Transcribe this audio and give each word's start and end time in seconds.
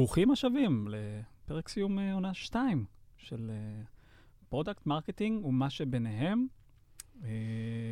ברוכים 0.00 0.30
השבים 0.30 0.88
לפרק 0.88 1.68
סיום 1.68 1.98
אה, 1.98 2.14
עונה 2.14 2.34
2 2.34 2.84
של 3.16 3.50
product, 4.48 4.86
marketing 4.86 5.44
ומה 5.44 5.70
שביניהם. 5.70 6.46
Uh, 7.22 7.24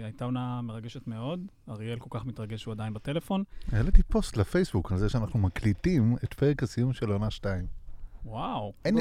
הייתה 0.05 0.25
עונה 0.25 0.63
מרגשת 0.63 1.07
מאוד, 1.07 1.41
אריאל 1.69 1.99
כל 1.99 2.19
כך 2.19 2.27
מתרגש 2.27 2.63
שהוא 2.63 2.73
עדיין 2.73 2.95
בטלפון. 2.95 3.45
העליתי 3.73 4.03
פוסט 4.03 4.37
לפייסבוק 4.37 4.93
על 4.93 4.99
זה 4.99 5.09
שאנחנו 5.09 5.39
מקליטים 5.39 6.17
את 6.25 6.35
פרק 6.35 6.63
הסיום 6.63 6.93
של 6.93 7.11
עונה 7.11 7.31
2. 7.31 7.67
וואו, 8.25 8.73
אין, 8.85 8.99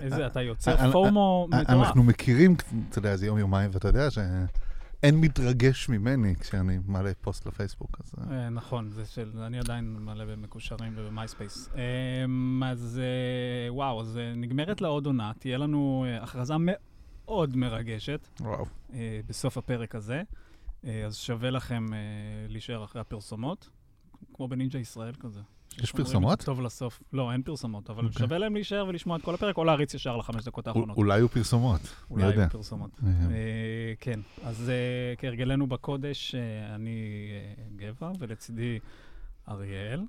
איזה, 0.00 0.26
אתה 0.26 0.42
יוצר 0.42 0.92
FOMO 0.92 1.48
מטורף. 1.50 1.68
אנחנו 1.68 2.02
מכירים, 2.02 2.56
אתה 2.88 2.98
יודע, 2.98 3.16
זה 3.16 3.26
יום-יומיים, 3.26 3.70
ואתה 3.72 3.88
יודע 3.88 4.10
שאין 5.00 5.20
מתרגש 5.20 5.88
ממני 5.88 6.34
כשאני 6.36 6.78
מעלה 6.86 7.12
פוסט 7.20 7.46
לפייסבוק. 7.46 8.00
אז... 8.00 8.14
אה, 8.30 8.48
נכון, 8.48 8.90
זה 8.90 9.06
של, 9.06 9.30
אני 9.38 9.58
עדיין 9.58 9.96
מעלה 10.00 10.26
במקושרים 10.26 10.92
ובמייספייס. 10.96 11.70
אז 12.64 13.00
וואו, 13.68 14.00
אז 14.00 14.18
נגמרת 14.36 14.80
לה 14.80 14.88
עוד 14.88 15.06
עונה, 15.06 15.32
תהיה 15.38 15.58
לנו 15.58 16.04
הכרזה 16.20 16.54
מאוד 16.58 17.56
מרגשת. 17.56 18.28
וואו. 18.40 18.64
בסוף 19.26 19.58
הפרק 19.58 19.94
הזה. 19.94 20.22
אז 21.06 21.16
שווה 21.16 21.50
לכם 21.50 21.86
להישאר 22.48 22.84
אחרי 22.84 23.00
הפרסומות, 23.00 23.70
כמו 24.34 24.48
בנינג'ה 24.48 24.78
ישראל 24.78 25.14
כזה. 25.14 25.40
יש 25.82 25.92
פרסומות? 25.92 26.42
טוב 26.42 26.60
לסוף. 26.60 27.02
לא, 27.12 27.32
אין 27.32 27.42
פרסומות, 27.42 27.90
אבל 27.90 28.04
okay. 28.04 28.06
אוקיי. 28.06 28.18
שווה 28.18 28.38
להם 28.38 28.54
להישאר 28.54 28.86
ולשמוע 28.88 29.16
את 29.16 29.22
כל 29.22 29.34
הפרק, 29.34 29.56
או 29.56 29.64
להריץ 29.64 29.94
ישר 29.94 30.16
לחמש 30.16 30.44
דקות 30.44 30.66
האחרונות. 30.66 30.96
אולי 30.96 31.16
יהיו 31.16 31.28
פרסומות, 31.28 31.80
אולי 32.10 32.24
יהיו 32.24 32.50
פרסומות. 32.50 32.90
אה, 33.04 33.92
כן, 34.00 34.20
אז 34.44 34.70
אה, 34.70 35.16
כהרגלנו 35.18 35.66
בקודש, 35.66 36.34
אה, 36.34 36.74
אני 36.74 37.28
גבע, 37.76 38.10
ולצידי 38.18 38.78
אריאל. 39.48 40.00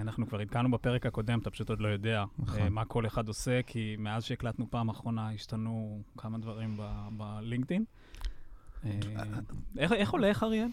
אנחנו 0.00 0.28
כבר 0.28 0.40
עדכנו 0.40 0.70
בפרק 0.70 1.06
הקודם, 1.06 1.38
אתה 1.38 1.50
פשוט 1.50 1.70
עוד 1.70 1.80
לא 1.80 1.88
יודע 1.88 2.24
נכון. 2.38 2.68
מה 2.68 2.84
כל 2.84 3.06
אחד 3.06 3.28
עושה, 3.28 3.60
כי 3.66 3.96
מאז 3.98 4.24
שהקלטנו 4.24 4.66
פעם 4.70 4.88
אחרונה 4.88 5.30
השתנו 5.32 6.02
כמה 6.18 6.38
דברים 6.38 6.80
בלינקדאין. 7.16 7.84
איך 9.78 10.10
הולך, 10.10 10.42
אריאל? 10.42 10.68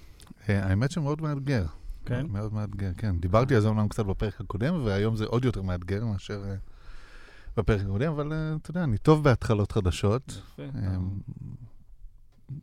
האמת 0.47 0.91
שמאוד 0.91 1.21
מאתגר. 1.21 1.65
כן? 2.07 2.25
מאוד 2.29 2.53
מאתגר, 2.53 2.91
כן. 2.97 3.19
דיברתי 3.19 3.55
על 3.55 3.61
זה 3.61 3.67
אומנם 3.67 3.87
קצת 3.87 4.05
בפרק 4.05 4.41
הקודם, 4.41 4.85
והיום 4.85 5.15
זה 5.15 5.25
עוד 5.25 5.45
יותר 5.45 5.61
מאתגר 5.61 6.05
מאשר 6.05 6.43
uh, 6.43 6.71
בפרק 7.57 7.81
הקודם, 7.81 8.11
אבל 8.11 8.31
uh, 8.31 8.61
אתה 8.61 8.71
יודע, 8.71 8.83
אני 8.83 8.97
טוב 8.97 9.23
בהתחלות 9.23 9.71
חדשות. 9.71 10.41
יפה. 10.53 10.63
Um, 10.63 11.31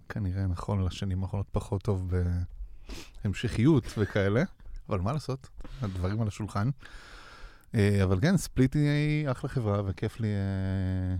כנראה 0.08 0.46
נכון 0.46 0.84
לשנים 0.84 1.22
האחרונות 1.22 1.46
פחות 1.52 1.82
טוב 1.82 2.12
בהמשכיות 3.24 3.84
וכאלה, 3.98 4.42
אבל 4.88 5.00
מה 5.00 5.12
לעשות, 5.12 5.48
הדברים 5.82 6.20
על 6.20 6.28
השולחן. 6.28 6.70
Uh, 7.72 7.76
אבל 8.04 8.20
כן, 8.20 8.36
ספליט 8.36 8.74
היא 8.76 9.30
אחלה 9.30 9.50
חברה 9.50 9.82
וכיף 9.86 10.20
לי, 10.20 10.28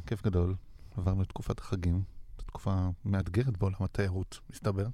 כיף 0.07 0.23
גדול. 0.23 0.55
עברנו 0.97 1.23
את 1.23 1.29
תקופת 1.29 1.59
החגים, 1.59 2.03
זו 2.39 2.45
תקופה 2.47 2.89
מאתגרת 3.05 3.57
בעולם 3.59 3.77
התיירות, 3.81 4.39
מסתבר. 4.51 4.87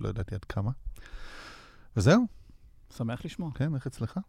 לא 0.00 0.08
ידעתי 0.08 0.34
עד 0.34 0.44
כמה. 0.44 0.70
וזהו. 1.96 2.26
שמח 2.96 3.24
לשמוע. 3.24 3.50
כן, 3.54 3.74
איך 3.74 3.86
אצלך? 3.86 4.20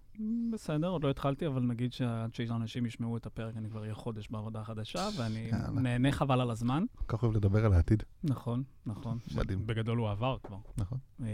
בסדר, 0.54 0.88
עוד 0.88 1.04
לא 1.04 1.10
התחלתי, 1.10 1.48
אבל 1.48 1.62
נגיד 1.62 1.94
שעד 1.94 2.36
שאנשים 2.36 2.86
ישמעו 2.86 3.18
את 3.18 3.26
הפרק, 3.26 3.58
אני 3.58 3.70
כבר 3.70 3.82
אהיה 3.82 3.94
חודש 3.94 4.28
בעבודה 4.30 4.64
חדשה, 4.64 5.10
ואני 5.18 5.52
נהנה 5.74 6.12
חבל 6.12 6.42
על 6.42 6.52
הזמן. 6.52 6.84
כל 6.96 7.18
כך 7.18 7.24
אוהב 7.24 7.36
לדבר 7.36 7.66
על 7.66 7.74
העתיד. 7.74 8.04
נכון, 8.24 8.64
נכון. 8.86 9.18
מדהים. 9.36 9.68
בגדול 9.68 9.98
הוא 9.98 10.10
עבר 10.10 10.38
כבר. 10.44 10.58
נכון. 10.78 10.98
אה, 11.22 11.28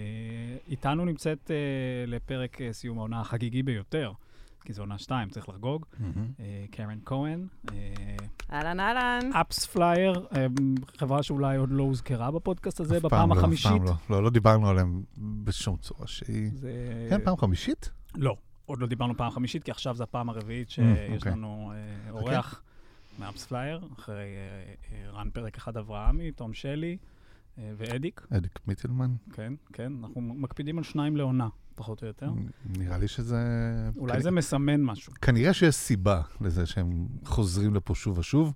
איתנו 0.67 1.06
נמצאת 1.06 1.51
אה, 1.51 1.56
לפרק 2.07 2.61
אה, 2.61 2.73
סיום 2.73 2.97
העונה 2.97 3.22
החגיגי 3.22 3.63
ביותר. 3.63 4.11
כי 4.66 4.74
זו 4.74 4.81
עונה 4.81 4.97
שתיים, 4.97 5.30
צריך 5.30 5.50
לחגוג. 5.50 5.86
אה, 6.40 6.66
קרן 6.72 7.00
כהן. 7.06 7.47
אה, 7.72 7.75
אהלן, 8.53 8.80
אהלן. 8.80 9.34
AppsFlyer, 9.34 10.28
אה, 10.36 10.46
חברה 10.97 11.24
שאולי 11.24 11.58
עוד 11.58 11.70
לא 11.72 11.84
הוזכרה 11.84 12.31
בפודקאסט 12.31 12.80
הזה, 12.80 13.00
בפעם 13.00 13.31
החמישית. 13.31 13.72
אף 13.72 13.78
פעם 13.78 13.86
לא, 13.86 13.94
לא, 14.09 14.24
לא 14.24 14.30
דיברנו 14.30 14.70
עליהם 14.70 15.03
בשום 15.18 15.78
צורה 15.78 16.08
שהיא... 16.08 16.52
כן, 17.09 17.24
פעם 17.24 17.38
חמישית? 17.38 17.90
לא, 18.16 18.36
עוד 18.66 18.80
לא 18.80 18.88
דיברנו 18.88 19.18
פעם 19.18 19.31
חמישית, 19.31 19.64
כי 19.64 19.72
עכשיו 19.72 19.96
זו 19.96 20.03
הפעם 20.03 20.30
הרביעית 20.30 20.70
שיש 20.70 21.18
אוקיי. 21.18 21.31
לנו 21.31 21.74
אורח 22.09 22.62
מ 23.19 23.45
AppsFlyer, 23.45 23.81
אחרי 24.00 24.28
רן 25.14 25.30
פרק 25.30 25.58
אחד 25.58 25.78
אברהמי, 25.78 26.31
תום 26.31 26.53
שלי. 26.53 26.97
ואדיק. 27.78 28.28
אדיק 28.30 28.59
מיטלמן. 28.68 29.16
כן, 29.34 29.53
כן, 29.74 29.94
אנחנו 30.03 30.22
מקפידים 30.22 30.78
על 30.78 30.84
שניים 30.84 31.18
לעונה. 31.18 31.47
פחות 31.75 32.02
או 32.02 32.08
יותר. 32.08 32.31
נראה 32.66 32.97
לי 32.97 33.08
שזה... 33.08 33.38
אולי 33.97 34.20
כ... 34.20 34.24
זה 34.24 34.31
מסמן 34.31 34.81
משהו. 34.81 35.14
כנראה 35.22 35.53
שיש 35.53 35.75
סיבה 35.75 36.22
לזה 36.42 36.66
שהם 36.66 37.08
חוזרים 37.25 37.75
לפה 37.75 37.96
שוב 37.96 38.18
ושוב, 38.18 38.53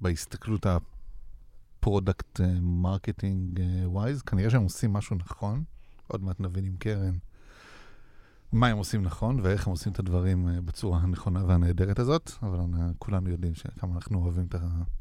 בהסתכלות 0.00 0.66
ה 0.66 0.88
product 0.88 2.40
marketing 2.60 3.60
wise, 3.84 4.22
כנראה 4.22 4.50
שהם 4.50 4.62
עושים 4.62 4.92
משהו 4.92 5.16
נכון. 5.16 5.64
עוד 6.06 6.22
מעט 6.22 6.40
נבין 6.40 6.64
עם 6.64 6.76
קרן 6.76 7.14
מה 8.52 8.66
הם 8.66 8.78
עושים 8.78 9.02
נכון 9.02 9.40
ואיך 9.42 9.66
הם 9.66 9.70
עושים 9.70 9.92
את 9.92 9.98
הדברים 9.98 10.48
בצורה 10.64 10.98
הנכונה 10.98 11.44
והנהדרת 11.44 11.98
הזאת, 11.98 12.30
אבל 12.42 12.58
כולנו 12.98 13.30
יודעים 13.30 13.52
כמה 13.78 13.94
אנחנו 13.94 14.18
אוהבים 14.18 14.46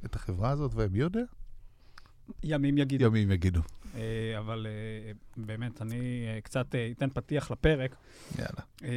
את 0.06 0.16
החברה 0.16 0.50
הזאת, 0.50 0.72
ומי 0.76 1.00
יודע? 1.00 1.24
ימים 2.44 2.78
יגידו. 2.78 3.06
ימים 3.06 3.32
יגידו. 3.32 3.62
אה, 3.96 4.40
אבל 4.40 4.68
אה, 4.70 5.12
באמת, 5.38 5.82
אני 5.82 6.26
אה, 6.28 6.42
קצת 6.42 6.76
אתן 6.92 7.10
פתיח 7.10 7.52
לפרק. 7.52 7.96
יאללה. 8.38 8.96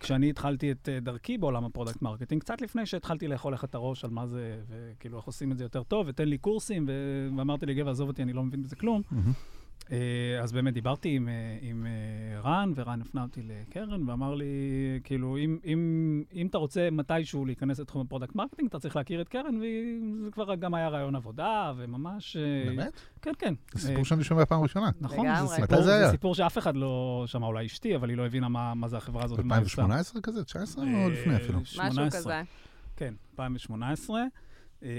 כשאני 0.00 0.30
התחלתי 0.30 0.70
את 0.70 0.88
דרכי 1.02 1.38
בעולם 1.38 1.64
ה 1.64 1.69
product 1.69 2.02
marketing, 2.02 2.40
קצת 2.42 2.60
לפני 2.60 2.86
שהתחלתי 2.86 3.28
לאכול 3.28 3.52
לך 3.52 3.64
את 3.64 3.74
הראש 3.74 4.04
על 4.04 4.10
מה 4.10 4.26
זה, 4.26 4.58
וכאילו 4.68 5.18
איך 5.18 5.26
עושים 5.26 5.52
את 5.52 5.58
זה 5.58 5.64
יותר 5.64 5.82
טוב, 5.82 6.06
ותן 6.08 6.28
לי 6.28 6.38
קורסים, 6.38 6.88
ואמרתי 7.36 7.66
לי, 7.66 7.74
גבע, 7.74 7.90
עזוב 7.90 8.08
אותי, 8.08 8.22
אני 8.22 8.32
לא 8.32 8.42
מבין 8.42 8.62
בזה 8.62 8.76
כלום. 8.76 9.02
Mm-hmm. 9.12 9.57
אה, 9.92 10.40
אז 10.42 10.52
באמת 10.52 10.74
דיברתי 10.74 11.08
עם, 11.08 11.28
אה, 11.28 11.58
עם 11.60 11.86
אה, 11.86 12.40
רן, 12.40 12.72
ורן 12.74 13.00
הפנה 13.00 13.22
אותי 13.22 13.42
לקרן, 13.42 14.08
ואמר 14.08 14.34
לי, 14.34 14.44
כאילו, 15.04 15.36
אם, 15.36 15.58
אם, 15.64 16.22
אם 16.32 16.46
אתה 16.46 16.58
רוצה 16.58 16.88
מתישהו 16.92 17.44
להיכנס 17.44 17.80
לתחום 17.80 18.06
ה 18.06 18.09
product 18.09 18.34
marketing, 18.34 18.68
אתה 18.68 18.78
צריך 18.78 18.96
להכיר 18.96 19.20
את 19.20 19.28
קרן, 19.28 19.56
וזה 19.56 20.30
כבר 20.30 20.54
גם 20.54 20.74
היה 20.74 20.88
ראיון 20.88 21.16
עבודה, 21.16 21.72
וממש... 21.76 22.36
באמת? 22.66 23.00
כן, 23.22 23.30
כן. 23.38 23.54
זה 23.72 23.88
סיפור 23.88 24.04
שאני 24.04 24.24
שומע 24.24 24.44
פעם 24.44 24.62
ראשונה. 24.62 24.90
נכון, 25.00 25.26
זה 25.36 25.54
סיפור, 25.54 25.82
זה, 25.82 26.04
זה 26.04 26.10
סיפור 26.10 26.34
שאף 26.34 26.58
אחד 26.58 26.76
לא 26.76 27.24
שמע, 27.26 27.46
אולי 27.46 27.66
אשתי, 27.66 27.96
אבל 27.96 28.08
היא 28.08 28.16
לא 28.16 28.26
הבינה 28.26 28.48
מה, 28.48 28.74
מה 28.74 28.88
זה 28.88 28.96
החברה 28.96 29.24
הזאת. 29.24 29.38
2018 29.38 30.22
כזה? 30.22 30.44
19 30.44 30.84
או 30.84 31.10
לפני 31.10 31.36
אפילו? 31.36 31.60
משהו 31.60 32.10
כזה. 32.10 32.42
כן, 32.96 33.14
2018. 33.32 34.22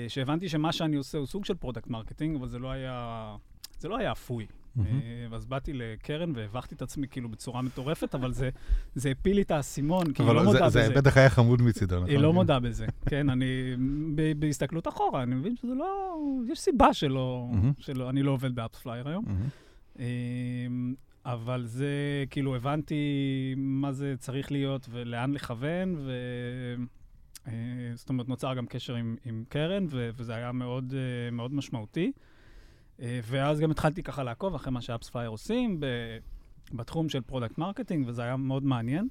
שהבנתי 0.07 0.49
שמה 0.49 0.71
שאני 0.71 0.95
עושה 0.95 1.17
הוא 1.17 1.27
סוג 1.27 1.45
של 1.45 1.55
product 1.55 1.87
marketing, 1.87 2.35
אבל 2.35 2.47
זה 2.47 2.59
לא 2.59 2.71
היה, 2.71 3.35
זה 3.79 3.87
לא 3.87 3.97
היה 3.97 4.11
אפוי. 4.11 4.45
Mm-hmm. 4.77 4.81
ואז 5.29 5.45
באתי 5.45 5.73
לקרן 5.73 6.31
והבכתי 6.35 6.75
את 6.75 6.81
עצמי 6.81 7.07
כאילו 7.07 7.29
בצורה 7.29 7.61
מטורפת, 7.61 8.15
אבל 8.15 8.33
זה, 8.33 8.49
זה 8.95 9.11
הפיל 9.11 9.35
לי 9.35 9.41
את 9.41 9.51
האסימון, 9.51 10.13
כי 10.13 10.23
היא 10.23 10.31
לא 10.31 10.43
מודה 10.43 10.65
בזה. 10.65 10.87
זה 10.87 10.93
בטח 10.93 11.17
היה 11.17 11.29
חמוד 11.29 11.61
מצידו, 11.61 11.95
נכון? 11.95 12.09
היא 12.09 12.19
לא 12.19 12.33
מודה 12.33 12.59
בזה, 12.59 12.85
כן, 13.05 13.29
אני, 13.29 13.45
בהסתכלות 14.39 14.87
אחורה, 14.87 15.23
אני 15.23 15.35
מבין 15.35 15.55
שזה 15.55 15.73
לא, 15.75 16.17
יש 16.47 16.59
סיבה 16.59 16.93
שלא, 16.93 17.49
mm-hmm. 17.51 17.83
שלא 17.83 18.09
אני 18.09 18.23
לא 18.23 18.31
עובד 18.31 18.55
ב 18.55 18.60
AppsFlyer 18.60 19.07
היום. 19.07 19.25
Mm-hmm. 19.25 19.99
אבל 21.25 21.65
זה, 21.65 22.23
כאילו, 22.29 22.55
הבנתי 22.55 22.95
מה 23.57 23.91
זה 23.91 24.15
צריך 24.19 24.51
להיות 24.51 24.87
ולאן 24.91 25.33
לכוון, 25.33 25.95
ו... 25.97 26.11
זאת 27.95 28.09
אומרת, 28.09 28.27
נוצר 28.27 28.53
גם 28.53 28.65
קשר 28.65 28.95
עם, 28.95 29.15
עם 29.25 29.43
קרן, 29.49 29.85
ו- 29.89 30.09
וזה 30.15 30.35
היה 30.35 30.51
מאוד, 30.51 30.93
מאוד 31.31 31.53
משמעותי. 31.53 32.11
אה, 33.01 33.19
ואז 33.23 33.59
גם 33.59 33.71
התחלתי 33.71 34.03
ככה 34.03 34.23
לעקוב 34.23 34.55
אחרי 34.55 34.71
מה 34.71 34.81
ש 34.81 34.90
AppsFlyer 34.90 35.29
עושים 35.29 35.79
בתחום 36.73 37.09
של 37.09 37.21
product 37.21 37.57
marketing, 37.57 38.07
וזה 38.07 38.23
היה 38.23 38.37
מאוד 38.37 38.63
מעניין. 38.63 39.07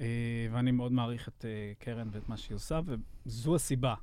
אה, 0.00 0.06
ואני 0.52 0.70
מאוד 0.70 0.92
מעריך 0.92 1.28
את 1.28 1.44
אה, 1.44 1.72
קרן 1.78 2.08
ואת 2.12 2.28
מה 2.28 2.36
שהיא 2.36 2.54
עושה, 2.54 2.80
וזו 3.26 3.54
הסיבה 3.54 3.94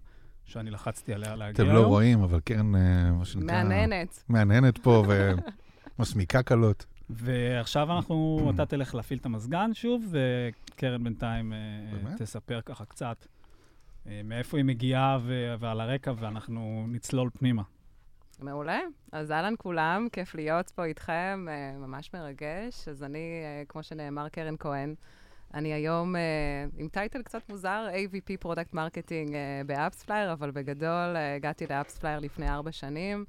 שאני 0.45 0.71
לחצתי 0.71 1.13
עליה 1.13 1.35
להגיע 1.35 1.65
היום. 1.65 1.75
אתם 1.75 1.83
לא 1.83 1.87
רואים, 1.87 2.21
אבל 2.21 2.39
קרן, 2.39 2.71
מה 3.11 3.25
שנקרא... 3.25 3.45
מהנהנת. 3.45 4.23
מהנהנת 4.29 4.77
פה 4.77 5.03
ומסמיקה 5.99 6.43
קלות. 6.43 6.85
ועכשיו 7.09 7.95
אנחנו, 7.95 8.39
אתה 8.55 8.65
תלך 8.65 8.95
להפעיל 8.95 9.19
את 9.19 9.25
המזגן 9.25 9.73
שוב, 9.73 10.05
וקרן 10.11 11.03
בינתיים 11.03 11.53
תספר 12.17 12.61
ככה 12.65 12.85
קצת 12.85 13.25
מאיפה 14.23 14.57
היא 14.57 14.65
מגיעה 14.65 15.19
ועל 15.59 15.81
הרקע, 15.81 16.13
ואנחנו 16.17 16.85
נצלול 16.87 17.29
פנימה. 17.39 17.63
מעולה. 18.41 18.79
אז 19.11 19.31
אהלן 19.31 19.53
כולם, 19.57 20.07
כיף 20.11 20.35
להיות 20.35 20.69
פה 20.69 20.85
איתכם, 20.85 21.47
אה, 21.49 21.77
ממש 21.77 22.09
מרגש. 22.13 22.87
אז 22.87 23.03
אני, 23.03 23.41
אה, 23.43 23.63
כמו 23.67 23.83
שנאמר, 23.83 24.29
קרן 24.29 24.55
כהן. 24.59 24.95
אני 25.53 25.73
היום 25.73 26.15
אה, 26.15 26.21
עם 26.77 26.87
title 26.87 27.21
קצת 27.21 27.49
מוזר, 27.49 27.87
AVP 27.93 28.37
product 28.39 28.73
marketing 28.73 29.35
ב 29.65 29.72
AppsFlyer, 29.72 30.33
אבל 30.33 30.51
בגדול 30.51 31.15
הגעתי 31.35 31.65
ל 31.69 31.74
AppsFlyer 31.74 32.19
לפני 32.19 32.49
ארבע 32.49 32.71
שנים, 32.71 33.25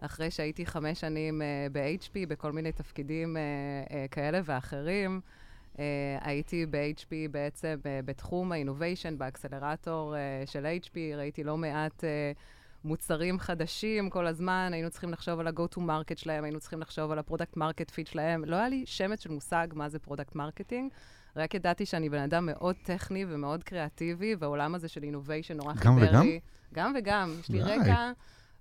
אחרי 0.00 0.30
שהייתי 0.30 0.66
חמש 0.66 1.00
שנים 1.00 1.42
ב-HP, 1.72 2.28
בכל 2.28 2.52
מיני 2.52 2.72
תפקידים 2.72 3.36
כאלה 4.10 4.40
ואחרים. 4.44 5.20
Uh, 5.74 5.78
הייתי 6.20 6.66
ב-HP 6.66 7.10
בעצם 7.30 7.78
uh, 7.82 7.86
בתחום 8.04 8.52
ה-innovation, 8.52 9.14
באקסלרטור 9.18 10.14
uh, 10.14 10.50
של 10.50 10.66
HP, 10.84 10.96
ראיתי 11.16 11.44
לא 11.44 11.56
מעט 11.56 12.04
uh, 12.04 12.38
מוצרים 12.84 13.38
חדשים 13.38 14.10
כל 14.10 14.26
הזמן, 14.26 14.70
היינו 14.72 14.90
צריכים 14.90 15.12
לחשוב 15.12 15.40
על 15.40 15.46
ה-go-to-market 15.46 16.16
שלהם, 16.16 16.44
היינו 16.44 16.60
צריכים 16.60 16.80
לחשוב 16.80 17.10
על 17.10 17.18
ה-product 17.18 17.56
market 17.56 17.90
fit 17.90 18.10
שלהם. 18.10 18.44
לא 18.44 18.56
היה 18.56 18.68
לי 18.68 18.82
שמץ 18.86 19.22
של 19.22 19.30
מושג 19.30 19.68
מה 19.72 19.88
זה 19.88 19.98
product 20.08 20.36
marketing. 20.36 20.90
רק 21.36 21.54
ידעתי 21.54 21.86
שאני 21.86 22.08
בן 22.08 22.22
אדם 22.22 22.46
מאוד 22.46 22.76
טכני 22.82 23.24
ומאוד 23.28 23.64
קריאטיבי, 23.64 24.34
והעולם 24.38 24.74
הזה 24.74 24.88
של 24.88 25.00
innovation 25.00 25.54
נורא 25.54 25.74
חיבר 25.74 25.94
לי. 25.94 26.06
גם 26.10 26.12
וגם? 26.12 26.26
גם 26.74 26.92
וגם. 26.98 27.34
יש 27.40 27.48
לי 27.48 27.62
רקע 27.62 28.12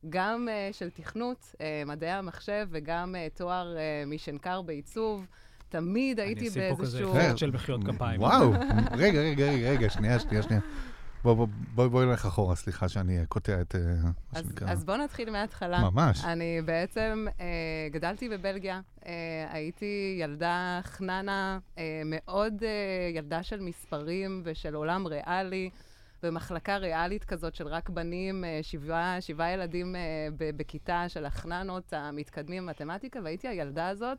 גם 0.09 0.47
uh, 0.47 0.73
של 0.73 0.89
תכנות, 0.89 1.37
uh, 1.53 1.59
מדעי 1.85 2.11
המחשב, 2.11 2.67
וגם 2.71 3.15
uh, 3.15 3.37
תואר 3.37 3.75
uh, 3.75 4.09
משנקר 4.09 4.61
בעיצוב. 4.61 5.27
תמיד 5.69 6.19
הייתי 6.19 6.49
באיזשהו... 6.49 6.63
אני 6.63 6.73
אשים 6.73 7.05
פה 7.05 7.19
כזה 7.27 7.37
של 7.37 7.51
מחיאות 7.51 7.81
כפיים. 7.83 8.21
וואו, 8.21 8.51
רגע, 8.91 9.19
רגע, 9.19 9.45
רגע, 9.45 9.89
שנייה, 9.89 10.19
שנייה, 10.19 10.43
שנייה. 10.43 10.61
בואי 11.23 11.35
בוא, 11.35 11.47
בוא, 11.75 11.87
בוא 11.87 12.05
נלך 12.05 12.25
אחורה, 12.25 12.55
סליחה 12.55 12.89
שאני 12.89 13.25
קוטע 13.27 13.61
את 13.61 13.75
מה 13.75 14.11
אז, 14.33 14.45
שנקרא. 14.45 14.71
אז 14.71 14.85
בוא 14.85 14.97
נתחיל 14.97 15.29
מההתחלה. 15.29 15.79
ממש. 15.79 16.25
אני 16.25 16.61
בעצם 16.65 17.25
אה, 17.39 17.45
גדלתי 17.91 18.29
בבלגיה, 18.29 18.81
אה, 19.05 19.11
הייתי 19.51 20.17
ילדה 20.19 20.79
חננה, 20.83 21.59
אה, 21.77 22.01
מאוד 22.05 22.63
אה, 22.63 23.09
ילדה 23.15 23.43
של 23.43 23.59
מספרים 23.59 24.41
ושל 24.45 24.75
עולם 24.75 25.07
ריאלי. 25.07 25.69
במחלקה 26.23 26.77
ריאלית 26.77 27.23
כזאת 27.23 27.55
של 27.55 27.67
רק 27.67 27.89
בנים, 27.89 28.43
אה, 28.43 28.59
שבעה, 28.61 29.21
שבעה 29.21 29.51
ילדים 29.51 29.95
אה, 29.95 30.27
בכיתה 30.37 31.09
של 31.09 31.25
החננות 31.25 31.93
המתקדמים 31.93 32.65
במתמטיקה, 32.65 33.19
והייתי 33.23 33.47
הילדה 33.47 33.87
הזאת 33.87 34.17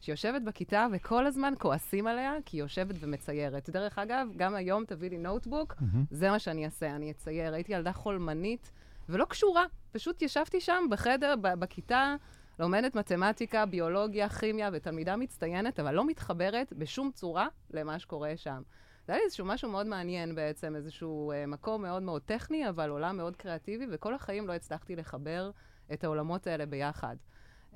שיושבת 0.00 0.42
בכיתה 0.42 0.86
וכל 0.92 1.26
הזמן 1.26 1.54
כועסים 1.58 2.06
עליה, 2.06 2.32
כי 2.44 2.56
היא 2.56 2.62
יושבת 2.62 2.96
ומציירת. 3.00 3.70
דרך 3.70 3.98
אגב, 3.98 4.28
גם 4.36 4.54
היום 4.54 4.84
תביא 4.84 5.10
לי 5.10 5.18
נוטבוק, 5.18 5.72
mm-hmm. 5.72 5.96
זה 6.10 6.30
מה 6.30 6.38
שאני 6.38 6.64
אעשה, 6.64 6.96
אני 6.96 7.10
אצייר. 7.10 7.54
הייתי 7.54 7.72
ילדה 7.72 7.92
חולמנית 7.92 8.70
ולא 9.08 9.24
קשורה, 9.24 9.64
פשוט 9.92 10.22
ישבתי 10.22 10.60
שם 10.60 10.84
בחדר, 10.90 11.34
בכיתה, 11.36 12.16
לומדת 12.58 12.94
מתמטיקה, 12.94 13.66
ביולוגיה, 13.66 14.28
כימיה, 14.28 14.70
ותלמידה 14.72 15.16
מצטיינת, 15.16 15.80
אבל 15.80 15.94
לא 15.94 16.06
מתחברת 16.06 16.72
בשום 16.72 17.10
צורה 17.14 17.48
למה 17.70 17.98
שקורה 17.98 18.36
שם. 18.36 18.62
זה 19.06 19.12
היה 19.12 19.18
לי 19.18 19.24
איזשהו 19.24 19.46
משהו 19.46 19.70
מאוד 19.70 19.86
מעניין 19.86 20.34
בעצם, 20.34 20.76
איזשהו 20.76 21.32
אה, 21.32 21.46
מקום 21.46 21.82
מאוד 21.82 22.02
מאוד 22.02 22.22
טכני, 22.22 22.68
אבל 22.68 22.90
עולם 22.90 23.16
מאוד 23.16 23.36
קריאטיבי, 23.36 23.86
וכל 23.90 24.14
החיים 24.14 24.46
לא 24.46 24.52
הצלחתי 24.52 24.96
לחבר 24.96 25.50
את 25.92 26.04
העולמות 26.04 26.46
האלה 26.46 26.66
ביחד. 26.66 27.16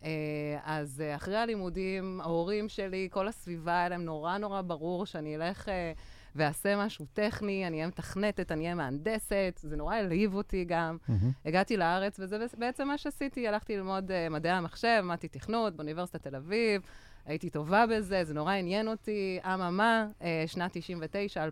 אה, 0.05 0.59
אז 0.65 1.01
אה, 1.01 1.17
אחרי 1.17 1.37
הלימודים, 1.37 2.21
ההורים 2.21 2.69
שלי, 2.69 3.09
כל 3.11 3.29
הסביבה, 3.29 3.79
היה 3.79 3.89
להם 3.89 4.05
נורא 4.05 4.39
נורא 4.39 4.63
ברור 4.63 5.07
שאני 5.07 5.37
אלך 5.37 5.69
אה, 5.69 5.93
ואעשה 6.37 6.77
משהו 6.77 7.07
טכני, 7.13 7.67
אני 7.67 7.77
אהיה 7.77 7.87
מתכנתת, 7.87 8.53
אני 8.53 8.65
אהיה 8.65 8.75
מהנדסת, 8.75 9.61
זה 9.63 9.77
נורא 9.77 9.95
העליב 9.95 10.35
אותי 10.35 10.65
גם. 10.65 10.97
Mm-hmm. 11.09 11.13
הגעתי 11.45 11.77
לארץ, 11.77 12.21
וזה 12.21 12.47
בעצם 12.59 12.89
מה 12.89 12.99
שעשיתי, 12.99 13.49
הלכתי 13.49 13.77
ללמוד 13.77 14.11
מדעי 14.31 14.53
המחשב, 14.53 14.99
למדתי 15.03 15.29
תכנות 15.29 15.77
באוניברסיטת 15.77 16.23
תל 16.23 16.37
אביב. 16.37 16.83
הייתי 17.27 17.51
טובה 17.51 17.85
בזה, 17.87 18.25
זה 18.25 18.35
נורא 18.35 18.53
עניין 18.53 18.89
אותי. 18.89 19.39
אממה, 19.45 20.07
שנת 20.47 20.77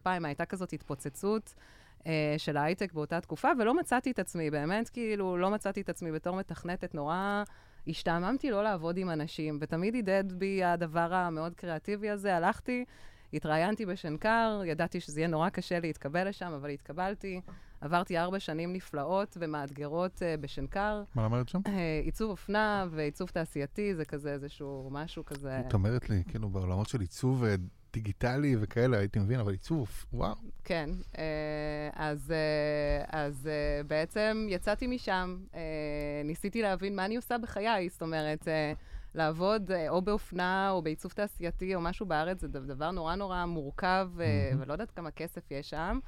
99-2000 0.04 0.08
הייתה 0.25 0.44
כזאת 0.44 0.72
התפוצצות 0.72 1.54
של 2.38 2.56
ההייטק 2.56 2.93
באותה 2.93 3.20
תקופה, 3.20 3.49
ולא 3.58 3.75
מצאתי 3.75 4.10
את 4.10 4.19
עצמי, 4.19 4.50
באמת, 4.50 4.88
כאילו, 4.88 5.37
לא 5.37 5.50
מצאתי 5.50 5.81
את 5.81 5.88
עצמי 5.88 6.12
בתור 6.12 6.37
מתכנתת 6.37 6.94
נורא 6.94 7.43
השתעממתי 7.87 8.50
לא 8.50 8.62
לעבוד 8.62 8.96
עם 8.96 9.11
אנשים, 9.11 9.58
ותמיד 9.61 9.94
הדהד 9.96 10.32
בי 10.32 10.64
הדבר 10.64 11.14
המאוד 11.14 11.55
קריאטיבי 11.55 12.11
הזה. 12.11 12.37
הלכתי, 12.37 12.84
התראיינתי 13.32 13.87
בשנקר, 13.87 14.61
ידעתי 14.67 15.00
שזה 15.00 15.20
יהיה 15.20 15.29
נורא 15.29 15.49
קשה 15.49 15.81
להתקבל 15.81 16.29
לשם, 16.29 16.52
אבל 16.52 16.70
התקבלתי. 16.70 17.40
עברתי 17.81 18.19
ארבע 18.19 18.40
שנים 18.40 18.73
נפלאות 18.73 19.37
ומאתגרות 19.40 20.23
uh, 20.23 20.40
בשנקר. 20.40 21.02
מה 21.14 21.25
למדת 21.25 21.49
שם? 21.49 21.61
Uh, 21.67 21.70
עיצוב 22.05 22.31
אופנה 22.31 22.87
ועיצוב 22.90 23.29
תעשייתי, 23.29 23.94
זה 23.94 24.05
כזה 24.05 24.32
איזשהו 24.32 24.88
משהו 24.93 25.25
כזה... 25.25 25.61
את 25.61 25.75
אומרת 25.75 26.11
לי, 26.11 26.23
כאילו, 26.28 26.49
בעולמות 26.49 26.88
של 26.88 27.00
עיצוב 27.00 27.44
אה, 27.44 27.55
דיגיטלי 27.93 28.56
וכאלה, 28.61 28.99
הייתי 28.99 29.19
מבין, 29.19 29.41
אבל 29.41 29.53
עיצוב, 29.53 30.05
וואו. 30.12 30.35
כן, 30.65 30.91
אה, 31.19 31.25
אז, 31.94 32.33
אה, 32.33 33.21
אז 33.21 33.49
אה, 33.49 33.83
בעצם 33.83 34.47
יצאתי 34.50 34.87
משם, 34.87 35.37
ניסיתי 36.25 36.62
להבין 36.62 36.97
מה 36.97 37.05
אני 37.05 37.17
עושה 37.17 37.39
בחיי, 37.39 37.89
זאת 37.89 38.03
אומרת, 38.03 38.49
לעבוד 39.15 39.71
או 39.89 40.03
באופנה 40.03 40.71
או 40.71 40.83
בעיצוב 40.83 41.12
תעשייתי 41.12 41.75
או 41.75 41.81
משהו 41.81 42.06
בארץ, 42.06 42.41
זה 42.41 42.49
דבר 42.49 42.91
נורא 42.91 43.15
נורא 43.15 43.44
מורכב, 43.44 44.11
mm-hmm. 44.17 44.56
ולא 44.59 44.73
יודעת 44.73 44.91
כמה 44.91 45.11
כסף 45.11 45.50
יש 45.50 45.71
שם. 45.71 45.99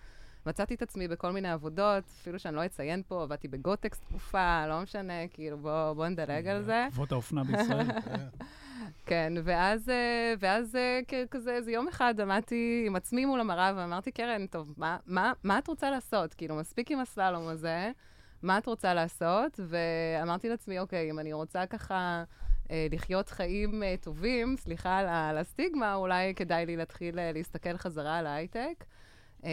מצאתי 0.46 0.74
את 0.74 0.82
עצמי 0.82 1.08
בכל 1.08 1.32
מיני 1.32 1.50
עבודות, 1.50 2.04
אפילו 2.20 2.38
שאני 2.38 2.56
לא 2.56 2.64
אציין 2.64 3.02
פה, 3.08 3.22
עבדתי 3.22 3.48
בגוטקס 3.48 4.00
תקופה, 4.00 4.66
לא 4.66 4.82
משנה, 4.82 5.28
כאילו, 5.28 5.58
בואו 5.58 5.94
בוא 5.94 6.08
נדלג 6.08 6.46
על 6.46 6.62
זה. 6.62 6.86
אבות 6.92 7.12
האופנה 7.12 7.44
בישראל. 7.44 7.86
כן, 9.06 9.32
ואז, 9.44 9.88
אה, 9.88 10.34
ואז 10.38 10.76
אה, 10.76 11.00
כזה, 11.30 11.54
איזה 11.54 11.72
יום 11.72 11.88
אחד 11.88 12.20
עמדתי 12.20 12.84
עם 12.86 12.96
עצמי 12.96 13.24
מול 13.24 13.40
המראה 13.40 13.72
ואמרתי, 13.76 14.12
קרן, 14.12 14.46
טוב, 14.46 14.74
מה, 14.76 14.96
מה, 15.06 15.32
מה 15.44 15.58
את 15.58 15.68
רוצה 15.68 15.90
לעשות? 15.90 16.34
כאילו, 16.34 16.54
מספיק 16.54 16.90
עם 16.90 17.00
הסללום 17.00 17.48
הזה, 17.48 17.90
מה 18.42 18.58
את 18.58 18.66
רוצה 18.66 18.94
לעשות? 18.94 19.60
ואמרתי 19.68 20.48
לעצמי, 20.48 20.78
אוקיי, 20.78 21.10
אם 21.10 21.18
אני 21.18 21.32
רוצה 21.32 21.66
ככה 21.66 22.24
אה, 22.70 22.86
לחיות 22.90 23.28
חיים 23.28 23.82
אה, 23.82 23.94
טובים, 24.00 24.56
סליחה 24.56 24.98
על 25.28 25.38
הסטיגמה, 25.38 25.94
אולי 25.94 26.34
כדאי 26.34 26.66
לי 26.66 26.76
להתחיל 26.76 27.18
אה, 27.18 27.32
להסתכל 27.32 27.76
חזרה 27.76 28.18
על 28.18 28.26
ההייטק. 28.26 28.84
Uh, 29.40 29.46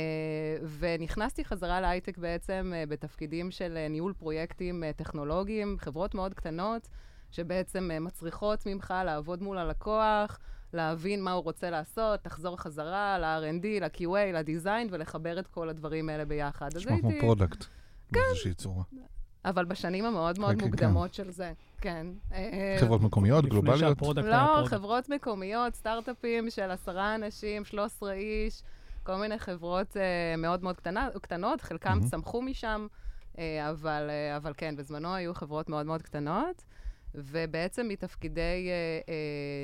ונכנסתי 0.80 1.46
חזרה 1.46 1.82
להייטק 1.82 2.18
בעצם 2.18 2.74
uh, 2.74 2.90
בתפקידים 2.90 3.52
של 3.52 3.78
uh, 3.86 3.90
ניהול 3.92 4.14
פרויקטים 4.14 4.84
uh, 4.84 4.98
טכנולוגיים, 4.98 5.76
חברות 5.80 6.16
מאוד 6.16 6.34
קטנות, 6.34 6.88
שבעצם 7.32 7.90
uh, 7.92 8.00
מצריכות 8.00 8.66
ממך 8.66 8.94
לעבוד 9.06 9.44
מול 9.44 9.58
הלקוח, 9.58 10.40
להבין 10.74 11.24
מה 11.24 11.32
הוא 11.32 11.44
רוצה 11.44 11.70
לעשות, 11.70 12.26
לחזור 12.26 12.58
חזרה 12.58 13.18
ל-R&D, 13.20 13.66
ל-QA, 13.82 14.34
ל 14.34 14.40
design, 14.41 14.88
ולחבר 14.92 15.40
את 15.40 15.48
כל 15.48 15.70
הדברים 15.70 16.10
האלה 16.10 16.26
ביחד. 16.26 16.70
נשמע 16.76 17.00
כמו 17.00 17.12
product, 17.20 17.60
כן. 17.60 17.68
באיזושהי 18.12 18.54
צורה. 18.54 18.84
אבל 19.46 19.66
בשנים 19.66 20.06
המאוד 20.06 20.40
מאוד 20.40 20.56
כן, 20.56 20.60
כן 20.60 20.66
מוקדמות 20.66 21.10
כן. 21.10 21.14
של 21.14 21.32
זה, 21.32 21.54
כן. 21.82 22.08
חברות 22.80 23.02
מקומיות, 23.02 23.46
גלובליות? 23.46 23.98
לא, 24.16 24.64
חברות 24.66 25.10
מקומיות, 25.10 25.76
סטארט-אפים 25.76 26.50
של 26.50 26.72
עשרה 26.72 27.16
אנשים, 27.16 27.66
13 27.66 28.14
איש. 28.14 28.64
כל 29.04 29.16
מיני 29.16 29.40
חברות 29.40 29.92
uh, 29.92 30.38
מאוד 30.38 30.64
מאוד 30.64 30.76
קטנה, 30.78 31.10
קטנות, 31.22 31.62
חלקם 31.62 32.00
mm-hmm. 32.02 32.10
צמחו 32.10 32.42
משם, 32.42 32.88
uh, 33.34 33.40
אבל, 33.70 34.10
uh, 34.10 34.38
אבל 34.38 34.54
כן, 34.58 34.76
בזמנו 34.76 35.16
היו 35.16 35.34
חברות 35.34 35.70
מאוד 35.70 35.86
מאוד 35.86 36.02
קטנות. 36.02 36.64
ובעצם 37.16 37.88
מתפקידי 37.88 38.70
uh, 38.70 39.08
uh, 39.08 39.12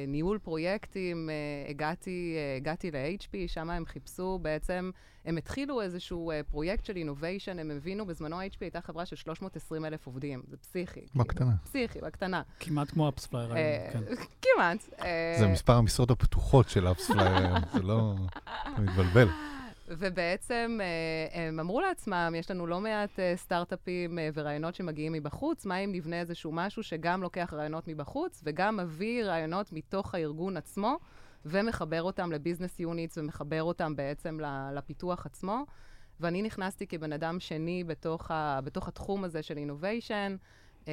ניהול 0.07 0.39
פרויקטים 0.39 1.29
uh, 1.29 1.69
הגעתי, 1.69 2.35
uh, 2.35 2.57
הגעתי 2.57 2.91
ל-HP, 2.91 3.47
שם 3.47 3.69
הם 3.69 3.85
חיפשו 3.85 4.39
בעצם, 4.41 4.91
הם 5.25 5.37
התחילו 5.37 5.81
איזשהו 5.81 6.31
uh, 6.31 6.51
פרויקט 6.51 6.85
של 6.85 6.95
innovation, 6.95 7.59
הם 7.59 7.71
הבינו, 7.71 8.05
בזמנו 8.05 8.41
HP 8.41 8.57
הייתה 8.61 8.81
חברה 8.81 9.05
של 9.05 9.15
320 9.15 9.85
אלף 9.85 10.07
עובדים, 10.07 10.43
זה 10.47 10.57
פסיכי. 10.57 11.05
בקטנה. 11.15 11.45
כאילו, 11.45 11.63
פסיכי, 11.63 11.99
בקטנה. 12.01 12.41
כמעט 12.59 12.91
כמו 12.91 13.09
AppsFlyer 13.09 13.53
היום, 13.53 13.91
כן. 13.91 14.03
כמעט. 14.55 14.89
זה 15.39 15.47
מספר 15.47 15.73
המשרות 15.73 16.11
הפתוחות 16.11 16.69
של 16.69 16.91
AppsFlyer 16.91 17.55
זה 17.73 17.81
לא... 17.81 18.15
זה 18.77 18.81
מתבלבל. 18.81 19.27
ובעצם 19.87 20.79
אה, 20.81 21.43
הם 21.43 21.59
אמרו 21.59 21.81
לעצמם, 21.81 22.33
יש 22.37 22.51
לנו 22.51 22.67
לא 22.67 22.81
מעט 22.81 23.19
אה, 23.19 23.33
סטארט-אפים 23.35 24.19
אה, 24.19 24.29
ורעיונות 24.33 24.75
שמגיעים 24.75 25.13
מבחוץ, 25.13 25.65
מה 25.65 25.77
אם 25.77 25.91
נבנה 25.91 26.19
איזשהו 26.19 26.51
משהו 26.51 26.83
שגם 26.83 27.21
לוקח 27.21 27.53
רעיונות 27.53 27.87
מבחוץ 27.87 28.41
וגם 28.45 28.77
מביא 28.77 29.23
רעיונות 29.23 29.73
מתוך 29.73 30.15
הארגון 30.15 30.57
עצמו 30.57 30.97
ומחבר 31.45 32.03
אותם 32.03 32.31
לביזנס 32.31 32.79
יוניטס 32.79 33.17
ומחבר 33.17 33.63
אותם 33.63 33.95
בעצם 33.95 34.39
לפיתוח 34.73 35.25
עצמו. 35.25 35.65
ואני 36.19 36.41
נכנסתי 36.41 36.87
כבן 36.87 37.13
אדם 37.13 37.39
שני 37.39 37.83
בתוך, 37.83 38.31
ה, 38.31 38.59
בתוך 38.63 38.87
התחום 38.87 39.23
הזה 39.23 39.43
של 39.43 39.57
אינוביישן. 39.57 40.35
Uh, 40.85 40.89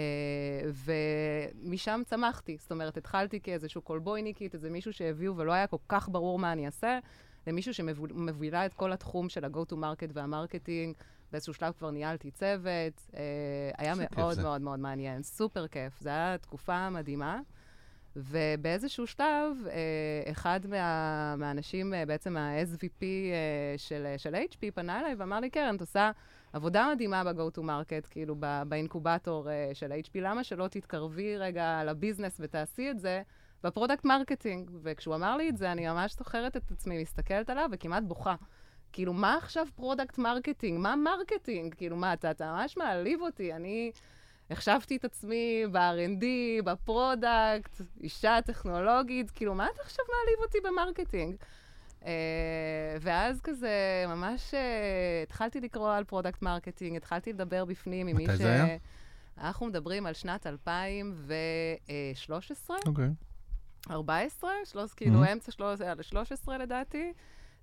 ומשם 1.65 2.01
צמחתי. 2.05 2.57
זאת 2.61 2.73
אומרת, 2.73 2.97
התחלתי 2.97 3.41
כאיזשהו 3.41 3.83
קולבויניקית, 3.83 4.55
איזה 4.55 4.71
מישהו 4.71 4.93
שהביאו 4.93 5.37
ולא 5.37 5.53
היה 5.53 5.67
כל 5.67 5.77
כך 5.89 6.09
ברור 6.09 6.39
מה 6.39 6.53
אני 6.53 6.67
אעשה. 6.67 6.99
למישהו 7.47 7.75
שמובילה 7.75 8.67
את 8.67 8.75
כל 8.75 8.93
התחום 8.93 9.29
של 9.29 9.45
ה-go-to-market 9.45 10.11
והמרקטינג. 10.13 10.97
באיזשהו 11.33 11.55
שלב 11.55 11.73
כבר 11.79 11.91
ניהלתי 11.91 12.31
צוות, 12.31 13.11
אה, 13.17 13.71
היה 13.79 13.95
מאוד 13.95 14.43
מאוד 14.43 14.61
מאוד 14.61 14.79
מעניין, 14.79 15.23
סופר 15.23 15.67
כיף. 15.67 16.01
זו 16.01 16.11
הייתה 16.11 16.43
תקופה 16.43 16.91
מדהימה. 16.91 17.41
ובאיזשהו 18.17 19.07
שלב, 19.07 19.57
אה, 19.67 20.33
אחד 20.33 20.61
מה, 20.69 21.37
מהאנשים, 21.37 21.95
אה, 21.95 22.07
בעצם 22.07 22.37
ה-SVP 22.37 23.03
אה, 23.03 23.75
של, 23.77 24.07
של 24.17 24.35
HP, 24.35 24.71
פנה 24.75 25.01
אליי 25.01 25.15
ואמר 25.15 25.41
לי, 25.41 25.51
קרן, 25.51 25.77
את 25.77 25.81
עושה 25.81 26.11
עבודה 26.53 26.89
מדהימה 26.95 27.25
ב-go-to-market, 27.25 28.09
כאילו 28.11 28.37
באינקובטור 28.69 29.51
אה, 29.51 29.71
של 29.75 29.93
HP, 29.93 30.11
למה 30.15 30.45
שלא 30.45 30.69
תתקרבי 30.69 31.37
רגע 31.37 31.85
לביזנס 31.85 32.37
ותעשי 32.41 32.91
את 32.91 33.01
זה? 33.01 33.23
ב 33.65 33.70
product 33.70 34.05
marketing. 34.05 34.71
וכשהוא 34.83 35.15
אמר 35.15 35.37
לי 35.37 35.49
את 35.49 35.57
זה, 35.57 35.73
אני 35.73 35.89
ממש 35.89 36.17
זוכרת 36.17 36.57
את 36.57 36.71
עצמי 36.71 37.03
מסתכלת 37.03 37.51
עליו 37.51 37.69
וכמעט 37.73 38.03
בוכה. 38.03 38.35
כאילו, 38.93 39.13
מה 39.13 39.37
עכשיו 39.37 39.67
product 39.75 40.19
marketing? 40.19 40.79
מה 40.79 40.97
marketing? 40.97 41.75
כאילו, 41.75 41.97
מה, 41.97 42.13
אתה, 42.13 42.31
אתה 42.31 42.53
ממש 42.53 42.77
מעליב 42.77 43.23
אותי. 43.23 43.53
אני 43.53 43.93
החשבתי 44.51 44.97
את 44.97 45.05
עצמי 45.05 45.65
ב-R&D, 45.73 46.25
ב 46.65 46.78
product, 46.78 47.81
אישה 48.01 48.39
טכנולוגית, 48.45 49.31
כאילו, 49.31 49.55
מה 49.55 49.67
אתה 49.75 49.83
עכשיו 49.83 50.05
מעליב 50.09 50.39
אותי 50.43 50.59
ב 50.65 50.71
marketing? 50.71 51.37
Uh, 52.01 52.05
ואז 53.01 53.41
כזה, 53.41 54.05
ממש 54.09 54.51
uh, 54.51 54.55
התחלתי 55.23 55.61
לקרוא 55.61 55.93
על 55.93 56.05
product 56.05 56.43
marketing, 56.43 56.97
התחלתי 56.97 57.33
לדבר 57.33 57.65
בפנים 57.65 58.07
עם 58.07 58.17
מי 58.17 58.25
ש... 58.25 58.29
מתי 58.29 58.37
זה 58.37 58.55
היה? 58.55 58.77
אנחנו 59.39 59.67
מדברים 59.67 60.07
על 60.07 60.15
שנת 60.15 60.47
2013. 60.47 62.77
אוקיי. 62.87 63.09
14, 63.91 64.51
שלוש, 64.65 64.95
כאילו 64.95 65.33
אמצע 65.33 65.53
13 66.03 66.59
לדעתי. 66.59 67.13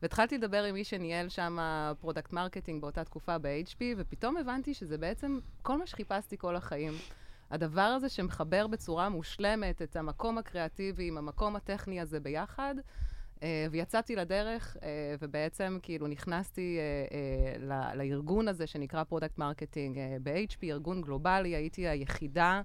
והתחלתי 0.01 0.37
לדבר 0.37 0.63
עם 0.63 0.75
מי 0.75 0.83
שניהל 0.83 1.29
שם 1.29 1.57
product 1.99 2.33
marketing 2.33 2.81
באותה 2.81 3.03
תקופה 3.03 3.37
ב-HP, 3.37 3.81
ופתאום 3.97 4.37
הבנתי 4.37 4.73
שזה 4.73 4.97
בעצם 4.97 5.39
כל 5.61 5.77
מה 5.77 5.87
שחיפשתי 5.87 6.37
כל 6.37 6.55
החיים. 6.55 6.93
הדבר 7.51 7.81
הזה 7.81 8.09
שמחבר 8.09 8.67
בצורה 8.67 9.09
מושלמת 9.09 9.81
את 9.81 9.95
המקום 9.95 10.37
הקריאטיבי 10.37 11.07
עם 11.07 11.17
המקום 11.17 11.55
הטכני 11.55 12.01
הזה 12.01 12.19
ביחד. 12.19 12.75
Uh, 13.35 13.43
ויצאתי 13.71 14.15
לדרך, 14.15 14.75
uh, 14.75 14.79
ובעצם 15.19 15.77
כאילו 15.81 16.07
נכנסתי 16.07 16.79
uh, 16.79 17.11
uh, 17.61 17.95
לארגון 17.95 18.47
הזה 18.47 18.67
שנקרא 18.67 19.03
product 19.03 19.37
marketing 19.37 19.97
ב-HP, 20.23 20.57
ארגון 20.63 21.01
גלובלי, 21.01 21.55
הייתי 21.55 21.87
היחידה 21.87 22.61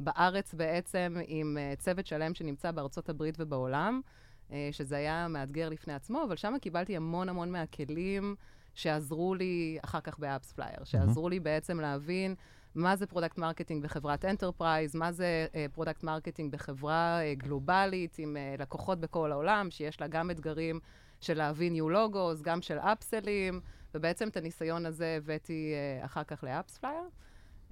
בארץ 0.00 0.54
בעצם 0.54 1.16
עם 1.26 1.56
uh, 1.56 1.80
צוות 1.80 2.06
שלם 2.06 2.34
שנמצא 2.34 2.70
בארצות 2.70 3.08
הברית 3.08 3.34
ובעולם. 3.38 4.00
uh, 4.48 4.52
שזה 4.72 4.96
היה 4.96 5.28
מאתגר 5.28 5.68
לפני 5.68 5.94
עצמו, 5.94 6.24
אבל 6.24 6.36
שם 6.36 6.54
קיבלתי 6.60 6.96
המון 6.96 7.28
המון 7.28 7.52
מהכלים 7.52 8.34
שעזרו 8.74 9.34
לי 9.34 9.78
אחר 9.84 10.00
כך 10.00 10.18
ב 10.18 10.52
AppsFlyer, 10.52 10.84
שעזרו. 10.84 11.28
לי 11.28 11.40
בעצם 11.40 11.80
להבין 11.80 12.34
מה 12.74 12.96
זה 12.96 13.06
product 13.06 13.38
marketing 13.38 13.82
בחברת 13.84 14.24
enterprise, 14.24 14.96
מה 14.96 15.12
זה 15.12 15.46
product 15.72 16.02
uh, 16.02 16.06
marketing 16.06 16.52
בחברה 16.52 17.20
גלובלית 17.32 18.18
עם 18.18 18.36
לקוחות 18.58 19.00
בכל 19.00 19.32
העולם, 19.32 19.70
שיש 19.70 20.00
לה 20.00 20.06
גם 20.06 20.30
אתגרים 20.30 20.80
של 21.20 21.34
להביא 21.34 21.70
new 21.70 21.90
logos, 21.90 22.42
גם 22.42 22.62
של 22.62 22.78
upsell 22.78 23.33
ים, 23.33 23.60
ובעצם 23.94 24.28
את 24.28 24.36
הניסיון 24.36 24.86
הזה 24.86 25.14
הבאתי 25.16 25.74
אחר 26.04 26.24
כך 26.24 26.44
ל 26.44 26.78
AppsFlyer. 26.78 27.08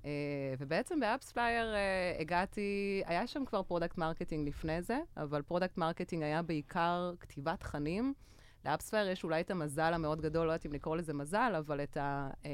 Uh, 0.02 0.06
ובעצם 0.58 1.00
ב 1.00 1.32
AppsFlyer 1.32 1.74
uh, 1.74 2.20
הגעתי, 2.20 3.02
היה 3.06 3.26
שם 3.26 3.44
כבר 3.44 3.62
product 3.62 3.98
marketing 3.98 4.48
לפני 4.48 4.82
זה, 4.82 4.98
אבל 5.16 5.42
product 5.42 5.78
marketing 5.78 6.22
היה 6.22 6.42
בעיקר 6.42 7.12
כתיבת 7.20 7.60
תכנים. 7.60 8.14
ל 8.64 8.90
AppsFlyer 8.90 9.08
יש 9.08 9.24
אולי 9.24 9.40
את 9.40 9.50
המזל 9.50 9.94
המאוד 9.94 10.20
גדול, 10.20 10.46
לא 10.46 10.52
יודעת 10.52 10.66
אם 10.66 10.72
לקרוא 10.72 10.96
לזה 10.96 11.14
מזל, 11.14 11.54
אבל 11.58 11.82
את 11.82 11.96
ה... 11.96 12.30
Uh, 12.42 12.46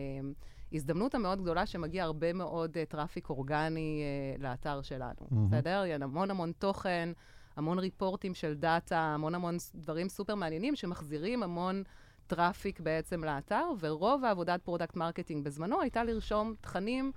הזדמנות 0.75 1.14
המאוד 1.14 1.42
גדולה 1.42 1.66
שמגיע 1.66 2.04
הרבה 2.04 2.32
מאוד 2.32 2.76
traffic 2.88 3.28
אורגני 3.28 4.02
לאתר 4.38 4.82
שלנו, 4.82 5.20
mm-hmm. 5.20 5.34
בסדר? 5.34 5.82
המון 6.00 6.30
המון 6.30 6.52
תוכן, 6.58 7.08
המון 7.56 7.78
report 7.78 8.20
ים 8.20 8.34
של 8.34 8.54
דאטה, 8.54 8.99
המון 8.99 9.34
המון 9.34 9.56
דברים 9.75 10.08
סופר 10.08 10.34
מעניינים 10.34 10.76
שמחזירים 10.76 11.42
המון 11.42 11.82
traffic 12.26 12.80
בעצם 12.80 13.25
לאתר, 13.25 13.64
ורוב 13.80 14.25
העבודת 14.25 14.62
product 14.62 14.96
marketing 14.96 15.44
בזמנו 15.44 15.80
הייתה 15.80 16.04
לרשום 16.04 16.54
תכנים, 16.61 17.12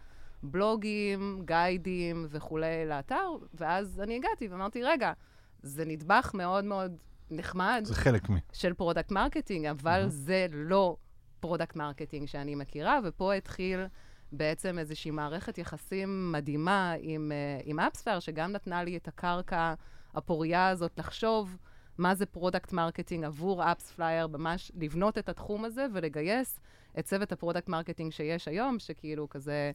בלוגים, 0.52 1.42
guide 1.46 2.03
ים 2.03 2.25
וכולי 2.30 2.86
לאתר, 2.86 3.30
ואז 3.54 4.02
אני 4.04 4.16
הגעתי 4.16 4.48
ואמרתי, 4.48 4.84
רגע, 4.84 5.14
זה 5.62 5.86
נדבך 5.86 6.32
מאוד 6.34 6.66
מאוד 6.66 6.98
נחמד. 7.32 7.82
זה 7.84 7.96
חלק 7.96 8.30
מ... 8.30 8.34
של 8.54 8.74
product 8.74 9.12
marketing, 9.12 9.65
אבל 9.66 10.04
mm-hmm. 10.06 10.10
זה 10.10 10.48
לא 10.52 10.98
product 11.39 11.75
marketing 11.75 12.27
שאני 12.28 12.56
מכירה, 12.56 13.00
ופה 13.04 13.34
התחיל 13.34 13.86
בעצם 14.32 14.80
איזושהי 14.80 15.12
מערכת 15.12 15.58
יחסים 15.58 16.32
מדהימה 16.32 16.94
עם, 17.00 17.32
uh, 17.32 17.64
עם 17.66 17.80
AppsFlyer, 17.79 18.20
שגם 18.20 18.52
נתנה 18.52 18.84
לי 18.84 18.98
את 18.98 19.08
הקרקע 19.08 19.74
הפוריה 20.16 20.68
הזאת 20.68 21.00
לחשוב 21.00 21.58
מה 21.98 22.16
זה 22.16 22.25
product 22.25 22.74
marketing 22.74 23.25
עבור 23.25 23.72
AppsFlyer, 23.72 24.27
ממש 24.28 24.72
לבנות 24.75 25.18
את 25.18 25.30
התחום 25.30 25.66
הזה 25.66 25.86
ולגייס 25.94 26.60
את 27.00 27.06
צוות 27.06 27.32
ה 27.32 27.36
product 27.36 27.70
marketing 27.70 28.12
שיש 28.12 28.48
היום, 28.48 28.80
שכאילו 28.80 29.30
כזה... 29.30 29.72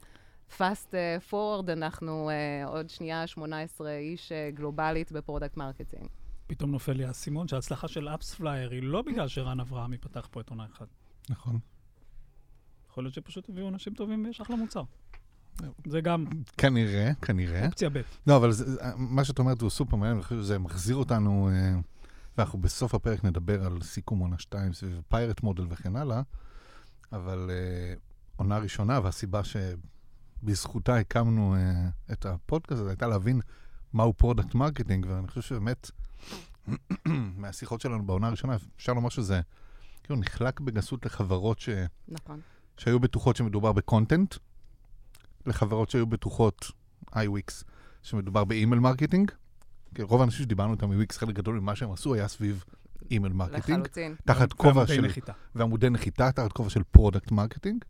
fast 0.59 0.93
uh, 0.93 1.31
forward, 1.31 1.73
אנחנו 1.73 2.31
uh, 2.31 2.69
עוד 2.69 2.91
שנייה 2.91 3.27
18 3.27 3.91
איש 3.91 4.33
uh, 4.33 4.57
גלובלית 4.57 5.13
ב 5.13 5.18
product 5.18 5.57
marketing. 5.57 6.07
פתאום 6.47 6.71
נופל 6.71 6.93
לי 6.93 7.05
האסימון 7.05 7.49
שההצלחה 7.49 7.89
של 7.89 8.09
AppsFlyer 8.09 8.71
היא 8.71 8.83
לא 8.83 9.03
בגלל 9.03 9.29
שרן 9.29 9.61
אברהם 9.61 9.93
יפתח 9.93 10.29
פה 10.31 10.41
את 10.41 10.51
עונה 10.51 10.65
אחת. 10.73 10.89
נכון. 11.31 11.59
יכול 12.91 13.05
להיות 13.05 13.15
שפשוט 13.15 13.49
הביאו 13.49 13.69
אנשים 13.69 13.95
טובים 13.95 14.25
ויש 14.25 14.41
אחלה 14.41 14.57
מוצר. 14.57 14.83
זה 15.87 16.01
גם... 16.01 16.25
כנראה, 16.57 17.15
כנראה. 17.23 17.67
אופציה 17.67 17.89
ב'. 17.91 18.01
לא, 18.27 18.37
אבל 18.37 18.53
זה, 18.53 18.81
מה 18.97 19.25
שאת 19.25 19.39
אומרת 19.39 19.61
הוא 19.61 19.71
סופר 19.71 19.97
מעניין, 19.97 20.17
אני 20.17 20.23
חושב 20.23 20.37
שזה 20.37 20.59
מחזיר 20.59 20.97
אותנו, 20.97 21.49
אה, 21.53 21.75
ואנחנו 22.39 22.59
בסוף 22.59 22.95
הפרק 22.95 23.25
נדבר 23.25 23.67
על 23.67 23.83
סיכום 23.83 24.19
עונה 24.19 24.39
2 24.39 24.73
סביב 24.73 25.03
pirate 25.09 25.43
model 25.43 25.67
וכן 25.69 25.97
הלאה, 25.97 26.23
אבל 27.13 27.51
אה, 27.51 27.95
עונה 28.37 28.59
ראשונה, 28.59 29.01
והסיבה 29.05 29.45
שבזכותה 30.41 30.97
הקמנו 30.97 31.55
אה, 31.55 31.89
את 32.13 32.27
הפודקאסט 32.27 32.81
הזה, 32.81 32.91
הייתה 32.91 33.07
להבין 33.07 33.41
מהו 33.93 34.13
product 34.13 34.55
marketing, 34.55 35.07
ואני 35.09 35.29
חושב 35.29 35.41
שבאמת, 35.41 35.91
מהשיחות 37.41 37.81
שלנו 37.81 38.07
בעונה 38.07 38.27
הראשונה, 38.27 38.57
אפשר 38.77 38.93
לומר 38.93 39.09
שזה 39.09 39.41
כאילו 40.03 40.21
נחלק 40.21 40.61
בגסות 40.61 41.07
לחברות 41.07 41.61
ש... 41.61 41.69
נכון. 42.09 42.41
שהיו 42.77 43.01
בטוחות 43.01 43.37
שמדובר 43.37 43.73
ב 43.73 43.80
content, 43.80 44.35
לחברות 45.47 45.91
שהיו 45.91 46.07
בטוחות, 46.07 46.71
היי 47.11 47.34
Wix, 47.34 47.65
שמדובר 48.03 48.45
ב 48.45 48.51
email 48.51 48.81
marketing. 48.81 49.31
כי 49.95 50.03
רוב 50.03 50.21
האנשים 50.21 50.45
שדיברנו 50.45 50.73
איתם 50.73 50.87
מוויקס, 50.87 51.19
חלק 51.19 51.35
גדול 51.35 51.61
ממה 51.61 51.77
שהם 51.77 51.93
עשו 51.93 52.15
היה 52.15 52.29
סביב 52.29 52.65
email 53.11 53.33
marketing. 53.33 53.79
לחלוטין. 53.79 54.15
תחת 54.25 54.53
כובע 54.53 54.87
של... 54.87 55.01
נחיתה. 55.01 55.33
ועמודי 55.55 55.91
נחיתה, 55.91 56.33
תחת 56.33 56.53
כובע 56.53 56.71
של 56.71 56.83
product 56.91 57.31
marketing. 57.31 57.85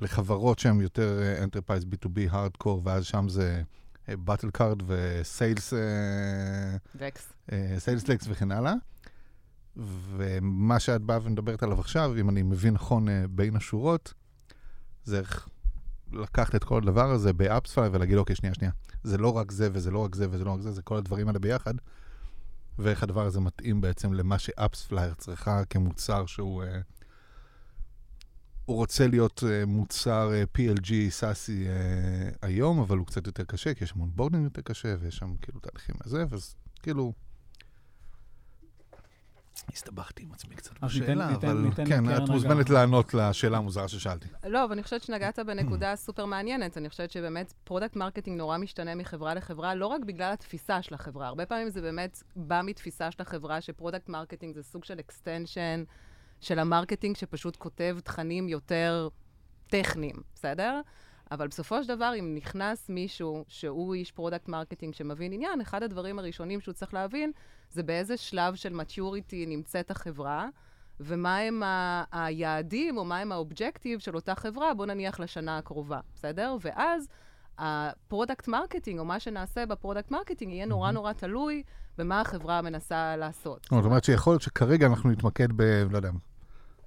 לחברות 0.00 0.58
שהן 0.58 0.80
יותר 0.80 1.22
enterprise 1.42 1.84
B2B, 1.84 2.20
hardcore, 2.30 2.82
ואז 2.84 3.04
שם 3.04 3.28
זה 3.28 3.62
battle 4.08 4.50
card 4.50 4.82
ו 4.86 4.96
sales... 4.96 5.72
decks. 6.94 7.32
sales 7.78 8.08
decks 8.08 8.26
וכן 8.28 8.52
הלאה. 8.52 8.74
ומה 10.16 10.80
שאת 10.80 11.02
באה 11.02 11.18
ומדברת 11.22 11.62
עליו 11.62 11.80
עכשיו, 11.80 12.14
אם 12.20 12.28
אני 12.28 12.42
מבין 12.42 12.74
נכון 12.74 13.08
אה, 13.08 13.24
בין 13.30 13.56
השורות, 13.56 14.14
זה 15.04 15.18
איך 15.18 15.48
לקחת 16.12 16.54
את 16.54 16.64
כל 16.64 16.82
הדבר 16.82 17.10
הזה 17.10 17.32
ב 17.32 17.38
AppsFlyer 17.38 17.90
ולהגיד, 17.92 18.16
אוקיי, 18.16 18.36
שנייה, 18.36 18.54
שנייה, 18.54 18.72
זה 19.02 19.18
לא 19.18 19.36
רק 19.36 19.50
זה 19.50 19.68
וזה 19.72 19.90
לא 19.90 19.98
רק 19.98 20.14
זה 20.14 20.26
וזה 20.30 20.44
לא 20.44 20.50
רק 20.50 20.60
זה, 20.60 20.72
זה 20.72 20.82
כל 20.82 20.96
הדברים 20.96 21.28
האלה 21.28 21.38
ביחד, 21.38 21.74
ואיך 22.78 23.02
הדבר 23.02 23.26
הזה 23.26 23.40
מתאים 23.40 23.80
בעצם 23.80 24.12
למה 24.12 24.38
ש 24.38 24.52
AppsFlyer 24.52 25.14
צריכה 25.14 25.64
כמוצר 25.64 26.26
שהוא... 26.26 26.64
Uh, 26.64 26.66
הוא 28.68 28.76
רוצה 28.76 29.06
להיות 29.06 29.42
uh, 29.42 29.66
מוצר 29.66 30.30
uh, 30.30 30.58
PLG, 30.58 30.92
SaaS 31.10 31.55
י 31.55 31.66
uh, 31.66 32.36
היום, 32.42 32.80
אבל 32.80 32.98
הוא 32.98 33.06
קצת 33.06 33.26
יותר 33.26 33.44
קשה, 33.44 33.74
כי 33.74 33.84
יש 33.84 33.92
ה 33.92 34.10
onboarding 34.14 34.44
יותר 34.44 34.62
קשה, 34.62 34.94
ויש 35.00 35.16
שם 35.16 35.36
כאילו 35.42 35.60
תהליכים 35.60 35.94
הזה, 36.04 36.24
אז 36.32 36.56
כאילו... 36.82 37.12
הסתבכתי 39.72 40.22
עם 40.22 40.32
עצמי 40.32 40.54
קצת 40.54 40.80
בשאלה, 40.82 41.34
אבל 41.34 41.68
כן, 41.86 42.16
את 42.16 42.28
מוזמנת 42.28 42.70
לענות 42.70 43.14
לשאלה 43.14 43.58
המוזרה 43.58 43.88
ששאלתי. 43.88 44.28
לא, 44.44 44.64
אבל 44.64 44.72
אני 44.72 44.82
חושבת 44.82 45.02
שנגעת 45.02 45.38
בנקודה 45.38 45.96
סופר 45.96 46.24
מעניינת. 46.24 46.78
אני 46.78 46.88
חושבת 46.88 47.10
שבאמת 47.10 47.52
product 47.64 47.96
marketing 47.96 48.38
נורא 48.38 48.58
משתנה 48.58 48.94
מחברה 48.94 49.34
לחברה, 49.34 49.74
לא 49.74 49.86
רק 49.86 50.00
בגלל 50.04 50.32
התפיסה 50.32 50.82
של 50.82 50.94
החברה. 50.94 51.26
הרבה 51.26 51.46
פעמים 51.46 51.70
זה 51.70 51.80
באמת 51.80 52.22
בא 52.36 52.60
מתפיסה 52.64 53.10
של 53.10 53.22
החברה, 53.22 53.60
ש 53.60 53.71
product 53.71 54.08
marketing 54.08 54.54
זה 54.54 54.62
סוג 54.62 54.84
של 54.84 55.00
extension 55.00 55.84
של 56.40 56.58
ה 56.58 56.63
marketing, 56.63 57.16
שפשוט 57.16 57.56
כותב 57.56 57.98
תכנים 58.04 58.48
יותר 58.48 59.08
טכניים, 59.68 60.16
בסדר? 60.34 60.80
אבל 61.30 61.48
בסופו 61.48 61.82
של 61.82 61.88
דבר, 61.88 62.12
אם 62.18 62.34
נכנס 62.34 62.88
מישהו 62.88 63.44
שהוא 63.48 63.94
איש 63.94 64.12
product 64.12 64.48
marketing 64.48 64.94
שמבין 64.94 65.32
עניין, 65.32 65.60
אחד 65.60 65.82
הדברים 65.82 66.18
הראשונים 66.18 66.60
שהוא 66.60 66.72
צריך 66.74 66.94
להבין 66.94 67.32
זה 67.70 67.82
באיזה 67.82 68.16
שלב 68.16 68.54
של 68.54 68.80
maturity 68.80 69.46
נמצאת 69.46 69.90
החברה, 69.90 70.48
ומה 71.00 71.38
הם 71.38 71.62
ה- 71.62 72.04
היעדים 72.12 72.96
או 72.96 73.04
מה 73.04 73.18
הם 73.18 73.32
ה 73.32 73.39
objective 73.39 73.98
של 73.98 74.14
אותה 74.14 74.34
חברה, 74.34 74.74
בוא 74.74 74.86
נניח 74.86 75.20
לשנה 75.20 75.58
הקרובה, 75.58 76.00
בסדר? 76.14 76.56
ואז 76.60 77.08
ה 77.58 77.69
product 77.69 78.48
marketing, 78.48 78.98
או 78.98 79.04
מה 79.04 79.20
שנעשה 79.20 79.66
ב 79.66 79.72
product 79.72 80.10
marketing, 80.10 80.52
יהיה 80.52 80.66
נורא 80.66 80.90
נורא 80.90 81.12
תלוי 81.12 81.62
במה 81.98 82.20
החברה 82.20 82.62
מנסה 82.62 83.16
לעשות. 83.16 83.66
זאת 83.70 83.84
אומרת 83.84 84.04
שיכול 84.04 84.32
להיות 84.32 84.42
שכרגע 84.42 84.86
אנחנו 84.86 85.10
נתמקד 85.10 85.48
ב... 85.56 85.62
לא 85.90 85.96
יודע, 85.96 86.10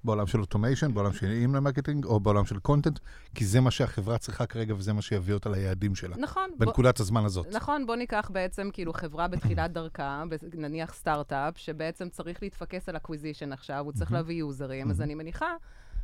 בעולם 0.04 0.26
של 0.26 0.40
automation, 0.40 0.94
בעולם 0.94 1.12
של 1.12 1.26
email 1.26 1.60
marketing, 1.60 2.04
או 2.04 2.20
בעולם 2.20 2.44
של 2.44 2.58
content, 2.58 2.98
כי 3.34 3.44
זה 3.44 3.60
מה 3.60 3.70
שהחברה 3.70 4.18
צריכה 4.18 4.46
כרגע 4.46 4.74
וזה 4.74 4.92
מה 4.92 5.02
שיביא 5.02 5.34
אותה 5.34 5.50
ליעדים 5.50 5.94
שלה. 5.94 6.16
נכון. 6.18 6.50
בנקודת 6.58 6.98
בוא, 6.98 7.04
הזמן 7.04 7.24
הזאת. 7.24 7.46
נכון, 7.52 7.86
בוא 7.86 7.96
ניקח 7.96 8.30
בעצם 8.32 8.68
כאילו 8.72 8.92
חברה 8.92 9.28
בתחילת 9.28 9.72
דרכה, 9.76 10.24
נניח 10.54 10.94
סטארט-אפ, 10.94 11.58
שבעצם 11.58 12.08
צריך 12.08 12.42
להתפקס 12.42 12.88
על 12.88 12.96
acquisition 12.96 13.52
עכשיו, 13.52 13.84
הוא 13.84 13.92
צריך 13.92 14.12
להביא 14.12 14.36
יוזרים, 14.36 14.90
אז 14.90 15.00
אני 15.00 15.14
מניחה 15.14 15.54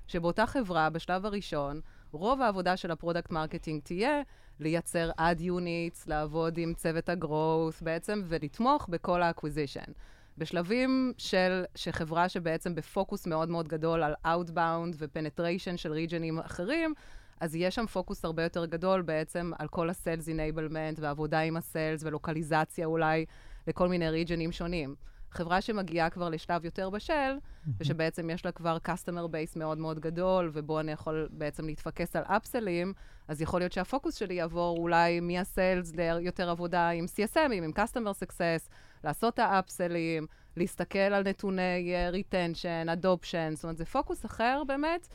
שבאותה 0.06 0.46
חברה, 0.46 0.90
בשלב 0.90 1.26
הראשון, 1.26 1.80
רוב 2.12 2.42
העבודה 2.42 2.76
של 2.76 2.90
ה 2.90 2.95
product 2.95 3.30
marketing 3.30 3.82
תהיה 3.82 4.20
לייצר 4.60 5.10
ad 5.16 5.40
units, 5.40 6.06
לעבוד 6.06 6.58
עם 6.58 6.74
צוות 6.74 7.08
ה 7.08 7.18
growth 7.18 7.74
בעצם, 7.82 8.22
ולתמוך 8.24 8.88
בכל 8.88 9.22
ה 9.22 9.28
acquisition. 9.28 9.92
בשלבים 10.38 11.12
של, 11.18 11.64
שחברה 11.74 12.28
שבעצם 12.28 12.74
בפוקוס 12.74 13.26
מאוד 13.26 13.48
מאוד 13.48 13.68
גדול 13.68 14.02
על 14.02 14.14
Outbound 14.24 14.94
ו 14.98 15.05
penetration 15.05 15.76
של 15.76 15.92
region 15.92 16.27
ים 16.27 16.38
אחרים, 16.38 16.94
אז 17.40 17.54
יש 17.54 17.74
שם 17.74 17.86
פוקוס 17.86 18.24
הרבה 18.24 18.42
יותר 18.42 18.66
גדול 18.66 19.02
בעצם 19.02 19.50
על 19.58 19.68
כל 19.68 19.90
ה-Sales 19.90 20.26
Enablement 20.26 21.00
ועבודה 21.00 21.40
עם 21.40 21.56
ה-Sales 21.56 22.00
ולוקליזציה 22.02 22.86
אולי 22.86 23.24
לכל 23.66 23.88
מיני 23.88 24.10
ריג'נים 24.10 24.52
שונים. 24.52 24.94
חברה 25.30 25.60
שמגיעה 25.60 26.10
כבר 26.10 26.28
לשלב 26.28 26.64
יותר 26.64 26.90
בשל, 26.90 27.38
ושבעצם 27.78 28.30
יש 28.30 28.44
לה 28.44 28.52
כבר 28.52 28.78
customer 28.88 29.28
base 29.32 29.58
מאוד 29.58 29.78
מאוד 29.78 30.00
גדול, 30.00 30.50
ובו 30.52 30.80
אני 30.80 30.92
יכול 30.92 31.28
בעצם 31.30 31.66
להתפקס 31.66 32.16
על 32.16 32.22
אפסלים, 32.24 32.92
אז 33.28 33.42
יכול 33.42 33.60
להיות 33.60 33.72
שהפוקוס 33.72 34.14
שלי 34.14 34.34
יעבור 34.34 34.78
אולי 34.78 35.20
מהסיילס 35.20 35.92
ליותר 35.94 36.50
עבודה 36.50 36.88
עם 36.88 37.04
CSMים, 37.04 37.52
עם 37.52 37.70
customer 37.76 38.24
success, 38.24 38.68
לעשות 39.04 39.34
את 39.34 39.38
האפסלים, 39.38 40.26
להסתכל 40.56 40.98
על 40.98 41.22
נתוני 41.22 41.94
uh, 41.94 42.14
retention, 42.14 43.02
adoption, 43.02 43.54
זאת 43.54 43.64
אומרת, 43.64 43.76
זה 43.76 43.84
פוקוס 43.84 44.26
אחר 44.26 44.62
באמת. 44.66 45.08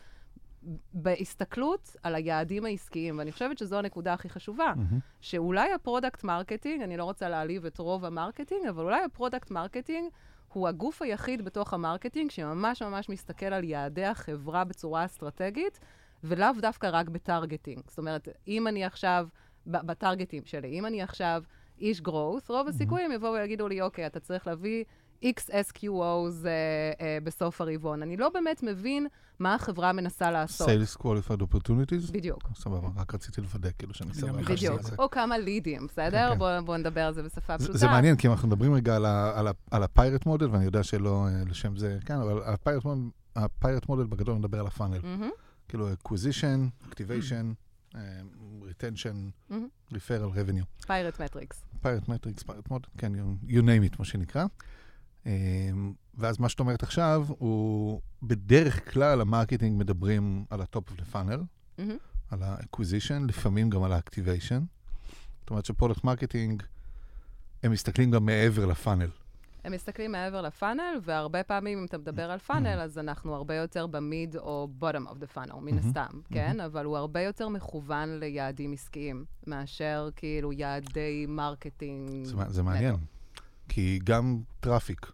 בהסתכלות 0.94 1.96
על 2.04 2.16
היעדים 2.16 2.66
העסקיים, 2.66 3.18
ואני 3.18 3.32
חושבת 3.32 3.58
שזו 3.58 3.80
הנקודה 3.80 4.14
הכי 4.14 4.30
חשובה, 4.30 4.74
mm-hmm. 4.76 4.96
שאולי 5.22 5.74
ה 5.74 5.80
product 5.80 6.24
marketing, 6.24 6.82
אני 6.82 6.98
לא 6.98 7.04
רוצה 7.04 7.30
להעליב 7.30 7.66
את 7.66 7.78
רוב 7.78 8.06
ה 8.06 8.11
marketing, 8.11 8.68
אבל 8.68 8.84
אולי 8.84 9.04
ה 9.04 9.10
product 9.10 9.52
marketing 9.52 10.10
הוא 10.54 10.68
הגוף 10.68 11.02
היחיד 11.02 11.46
בתוך 11.46 11.74
ה 11.74 11.80
marketing 11.80 12.32
שממש 12.32 12.82
ממש 12.82 13.10
מסתכל 13.10 13.46
על 13.46 13.64
יעדי 13.64 14.06
החברה 14.06 14.64
בצורה 14.64 15.06
אסטרטגית, 15.06 15.80
ולאו 16.24 16.52
דווקא 16.62 16.90
רק 16.94 17.10
ב 17.10 17.16
targeting. 17.16 17.82
זאת 17.88 17.98
אומרת, 17.98 18.28
אם 18.48 18.68
אני 18.68 18.86
עכשיו, 18.86 19.28
ב 19.68 19.76
target 19.76 20.28
ים 20.28 20.46
שלי, 20.46 20.80
אם 20.80 20.86
אני 20.86 21.02
עכשיו 21.02 21.44
איש 21.80 22.00
growth, 22.00 22.48
רוב 22.50 22.68
הסיכויים 22.68 23.12
יבואו 23.12 23.34
ויגידו 23.34 23.68
לי, 23.68 23.82
אוקיי, 23.82 24.06
אתה 24.06 24.20
צריך 24.20 24.48
להביא 24.48 24.84
X 25.24 25.50
SQOs 25.50 26.44
uh, 26.44 26.46
uh, 26.46 27.04
בסוף 27.24 27.62
הרבעון. 27.62 28.02
אני 28.02 28.18
לא 28.18 28.30
באמת 28.30 28.64
מבין 28.64 29.08
מה 29.40 29.56
החברה 29.56 29.94
מנסה 29.94 30.32
לעשות. 30.32 30.68
Sales 30.70 30.98
Qualified 31.02 31.42
Opportunities? 31.42 32.12
בדיוק. 32.12 32.50
סבבה, 32.56 32.88
רק 32.96 33.14
רציתי 33.14 33.42
לוודא, 33.42 33.70
כאילו 33.78 33.94
שאני 33.94 34.14
סבבה. 34.14 34.42
בדיוק. 34.42 34.82
או 35.00 35.10
כמה 35.10 35.38
לידים, 35.38 35.88
בסדר? 35.88 36.30
כן, 36.30 36.40
כן. 36.40 36.66
בואו 36.66 36.78
נדבר 36.78 37.02
על 37.02 37.14
זה 37.14 37.24
בשפה 37.24 37.58
פשוטה. 37.58 37.78
זה 37.78 37.88
מעניין, 37.88 38.16
כי 38.16 38.28
אנחנו 38.28 38.48
מדברים 38.48 38.74
רגע 38.74 38.96
על 39.72 39.84
ה 39.84 39.90
pirate 39.90 40.26
model, 40.26 40.50
ואני 40.52 40.66
יודע 40.66 40.84
שלא 40.84 41.28
אה, 41.28 41.44
לשם 41.50 41.78
זה, 41.78 41.98
כן, 42.06 42.16
אבל 42.16 42.42
ה 43.36 43.44
pirate 43.44 43.90
model 43.90 44.04
בגדול 44.04 44.36
מדבר 44.36 44.60
על 44.60 44.68
ה 44.68 44.72
funnel. 44.72 45.00
כאילו, 45.68 45.88
acquisition, 45.94 46.90
activation, 46.92 47.46
אה, 47.96 48.02
retention, 48.62 49.52
referral, 49.92 50.36
revenue. 50.36 50.86
pirate 50.88 51.22
metrics. 51.22 51.66
pirate 51.82 52.08
metrics, 52.08 52.44
pirate 52.44 52.70
model, 52.70 52.88
כן, 52.98 53.12
you 53.48 53.62
name 53.62 53.94
it, 53.94 53.96
מה 54.00 54.06
שנקרא. 54.06 54.46
אמ, 55.26 55.94
ואז 56.18 56.40
מה 56.40 56.50
שאת 56.50 56.60
אומרת 56.60 56.84
עכשיו, 56.84 57.26
הוא 57.28 58.02
בדרך 58.24 58.94
כלל 58.94 59.22
ה 59.22 59.28
marketing 59.28 59.80
מדברים 59.80 60.46
על 60.50 60.62
ה-top 60.62 60.92
of 60.92 61.00
the 61.00 61.16
funnel, 61.16 61.40
mm-hmm. 61.80 61.82
על 62.32 62.44
ה-acquisition, 62.44 63.28
לפעמים 63.28 63.70
גם 63.70 63.84
על 63.84 63.94
ה-activation. 63.94 64.62
זאת 65.40 65.50
אומרת 65.50 65.66
ש 65.66 65.74
product 65.74 66.04
marketing, 66.04 66.64
הם 67.64 67.72
מסתכלים 67.72 68.12
גם 68.12 68.26
מעבר 68.26 68.66
ל 68.66 68.71
funnel. 68.71 69.10
הם 69.64 69.72
מסתכלים 69.72 70.12
מעבר 70.12 70.42
ל 70.42 70.49
funnel, 70.49 71.00
והרבה 71.04 71.44
פעמים 71.44 71.80
אם 71.80 71.86
אתה 71.86 71.98
מדבר 71.98 72.32
על 72.32 72.40
funnel, 72.40 72.80
אז 72.80 72.98
אנחנו 72.98 73.36
הרבה 73.36 73.56
יותר 73.56 73.88
ב 73.88 74.00
mid 74.00 74.36
או 74.36 74.68
bottom 74.82 75.10
of 75.10 75.14
the 75.14 75.38
funnel, 75.38 75.56
מן 75.62 75.78
הסתם, 75.78 76.20
כן? 76.30 76.60
אבל 76.60 76.86
הוא 76.86 76.98
הרבה 76.98 77.22
יותר 77.22 77.50
מכוון 77.50 78.20
ליעדים 78.20 78.74
עסקיים, 78.74 79.26
מאשר 79.48 80.10
כאילו 80.16 80.54
יעדי 80.54 81.26
marketing. 81.28 82.26
זה 82.48 82.64
מעניין. 82.64 82.96
כי 83.68 84.00
גם 84.04 84.42
traffic 84.60 85.12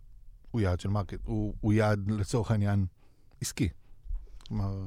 הוא 0.52 0.62
יעד 0.62 0.80
של 0.80 0.90
market, 0.90 1.20
הוא, 1.24 1.54
הוא 1.62 1.74
יעד 1.74 2.12
לצורך 2.12 2.52
העניין 2.52 2.86
עסקי. 3.42 3.70
כלומר, 4.48 4.84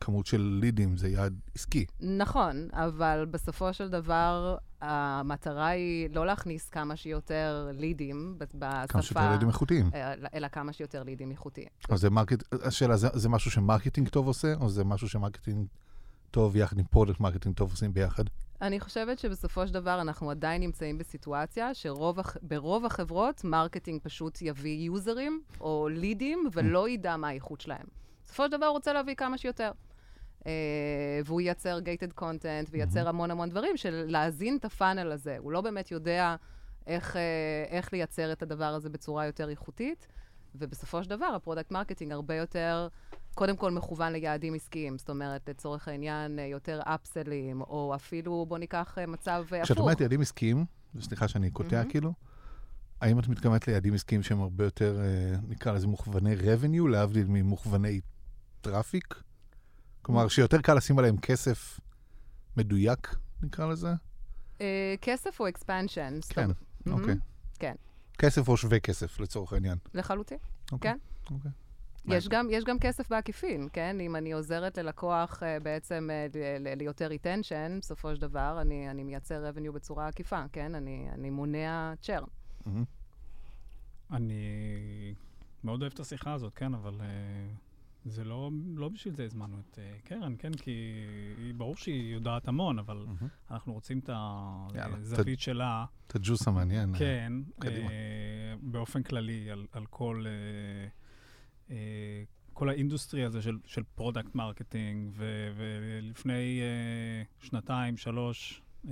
כמות 0.00 0.26
של 0.26 0.58
לידים 0.60 0.96
זה 0.96 1.08
יעד 1.08 1.40
עסקי. 1.54 1.86
נכון, 2.00 2.68
אבל 2.72 3.26
בסופו 3.30 3.72
של 3.72 3.88
דבר, 3.88 4.56
המטרה 4.80 5.66
היא 5.66 6.08
לא 6.12 6.26
להכניס 6.26 6.68
כמה 6.68 6.96
שיותר 6.96 7.70
לידים 7.72 8.34
בשפה... 8.38 8.86
כמה 8.88 9.02
שיותר 9.02 9.30
לידים 9.30 9.48
איכותיים. 9.48 9.90
אה, 9.94 10.14
אלא 10.34 10.48
כמה 10.48 10.72
שיותר 10.72 11.02
לידים 11.02 11.30
איכותיים. 11.30 11.68
אז 11.88 12.00
זה 12.00 12.10
market... 12.10 12.54
השאלה, 12.64 12.96
זה, 12.96 13.08
זה 13.12 13.28
משהו 13.28 13.50
ש 13.50 13.61
marketing 13.61 14.08
טוב 14.08 14.26
עושה, 14.26 14.54
או 14.60 14.68
זה 14.70 14.84
משהו 14.84 15.08
ש 15.08 15.18
marketing 15.18 15.66
טוב 16.30 16.56
יחד 16.56 16.78
עם 16.78 16.84
product 16.84 17.20
marketing 17.20 17.56
טוב 17.56 17.70
עושים 17.70 17.92
ביחד? 17.92 18.24
אני 18.62 18.80
חושבת 18.80 19.18
שבסופו 19.18 19.66
של 19.66 19.74
דבר 19.74 20.00
אנחנו 20.00 20.30
עדיין 20.30 20.62
נמצאים 20.62 20.98
בסיטואציה 20.98 21.74
שברוב 21.74 22.84
החברות 22.84 23.44
marketing 23.44 24.00
פשוט 24.02 24.38
יביא 24.42 24.86
יוזרים 24.86 25.42
או 25.60 25.88
לידים 25.90 26.48
ולא 26.52 26.88
ידע 26.88 27.16
מה 27.16 27.28
האיכות 27.28 27.60
שלהם. 27.60 27.86
בסופו 28.24 28.44
של 28.44 28.50
דבר 28.50 28.66
הוא 28.66 28.72
רוצה 28.72 28.92
להביא 28.92 29.14
כמה 29.14 29.38
שיותר. 29.38 29.72
Uh, 30.38 30.44
והוא 31.24 31.40
ייצר 31.40 31.78
gated 31.78 32.20
content 32.20 32.68
וייצר. 32.70 33.08
המון 33.08 33.30
המון 33.30 33.48
דברים 33.48 33.76
של 33.76 34.04
להזין 34.08 34.56
את 34.56 34.64
ה 34.64 34.71
funnel 34.71 35.12
הזה. 35.12 35.36
הוא 35.38 35.52
לא 35.52 35.60
באמת 35.60 35.90
יודע 35.90 36.36
איך, 36.86 37.16
uh, 37.16 37.18
איך 37.68 37.92
לייצר 37.92 38.32
את 38.32 38.42
הדבר 38.42 38.64
הזה 38.64 38.88
בצורה 38.88 39.26
יותר 39.26 39.50
איכותית, 39.50 40.06
ובסופו 40.54 41.04
של 41.04 41.10
דבר 41.10 41.26
ה 41.26 41.32
product 41.32 41.70
marketing 41.70 42.12
הרבה 42.12 42.34
יותר... 42.34 42.88
קודם 43.38 43.56
כל 43.56 43.70
מכוון 43.70 44.12
ליעדים 44.12 44.54
עסקיים, 44.54 44.98
זאת 44.98 45.10
אומרת, 45.10 45.48
לצורך 45.48 45.88
העניין, 45.88 46.38
אה, 46.38 46.44
יותר 46.44 46.80
אפסלים, 46.84 47.60
או 47.60 47.92
אפילו, 47.94 48.46
בוא 48.48 48.58
ניקח 48.58 48.98
אה, 48.98 49.06
מצב 49.06 49.44
אה, 49.52 49.56
הפוך. 49.56 49.64
כשאת 49.64 49.78
אומרת 49.78 50.00
יעדים 50.00 50.20
עסקיים, 50.20 50.64
סליחה 51.00 51.28
שאני 51.28 51.50
קוטע 51.50 51.82
mm-hmm. 51.82 51.90
כאילו, 51.90 52.12
האם 53.00 53.18
את 53.18 53.28
מתכוונת 53.28 53.68
ליעדים 53.68 53.94
עסקיים 53.94 54.22
שהם 54.22 54.40
הרבה 54.40 54.64
יותר, 54.64 55.00
נקרא 55.48 55.72
לזה 55.72 55.86
מוכווני 55.86 56.34
revenue, 56.34 56.88
להבדיל 56.88 57.26
ממוכווני 57.28 58.00
traffic? 58.60 59.22
כלומר, 60.02 60.26
mm-hmm. 60.26 60.30
שיותר 60.30 60.60
קל 60.60 60.74
לשים 60.74 60.98
עליהם 60.98 61.16
כסף 61.16 61.80
מדויק, 62.56 63.16
נקרא 63.42 63.66
לזה? 63.66 63.90
כסף 65.00 65.40
או 65.40 65.48
expansion? 65.48 66.34
כן, 66.34 66.50
אוקיי. 66.90 67.14
כן. 67.58 67.74
כסף 68.18 68.48
או 68.48 68.56
שווה 68.56 68.80
כסף, 68.80 69.20
לצורך 69.20 69.52
העניין. 69.52 69.78
לחלוטין, 69.94 70.38
אוקיי. 70.72 70.92
כן. 70.92 70.98
אוקיי. 71.34 71.50
יש 72.10 72.28
גם, 72.28 72.48
יש 72.50 72.64
גם 72.64 72.78
כסף 72.78 73.10
בעקיפין, 73.10 73.68
כן? 73.72 74.00
אם 74.00 74.16
אני 74.16 74.32
עוזרת 74.32 74.78
ללקוח 74.78 75.42
uh, 75.42 75.62
בעצם 75.62 76.10
uh, 76.32 76.36
ליותר 76.76 77.06
retention, 77.06 77.78
בסופו 77.80 78.14
של 78.14 78.20
דבר, 78.20 78.58
אני, 78.60 78.90
אני 78.90 79.04
מייצר 79.04 79.50
revenue 79.50 79.72
בצורה 79.72 80.08
עקיפה, 80.08 80.42
כן? 80.52 80.74
אני, 80.74 81.06
אני 81.12 81.30
מונע 81.30 81.92
churn. 82.00 82.24
Mm-hmm. 82.66 82.68
אני 84.12 85.14
מאוד 85.64 85.82
אוהב 85.82 85.92
את 85.92 86.00
השיחה 86.00 86.32
הזאת, 86.32 86.54
כן? 86.54 86.74
אבל 86.74 86.94
uh, 86.94 87.00
זה 88.04 88.24
לא, 88.24 88.50
לא 88.76 88.88
בשביל 88.88 89.14
זה 89.14 89.24
הזמנו 89.24 89.56
את 89.60 89.78
uh, 89.78 90.08
קרן, 90.08 90.34
כן? 90.38 90.52
כי 90.52 90.70
היא, 91.38 91.54
ברור 91.54 91.76
שהיא 91.76 92.14
יודעת 92.14 92.48
המון, 92.48 92.78
אבל 92.78 93.06
mm-hmm. 93.08 93.52
אנחנו 93.54 93.72
רוצים 93.72 93.98
את 93.98 94.10
הזווית 94.12 95.40
שלה. 95.40 95.84
את 96.06 96.16
הג'וס 96.16 96.48
המעניין. 96.48 96.94
כן, 96.98 97.32
uh, 97.60 97.64
באופן 98.62 99.02
כללי, 99.02 99.50
על, 99.50 99.66
על 99.72 99.86
כל... 99.86 100.24
Uh, 100.24 100.28
אה, 100.28 100.88
כל 102.52 102.68
ה 102.68 102.74
industry 102.74 103.24
הזה 103.24 103.42
של, 103.42 103.58
של 103.66 103.82
product 103.94 104.34
marketing, 104.34 105.12
ולפני 105.56 106.60
uh, 107.40 107.46
שנתיים, 107.46 107.96
שלוש, 107.96 108.62
uh, 108.84 108.88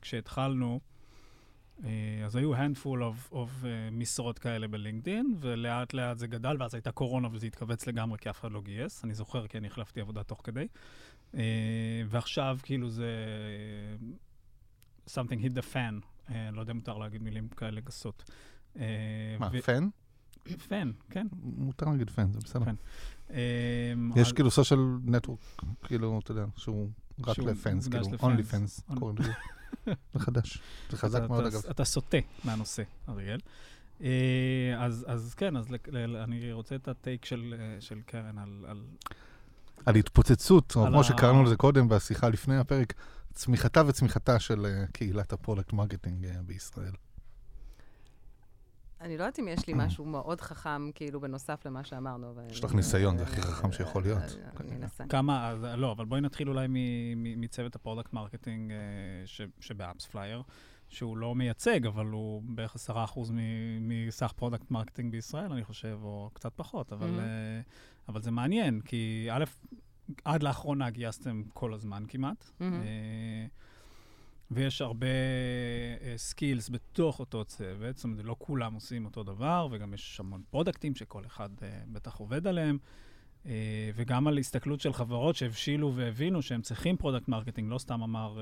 כשהתחלנו, 0.00 0.80
uh, 1.78 1.84
אז 2.24 2.36
היו 2.36 2.54
handful 2.54 2.98
of, 2.98 3.32
of 3.32 3.62
uh, 3.62 3.66
משרות 3.92 4.38
כאלה 4.38 4.68
ב 4.68 4.75
LinkedIn, 4.75 5.36
ולאט 5.40 5.94
לאט 5.94 6.18
זה 6.18 6.26
גדל, 6.26 6.56
ואז 6.58 6.74
הייתה 6.74 6.92
קורונה 6.92 7.28
וזה 7.32 7.46
התכווץ 7.46 7.86
לגמרי, 7.86 8.18
כי 8.18 8.30
אף 8.30 8.40
אחד 8.40 8.52
לא 8.52 8.60
גייס. 8.60 9.04
אני 9.04 9.14
זוכר, 9.14 9.46
כי 9.46 9.58
אני 9.58 9.66
החלפתי 9.66 10.00
עבודה 10.00 10.22
תוך 10.22 10.40
כדי. 10.44 10.66
Uh, 11.32 11.36
ועכשיו, 12.08 12.58
כאילו, 12.62 12.90
זה... 12.90 13.14
something 15.06 15.40
hit 15.44 15.58
the 15.58 15.74
fan. 15.74 16.28
Uh, 16.28 16.32
לא 16.52 16.60
יודע 16.60 16.72
אם 16.72 16.76
מותר 16.76 16.98
להגיד 16.98 17.22
מילים 17.22 17.48
כאלה 17.48 17.80
גסות. 17.80 18.30
Uh, 18.74 18.78
מה, 19.38 19.48
ו- 19.52 19.62
פן? 19.62 19.88
פן, 20.56 20.90
כן. 21.10 21.26
מותר 21.42 21.86
להגיד 21.86 22.10
פן, 22.10 22.32
זה 22.32 22.38
בסדר. 22.44 22.64
אמ, 23.30 23.36
יש 24.16 24.32
כאילו 24.32 24.50
סושיאל 24.50 24.80
נטוורק, 25.04 25.40
כאילו, 25.84 26.20
אתה 26.24 26.30
יודע, 26.30 26.44
שהוא 26.56 26.88
רק 27.26 27.38
לפנס, 27.38 27.88
כאילו, 27.88 28.06
אונלי 28.22 28.42
פנס, 28.42 28.80
קוראים 28.98 29.16
לזה. 29.18 29.32
זה 30.12 30.18
חדש. 30.18 30.58
זה 30.90 30.96
חזק 30.96 31.22
מאוד, 31.28 31.46
אגב. 31.46 31.60
אתה 31.70 31.84
סוטה 31.84 32.18
מהנושא, 32.44 32.82
אריאל. 33.08 33.40
אז, 34.78 35.06
אז 35.08 35.34
כן, 35.34 35.56
אז 35.56 35.66
אני 36.22 36.52
רוצה 36.52 36.74
את 36.74 36.88
הטייק 36.88 37.24
של, 37.24 37.54
של 37.80 38.00
קרן 38.06 38.38
על... 38.38 38.64
על... 38.68 38.82
על 39.86 39.94
התפוצצות, 39.94 40.76
או 40.76 40.86
כמו 40.86 41.04
שקראנו 41.04 41.44
לזה 41.44 41.56
קודם 41.56 41.88
בשיחה 41.88 42.28
לפני 42.28 42.56
הפרק, 42.56 42.94
צמיחתה 43.34 43.82
וצמיחתה 43.86 44.38
של 44.38 44.66
קהילת 44.92 45.32
ה 45.32 45.37
product 45.37 45.72
marketing 45.72 46.26
בישראל. 46.46 46.92
אני 49.00 49.16
לא 49.16 49.22
יודעת 49.22 49.38
אם 49.38 49.48
יש 49.48 49.66
לי 49.66 49.72
משהו 49.76 50.04
מאוד 50.04 50.40
חכם, 50.40 50.90
כאילו, 50.94 51.20
בנוסף 51.20 51.66
למה 51.66 51.84
שאמרנו. 51.84 52.34
יש 52.50 52.64
לך 52.64 52.74
ניסיון, 52.74 53.18
זה 53.18 53.24
הכי 53.24 53.42
חכם 53.42 53.72
שיכול 53.72 54.02
להיות. 54.02 54.38
אני 54.60 54.76
אנסה. 54.76 55.04
כמה, 55.08 55.54
לא, 55.76 55.92
אבל 55.92 56.04
בואי 56.04 56.20
נתחיל 56.20 56.48
אולי 56.48 56.66
מצוות 57.16 57.74
ה 57.74 57.79
product 57.79 58.12
marketing 58.12 58.72
שב 59.60 60.06
AppsFlyer, 60.06 60.42
שהוא 60.88 61.16
לא 61.16 61.34
מייצג, 61.34 61.86
אבל 61.86 62.06
הוא 62.06 62.42
בערך 62.44 62.74
עשרה 62.74 63.04
אחוז 63.04 63.32
מסך 63.80 64.32
product 64.36 64.70
marketing 64.70 65.12
בישראל, 65.12 65.52
אני 65.52 65.64
חושב, 65.64 65.98
או 66.02 66.30
קצת 66.32 66.52
פחות, 66.56 66.92
אבל 68.08 68.22
זה 68.22 68.30
מעניין, 68.30 68.80
כי 68.80 69.28
א', 69.30 69.44
עד 70.24 70.42
לאחרונה 70.42 70.90
גייסתם 70.90 71.42
כל 71.52 71.74
הזמן 71.74 72.04
כמעט. 72.08 72.50
ויש 74.50 74.82
הרבה 74.82 75.06
skills 76.16 76.68
uh, 76.68 76.72
בתוך 76.72 77.20
אותו 77.20 77.44
צוות, 77.44 77.96
זאת 77.96 78.04
אומרת, 78.04 78.24
לא 78.24 78.36
כולם 78.38 78.74
עושים 78.74 79.04
אותו 79.04 79.22
דבר, 79.22 79.68
וגם 79.70 79.94
יש 79.94 80.20
המון 80.20 80.42
פרודקטים 80.50 80.94
שכל 80.94 81.26
אחד 81.26 81.48
uh, 81.58 81.62
בטח 81.86 82.16
עובד 82.16 82.46
עליהם, 82.46 82.78
uh, 83.44 83.48
וגם 83.94 84.28
על 84.28 84.38
הסתכלות 84.38 84.80
של 84.80 84.92
חברות 84.92 85.36
שהבשילו 85.36 85.92
והבינו 85.94 86.42
שהם 86.42 86.62
צריכים 86.62 86.96
product 86.96 87.28
marketing, 87.28 87.70
לא 87.70 87.78
סתם 87.78 88.02
אמר 88.02 88.36
uh, 88.36 88.40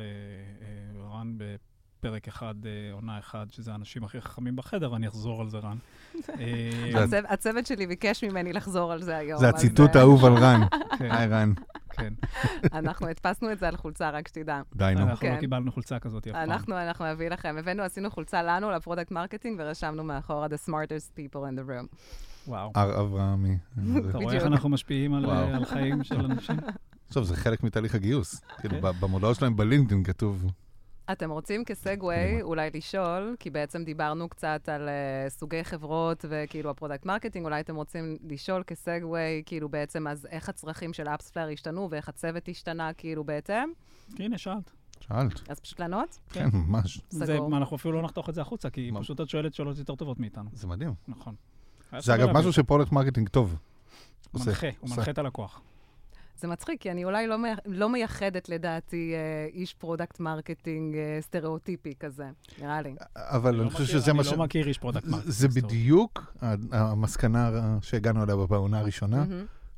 uh, 0.62 1.14
רן 1.14 1.36
בפרק 1.36 2.28
אחד, 2.28 2.54
uh, 2.62 2.94
עונה 2.94 3.18
אחד, 3.18 3.46
שזה 3.50 3.72
האנשים 3.72 4.04
הכי 4.04 4.20
חכמים 4.20 4.56
בחדר, 4.56 4.92
ואני 4.92 5.08
אחזור 5.08 5.40
על 5.40 5.48
זה, 5.48 5.58
רן. 5.58 5.76
הצוות 7.28 7.66
שלי 7.66 7.86
ביקש 7.86 8.24
ממני 8.24 8.52
לחזור 8.52 8.92
על 8.92 9.02
זה 9.02 9.16
היום. 9.16 9.40
זה 9.40 9.48
הציטוט 9.48 9.96
האהוב 9.96 10.24
על 10.24 10.34
רן. 10.34 10.60
היי, 11.00 11.26
רן. 11.26 11.52
כן. 11.96 12.12
אנחנו 12.78 13.08
הדפסנו 13.08 13.52
את 13.52 13.58
זה 13.58 13.68
על 13.68 13.76
חולצה, 13.76 14.10
רק 14.10 14.28
שתדע. 14.28 14.62
די, 14.74 14.92
נו. 14.94 15.02
אנחנו 15.02 15.28
לא 15.28 15.34
כן. 15.34 15.40
קיבלנו 15.40 15.72
חולצה 15.72 15.98
כזאת 15.98 16.26
אף 16.26 16.32
פעם. 16.32 16.42
אנחנו, 16.50 16.78
אנחנו 16.78 17.12
נביא 17.12 17.28
לכם. 17.28 17.56
הבאנו, 17.58 17.82
עשינו 17.82 18.10
חולצה 18.10 18.42
לנו, 18.42 18.70
ל 18.70 18.75
product 18.75 19.10
marketing, 19.10 19.60
ורשמנו 19.60 20.04
מאחורה 20.04 20.46
The 20.46 20.68
smartest 20.68 21.18
people 21.18 21.36
in 21.36 21.58
the 21.58 21.68
room. 21.68 21.96
וואו. 22.48 22.72
הר 22.74 23.00
אברהמי. 23.00 23.58
אתה 24.10 24.18
רואה 24.18 24.34
איך 24.34 24.44
אנחנו 24.44 24.68
משפיעים 24.68 25.14
על 25.14 25.64
חיים 25.64 26.04
של 26.04 26.20
אנשים? 26.24 26.56
טוב, 27.12 27.24
זה 27.24 27.36
חלק 27.36 27.62
מתהליך 27.62 27.94
הגיוס. 27.94 28.40
כאילו, 28.60 28.82
כן. 28.82 29.00
במודעות 29.00 29.36
שלהם 29.36 29.56
ב 29.56 29.62
LinkedIn 29.62 30.04
כתוב... 30.04 30.44
אתם 31.12 31.30
רוצים 31.30 31.64
כ 31.64 31.87
segue 31.87 32.42
אולי 32.42 32.70
לשאול, 32.74 33.36
כי 33.38 33.50
בעצם 33.50 33.84
דיברנו 33.84 34.28
קצת 34.28 34.68
על 34.68 34.88
uh, 34.88 35.30
סוגי 35.30 35.64
חברות 35.64 36.24
וכאילו 36.28 36.70
ה 36.70 36.75
product 36.75 37.06
marketing, 37.06 37.44
אולי 37.44 37.60
אתם 37.60 37.76
רוצים 37.76 38.16
לשאול 38.24 38.62
כ 38.66 38.85
segue, 38.85 39.42
כאילו 39.46 39.68
בעצם 39.68 40.06
אז 40.06 40.26
איך 40.30 40.48
הצרכים 40.48 40.92
של 40.92 41.08
AppsFlyer 41.08 41.48
השתנו 41.48 41.88
ואיך 41.90 42.08
הצוות 42.08 42.48
השתנה 42.48 42.92
כאילו 42.92 43.24
בהתאם? 43.24 43.68
הנה, 44.18 44.38
שאלת. 44.38 44.70
שאלת. 45.00 45.50
אז 45.50 45.60
פשוט 45.60 45.80
לענות? 45.80 46.18
כן, 46.30 46.48
ממש. 46.52 47.00
סגור. 47.10 47.26
זה, 47.26 47.56
אנחנו 47.56 47.76
אפילו 47.76 47.94
לא 47.94 48.02
נחתוך 48.02 48.28
את 48.28 48.34
זה 48.34 48.40
החוצה, 48.40 48.70
כי 48.70 48.90
מה? 48.90 49.00
פשוט 49.00 49.20
את 49.20 49.28
שואלת 49.28 49.54
שאלות 49.54 49.78
יותר 49.78 49.94
טובות 49.94 50.20
מאיתנו. 50.20 50.50
זה 50.52 50.66
מדהים. 50.66 50.94
נכון. 51.08 51.34
זה 51.98 52.14
אגב 52.14 52.32
משהו 52.32 52.52
שפרודקט 52.52 52.92
מרקטינג 52.92 53.28
טוב. 53.28 53.56
מנחה, 54.34 54.66
הוא 54.80 54.90
מנחה 54.90 55.10
את 55.10 55.18
הלקוח. 55.18 55.60
זה 56.38 56.48
מצחיק, 56.48 56.80
כי 56.80 56.90
אני 56.90 57.04
אולי 57.04 57.26
לא, 57.26 57.36
לא 57.66 57.88
מייחדת 57.88 58.48
לדעתי 58.48 59.12
אה, 59.14 59.48
איש 59.52 59.74
product 59.74 60.20
marketing 60.20 60.96
אה, 60.96 61.18
סטריאוטיפי 61.20 61.94
כזה, 62.00 62.24
נראה 62.60 62.82
לי. 62.82 62.94
אבל 63.16 63.54
אני, 63.54 63.62
אני 63.62 63.70
חושב 63.70 63.84
שזה 63.84 64.12
מה 64.12 64.24
ש... 64.24 64.28
אני 64.28 64.38
לא 64.38 64.44
מכיר 64.44 64.68
איש 64.68 64.78
product 64.78 65.06
marketing. 65.06 65.32
זה 65.32 65.48
בדיוק 65.48 66.34
המסקנה 66.72 67.50
שהגענו 67.82 68.22
אליה 68.22 68.36
בעונה 68.36 68.78
הראשונה. 68.78 69.24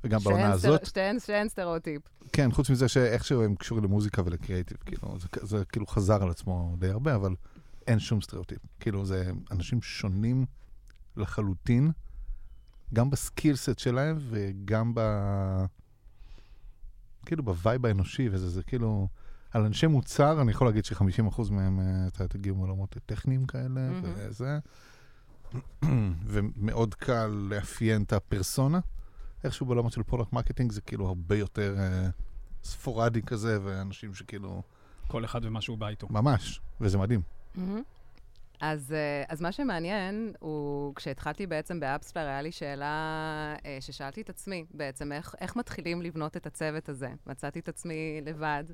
וגם 0.05 0.21
בעונה 0.21 0.53
הזאת. 0.53 0.87
שאין, 0.87 1.21
שאין 1.21 1.49
סטריאוטיפ. 1.49 2.03
כן, 2.33 2.53
חוץ 2.53 2.71
מזה 2.71 2.89
שאיכשהו 2.89 3.43
הם 3.43 3.55
קשורים 3.55 3.85
למוזיקה 3.85 4.23
ולקריאיטיב, 4.25 4.77
כאילו, 4.87 5.19
זה, 5.19 5.29
זה 5.43 5.65
כאילו 5.65 5.87
חזר 5.87 6.23
על 6.23 6.31
עצמו 6.31 6.75
די 6.79 6.89
הרבה, 6.89 7.15
אבל 7.15 7.35
אין 7.87 7.99
שום 7.99 8.21
סטריאוטיפ. 8.21 8.59
כאילו, 8.81 9.05
זה 9.05 9.31
אנשים 9.51 9.83
שונים 9.83 10.47
לחלוטין, 11.17 11.91
גם 12.95 13.11
ב 13.11 13.19
skillset 13.19 13.79
שלהם 13.79 14.19
וגם 14.21 14.93
ב... 14.95 15.01
כאילו 17.29 17.43
ב 17.43 17.52
vibe 17.52 17.87
האנושי, 17.87 18.29
וזה 18.33 18.49
זה 18.49 18.63
כאילו... 18.63 19.09
על 19.51 19.65
אנשי 19.65 19.87
מוצר, 19.87 20.41
אני 20.41 20.51
יכול 20.51 20.67
להגיד 20.67 20.85
ש-50% 20.85 21.43
מהם, 21.51 21.81
אה, 21.81 22.07
אתה 22.07 22.29
תגיעו 22.29 22.57
מעולמות 22.57 22.97
טכניים 23.07 23.47
כאלה, 23.47 23.91
mm-hmm. 23.91 24.07
וזה. 24.17 24.59
ומאוד 26.33 26.95
קל 26.95 27.27
לאפיין 27.27 28.03
את 28.03 28.13
הפרסונה. 28.13 28.81
איכשהו 29.45 29.67
בעולמות 29.67 29.93
של 29.93 30.03
product 30.03 30.33
marketing 30.33 30.73
זה 30.73 30.81
כאילו 30.81 31.07
הרבה 31.07 31.37
יותר 31.37 31.77
uh, 31.77 32.67
ספורדי 32.67 33.23
כזה, 33.23 33.59
ואנשים 33.65 34.15
שכאילו... 34.15 34.63
כל 35.07 35.25
אחד 35.25 35.45
ומה 35.45 35.61
שהוא 35.61 35.79
בא 35.79 35.89
איתו. 35.89 36.07
ממש, 36.11 36.61
וזה 36.81 36.99
מדהים. 36.99 37.21
Mm-hmm. 37.57 37.59
אז, 38.61 38.93
אה, 38.93 39.25
אז 39.29 39.41
מה 39.41 39.53
שמעניין 39.53 40.33
הוא, 40.39 40.95
כשהתחלתי 40.95 41.47
בעצם 41.47 41.81
ב-AppsFlyer, 41.81 42.27
היה 42.27 42.43
לי 42.43 42.53
שאלה 42.53 43.55
אה, 43.67 43.79
ששאלתי 43.81 44.21
את 44.21 44.31
עצמי 44.31 44.65
בעצם, 44.75 45.13
איך, 45.13 45.35
איך 45.41 45.57
מתחילים 45.57 46.03
לבנות 46.03 46.37
את 46.37 46.47
הצוות 46.47 46.89
הזה? 46.89 47.09
מצאתי 47.27 47.59
את 47.59 47.69
עצמי 47.69 48.21
לבד, 48.25 48.65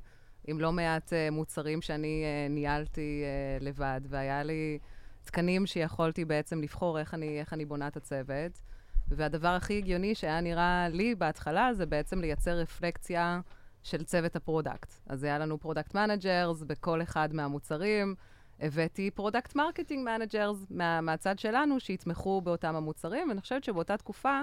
עם 0.46 0.60
לא 0.60 0.72
מעט 0.72 1.12
uh, 1.12 1.34
מוצרים 1.34 1.82
שאני 1.82 2.24
ניהלתי 2.50 3.24
לבד, 3.60 4.00
והיה 4.08 4.42
לי 4.42 4.78
תקנים 5.24 5.66
שיכולתי 5.66 6.24
בעצם 6.24 6.62
לבחור 6.62 6.98
איך 6.98 7.14
אני, 7.14 7.40
איך 7.40 7.52
אני 7.52 7.64
בונה 7.64 7.88
את 7.88 7.96
הצוות. 7.96 8.60
והדבר 9.08 9.48
הכי 9.48 9.78
הגיוני 9.78 10.14
שהיה 10.14 10.40
נראה 10.40 10.88
לי 10.88 11.14
בהתחלה, 11.14 11.74
זה 11.74 11.86
בעצם 11.86 12.20
לייצר 12.20 12.58
רפלקציה 12.58 13.40
של 13.82 14.04
צוות 14.04 14.36
ה-product. 14.36 14.92
אז 15.06 15.24
היה 15.24 15.38
לנו 15.38 15.58
product 15.58 15.94
managers 15.94 16.62
בכל 16.62 17.02
אחד 17.02 17.28
מהמוצרים. 17.32 18.14
הבאתי 18.60 19.10
product 19.10 19.54
marketing 19.54 20.04
managers 20.04 20.66
מהצד 21.02 21.38
שלנו, 21.38 21.80
שיתמכו 21.80 22.40
באותם 22.40 22.76
המוצרים, 22.76 23.28
ואני 23.28 23.40
חושבת 23.40 23.64
שבאותה 23.64 23.96
תקופה, 23.96 24.42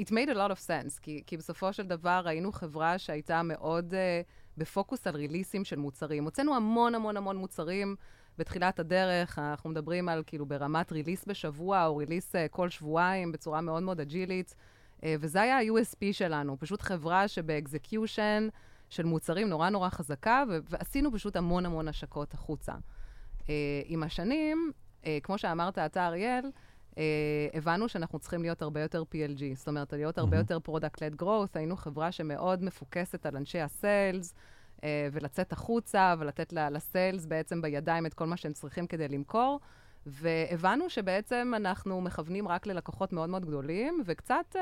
it 0.00 0.10
made 0.10 0.28
a 0.28 0.34
lot 0.34 0.50
of 0.50 0.66
sense, 0.66 1.00
כי, 1.02 1.22
כי 1.26 1.36
בסופו 1.36 1.72
של 1.72 1.86
דבר 1.86 2.22
ראינו 2.24 2.52
חברה 2.52 2.98
שהייתה 2.98 3.42
מאוד 3.42 3.94
uh, 3.94 3.96
בפוקוס 4.58 5.06
על 5.06 5.16
ריליסים 5.16 5.64
של 5.64 5.76
מוצרים. 5.76 6.24
הוצאנו 6.24 6.56
המון 6.56 6.94
המון 6.94 7.16
המון 7.16 7.36
מוצרים 7.36 7.96
בתחילת 8.38 8.78
הדרך, 8.78 9.38
אנחנו 9.38 9.70
מדברים 9.70 10.08
על 10.08 10.22
כאילו 10.26 10.46
ברמת 10.46 10.92
ריליס 10.92 11.24
בשבוע, 11.26 11.86
או 11.86 11.96
ריליס 11.96 12.34
uh, 12.34 12.38
כל 12.50 12.68
שבועיים, 12.68 13.32
בצורה 13.32 13.60
מאוד 13.60 13.82
מאוד 13.82 14.00
אג'ילית, 14.00 14.54
uh, 15.00 15.04
וזה 15.20 15.42
היה 15.42 15.58
ה-USP 15.58 16.12
שלנו, 16.12 16.56
פשוט 16.60 16.82
חברה 16.82 17.28
שבאקזקיושן 17.28 18.48
של 18.90 19.04
מוצרים 19.04 19.48
נורא 19.48 19.68
נורא 19.70 19.88
חזקה, 19.88 20.44
ועשינו 20.68 21.12
פשוט 21.12 21.36
המון 21.36 21.66
המון 21.66 21.88
השקות 21.88 22.34
החוצה. 22.34 22.72
Uh, 23.44 23.48
עם 23.84 24.02
השנים, 24.02 24.72
uh, 25.02 25.06
כמו 25.22 25.38
שאמרת 25.38 25.78
אתה, 25.78 26.06
אריאל, 26.06 26.44
uh, 26.90 26.96
הבנו 27.54 27.88
שאנחנו 27.88 28.18
צריכים 28.18 28.42
להיות 28.42 28.62
הרבה 28.62 28.80
יותר 28.80 29.02
PLG, 29.02 29.42
זאת 29.54 29.68
אומרת, 29.68 29.92
להיות 29.92 30.18
הרבה 30.18 30.36
mm-hmm. 30.36 30.40
יותר 30.40 30.58
Product-Led 30.68 31.22
Growth, 31.22 31.50
היינו 31.54 31.76
חברה 31.76 32.12
שמאוד 32.12 32.62
מפוקסת 32.62 33.26
על 33.26 33.36
אנשי 33.36 33.60
הסיילס, 33.60 34.34
uh, 34.76 34.82
ולצאת 35.12 35.52
החוצה 35.52 36.14
ולתת 36.18 36.52
ל-sales 36.52 37.26
בעצם 37.26 37.62
בידיים 37.62 38.06
את 38.06 38.14
כל 38.14 38.26
מה 38.26 38.36
שהם 38.36 38.52
צריכים 38.52 38.86
כדי 38.86 39.08
למכור. 39.08 39.60
והבנו 40.06 40.90
שבעצם 40.90 41.52
אנחנו 41.56 42.00
מכוונים 42.00 42.48
רק 42.48 42.66
ללקוחות 42.66 43.12
מאוד 43.12 43.28
מאוד 43.30 43.46
גדולים, 43.46 44.02
וקצת 44.04 44.46
uh, 44.52 44.58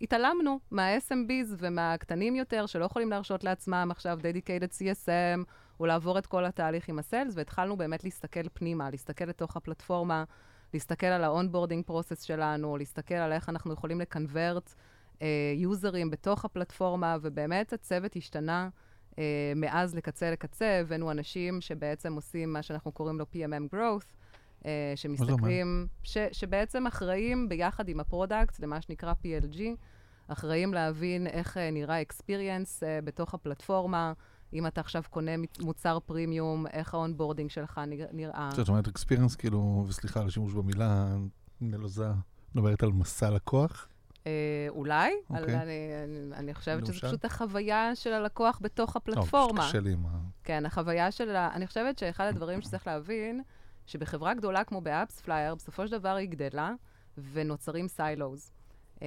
התעלמנו 0.00 0.58
מה-SMBs 0.70 1.54
ומהקטנים 1.58 2.36
יותר, 2.36 2.66
שלא 2.66 2.84
יכולים 2.84 3.10
להרשות 3.10 3.44
לעצמם 3.44 3.88
עכשיו 3.90 4.18
dedicated 4.22 4.72
CSM, 4.72 5.44
או 5.80 5.86
לעבור 5.86 6.18
את 6.18 6.26
כל 6.26 6.44
התהליך 6.44 6.88
עם 6.88 6.98
ה-sales, 6.98 7.34
והתחלנו 7.36 7.76
באמת 7.76 8.04
להסתכל 8.04 8.48
פנימה, 8.52 8.90
להסתכל 8.90 9.24
לתוך 9.24 9.56
הפלטפורמה, 9.56 10.24
להסתכל 10.74 11.06
על 11.06 11.24
ה-onboarding 11.24 11.84
process 11.84 12.22
שלנו, 12.22 12.76
להסתכל 12.76 13.14
על 13.14 13.32
איך 13.32 13.48
אנחנו 13.48 13.72
יכולים 13.72 14.00
ל-convert 14.00 14.74
users 15.56 16.08
uh, 16.08 16.10
בתוך 16.10 16.44
הפלטפורמה, 16.44 17.16
ובאמת 17.22 17.72
הצוות 17.72 18.16
השתנה 18.16 18.68
uh, 19.10 19.16
מאז 19.56 19.94
לקצה 19.94 20.30
לקצה, 20.30 20.80
הבאנו 20.80 21.10
אנשים 21.10 21.60
שבעצם 21.60 22.14
עושים 22.14 22.52
מה 22.52 22.62
שאנחנו 22.62 22.92
קוראים 22.92 23.18
לו 23.18 23.26
PMM 23.34 23.74
Growth, 23.74 24.12
uh, 24.62 24.66
שמסתכלים, 24.96 25.86
ש, 26.02 26.18
שבעצם 26.32 26.86
אחראים 26.86 27.48
ביחד 27.48 27.88
עם 27.88 28.00
ה-product 28.00 28.60
למה 28.60 28.80
שנקרא 28.80 29.12
PLG, 29.12 29.60
אחראים 30.28 30.74
להבין 30.74 31.26
איך 31.26 31.56
uh, 31.56 31.60
נראה 31.72 32.02
experience 32.02 32.80
uh, 32.80 33.04
בתוך 33.04 33.34
הפלטפורמה, 33.34 34.12
אם 34.52 34.66
אתה 34.66 34.80
עכשיו 34.80 35.02
קונה 35.10 35.30
מוצר 35.60 35.98
פרימיום, 36.06 36.66
איך 36.66 36.94
ה-onboarding 36.94 37.50
שלך 37.50 37.80
נראה. 38.12 38.50
זאת 38.54 38.68
אומרת, 38.68 38.88
experience, 38.88 39.36
כאילו, 39.36 39.84
וסליחה 39.88 40.20
על 40.20 40.26
השימוש 40.26 40.52
במילה, 40.52 41.16
נלוזה, 41.60 42.08
מדברת 42.54 42.82
על 42.82 42.92
מסע 42.92 43.30
לקוח? 43.30 43.88
אה, 44.26 44.66
אולי, 44.68 45.12
okay. 45.12 45.40
אוקיי. 45.40 45.62
אני, 45.62 45.62
אני, 46.04 46.34
אני 46.34 46.54
חושבת 46.54 46.86
שזו 46.86 47.00
פשוט 47.00 47.24
החוויה 47.24 47.94
של 47.94 48.12
הלקוח 48.12 48.58
בתוך 48.62 48.96
הפלטפורמה. 48.96 49.60
טוב, 49.60 49.68
קשה 49.68 49.80
לי 49.80 49.92
עם 49.92 50.06
ה... 50.06 50.18
כן, 50.44 50.66
החוויה 50.66 51.10
של 51.10 51.36
ה... 51.36 51.50
אני 51.54 51.66
חושבת 51.66 51.98
שאחד 51.98 52.26
הדברים 52.26 52.62
שצריך 52.62 52.86
להבין, 52.86 53.42
שבחברה 53.86 54.34
גדולה 54.34 54.64
כמו 54.64 54.80
ב-AppsFlyer, 54.80 55.54
בסופו 55.54 55.86
של 55.86 55.98
דבר 55.98 56.14
היא 56.14 56.28
גדלה, 56.28 56.72
ונוצרים 57.32 57.88
silos. 57.88 58.50
Uh, 58.98 59.00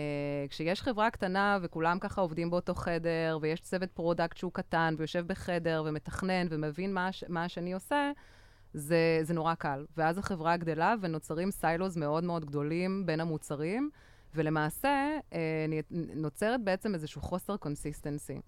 כשיש 0.49 0.81
חברה 0.81 1.09
קטנה 1.09 1.57
וכולם 1.61 1.99
ככה 1.99 2.21
עובדים 2.21 2.49
באותו 2.49 2.75
חדר, 2.75 3.37
ויש 3.41 3.59
צוות 3.59 3.91
product 3.91 4.37
שהוא 4.37 4.51
קטן, 4.51 4.95
ויושב 4.97 5.27
בחדר 5.27 5.83
ומתכנן 5.85 6.47
ומבין 6.49 6.93
מה, 6.93 7.09
מה 7.29 7.43
השני 7.43 7.73
עושה, 7.73 8.11
זה, 8.73 9.19
זה 9.21 9.33
נורא 9.33 9.53
קל. 9.53 9.85
ואז 9.97 10.17
החברה 10.17 10.57
גדלה 10.57 10.95
ונוצרים 11.01 11.51
silos 11.51 11.97
מאוד 11.97 12.23
מאוד 12.23 12.45
גדולים 12.45 13.05
בין 13.05 13.19
המוצרים, 13.19 13.89
ולמעשה 14.35 15.17
uh, 15.29 15.33
נוצרת 16.15 16.63
בעצם 16.63 16.93
איזשהו 16.93 17.21
חוסר 17.21 17.57
consistency. 17.57 18.41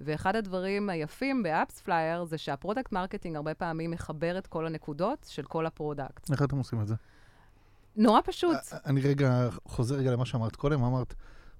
ואחד 0.00 0.36
הדברים 0.36 0.90
היפים 0.90 1.42
ב-AppsFlyer 1.42 2.24
זה 2.24 2.38
שה-product 2.38 2.92
marketing 2.92 3.36
הרבה 3.36 3.54
פעמים 3.54 3.90
מחבר 3.90 4.38
את 4.38 4.46
כל 4.46 4.66
הנקודות 4.66 5.26
של 5.28 5.42
כל 5.42 5.66
ה-product. 5.66 6.30
איך 6.30 6.42
אתם 6.42 6.56
עושים 6.56 6.80
את 6.80 6.86
זה? 6.86 6.94
נורא 7.96 8.20
פשוט. 8.24 8.56
אני 8.86 9.00
רגע 9.00 9.48
חוזר 9.68 9.94
רגע 9.94 10.10
למה 10.10 10.26
שאמרת 10.26 10.56
קודם, 10.56 10.82
אמרת, 10.82 11.14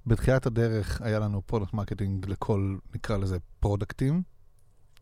בתחילת 0.06 0.46
הדרך 0.46 1.00
היה 1.00 1.18
לנו 1.18 1.42
product 1.46 1.74
marketing 1.74 2.28
לכל, 2.28 2.76
נקרא 2.94 3.16
לזה, 3.16 3.38
פרודקטים. 3.60 4.22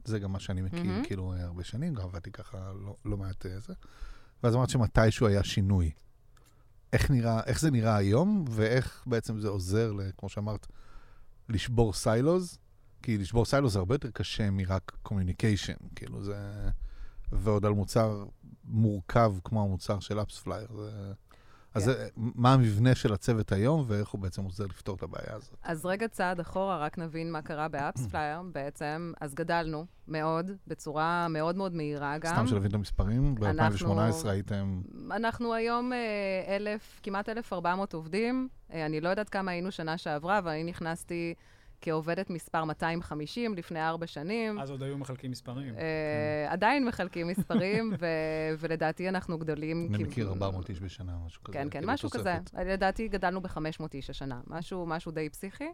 זה 0.04 0.18
גם 0.18 0.32
מה 0.32 0.40
שאני 0.40 0.62
מכיר, 0.62 0.82
mm-hmm. 0.82 1.06
כאילו, 1.06 1.34
הרבה 1.38 1.64
שנים, 1.64 1.94
גם 1.94 2.04
עבדתי 2.04 2.32
ככה 2.32 2.72
לא, 2.84 2.96
לא 3.04 3.16
מעט 3.16 3.46
אה, 3.46 3.60
זה. 3.60 3.74
ואז 4.42 4.54
אמרת 4.54 4.70
שמתישהו 4.70 5.26
היה 5.26 5.44
שינוי. 5.44 5.90
איך, 6.92 7.10
נראה, 7.10 7.40
איך 7.46 7.60
זה 7.60 7.70
נראה 7.70 7.96
היום, 7.96 8.44
ואיך 8.50 9.04
בעצם 9.06 9.38
זה 9.38 9.48
עוזר, 9.48 9.92
כמו 10.18 10.28
שאמרת, 10.28 10.66
לשבור 11.48 11.92
silos, 11.92 12.58
כי 13.02 13.18
לשבור 13.18 13.44
silos 13.44 13.72
זה 13.72 13.78
הרבה 13.78 13.94
יותר 13.94 14.10
קשה 14.10 14.50
מרק 14.50 14.92
communication, 15.02 15.74
כאילו 15.96 16.24
זה... 16.24 16.68
ועוד 17.32 17.66
על 17.66 17.72
מוצר 17.72 18.24
מורכב 18.64 19.34
כמו 19.44 19.62
המוצר 19.62 20.00
של 20.00 20.22
AppsFlyer. 20.22 20.66
זה... 20.76 21.12
אז 21.74 21.82
yeah. 21.82 21.86
זה, 21.86 22.08
מה 22.16 22.52
המבנה 22.52 22.94
של 22.94 23.12
הצוות 23.12 23.52
היום, 23.52 23.84
ואיך 23.86 24.08
הוא 24.08 24.20
בעצם 24.20 24.42
עוזר 24.42 24.64
לפתור 24.64 24.96
את 24.96 25.02
הבעיה 25.02 25.34
הזאת? 25.36 25.56
אז 25.62 25.86
רגע 25.86 26.08
צעד 26.08 26.40
אחורה, 26.40 26.78
רק 26.78 26.98
נבין 26.98 27.32
מה 27.32 27.42
קרה 27.42 27.68
ב-AppsFlyer 27.68 28.42
בעצם. 28.54 29.12
אז 29.20 29.34
גדלנו 29.34 29.86
מאוד, 30.08 30.50
בצורה 30.66 31.28
מאוד 31.28 31.56
מאוד 31.56 31.74
מהירה 31.74 32.18
גם. 32.18 32.34
סתם 32.34 32.46
שנבין 32.46 32.70
את 32.70 32.74
המספרים, 32.74 33.34
ב-2018 33.34 34.28
הייתם... 34.28 34.82
אנחנו 35.10 35.54
היום 35.54 35.92
אה, 35.92 36.56
אלף, 36.56 37.00
כמעט 37.02 37.28
1,400 37.28 37.94
עובדים. 37.94 38.48
אה, 38.72 38.86
אני 38.86 39.00
לא 39.00 39.08
יודעת 39.08 39.28
כמה 39.28 39.50
היינו 39.50 39.70
שנה 39.70 39.98
שעברה, 39.98 40.38
אבל 40.38 40.50
אני 40.50 40.64
נכנסתי... 40.64 41.34
כעובדת 41.82 42.30
מספר 42.30 42.64
250 42.64 43.54
לפני 43.54 43.88
ארבע 43.88 44.06
שנים. 44.06 44.60
אז 44.60 44.70
עוד 44.70 44.82
היו 44.82 44.98
מחלקים 44.98 45.30
מספרים. 45.30 45.74
אה, 45.78 46.52
עדיין 46.52 46.84
מחלקים 46.84 47.26
מספרים, 47.26 47.92
ולדעתי 48.58 49.08
אנחנו 49.08 49.38
גדולים. 49.38 49.88
אני 49.94 50.04
מכיר 50.04 50.28
400 50.28 50.70
איש 50.70 50.80
בשנה, 50.80 51.12
משהו 51.26 51.42
כזה. 51.44 51.52
כן, 51.52 51.64
כן, 51.64 51.70
כאילו 51.70 51.92
משהו 51.92 52.10
כזה. 52.10 52.38
לדעתי 52.66 53.08
גדלנו 53.08 53.40
ב-500 53.40 53.86
איש 53.94 54.10
השנה, 54.10 54.40
משהו 54.86 55.12
די 55.12 55.28
פסיכי. 55.28 55.68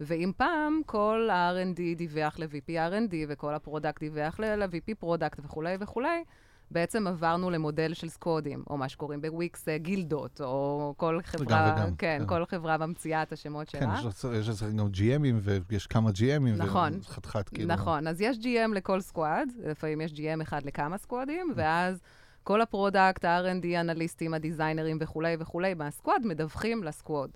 ואם 0.00 0.32
פעם 0.36 0.80
כל 0.86 1.28
ה-R&D 1.32 1.80
דיווח 1.96 2.38
ל-VP 2.38 2.68
R&D 2.68 3.14
וכל 3.28 3.54
ה-product 3.54 4.00
דיווח 4.00 4.40
ל-VP 4.40 4.94
product 4.98 5.40
וכולי 5.44 5.76
וכולי, 5.80 6.24
בעצם 6.70 7.06
עברנו 7.06 7.50
למודל 7.50 7.94
של 7.94 8.08
squadים, 8.08 8.64
או 8.70 8.76
מה 8.76 8.88
שקוראים 8.88 9.20
ב-Wix 9.22 9.68
אה, 9.68 9.78
גילדות, 9.78 10.40
או 10.40 10.94
כל 10.96 11.20
חברה, 11.22 11.46
וגם, 11.46 11.72
וגם, 11.76 11.96
כן, 11.96 12.18
כן, 12.20 12.26
כל 12.26 12.44
חברה 12.44 12.76
ממציאה 12.78 13.22
את 13.22 13.32
השמות 13.32 13.68
כן, 13.68 13.78
שלה. 13.78 14.12
כן, 14.22 14.28
יש 14.40 14.48
לזה 14.48 14.66
גם 14.78 14.86
GMים, 14.86 15.48
ויש 15.68 15.86
כמה 15.86 16.10
GMים, 16.10 16.56
נכון, 16.56 16.98
וחתיכת 17.02 17.48
כאילו... 17.48 17.74
נכון, 17.74 18.06
אז 18.06 18.20
יש 18.20 18.36
GM 18.36 18.74
לכל 18.74 19.00
squad, 19.00 19.48
לפעמים 19.64 20.00
יש 20.00 20.12
GM 20.12 20.42
אחד 20.42 20.62
לכמה 20.62 20.98
squadים, 20.98 21.52
ואז 21.56 22.00
כל 22.42 22.60
ה-product, 22.60 23.24
ה-R&D, 23.24 23.80
אנליסטים, 23.80 24.34
ה-designerים 24.34 24.98
וכולי 25.00 25.36
וכולי, 25.38 25.74
מה-squad 25.74 26.22
מדווחים 26.24 26.84
ל-squad, 26.84 27.30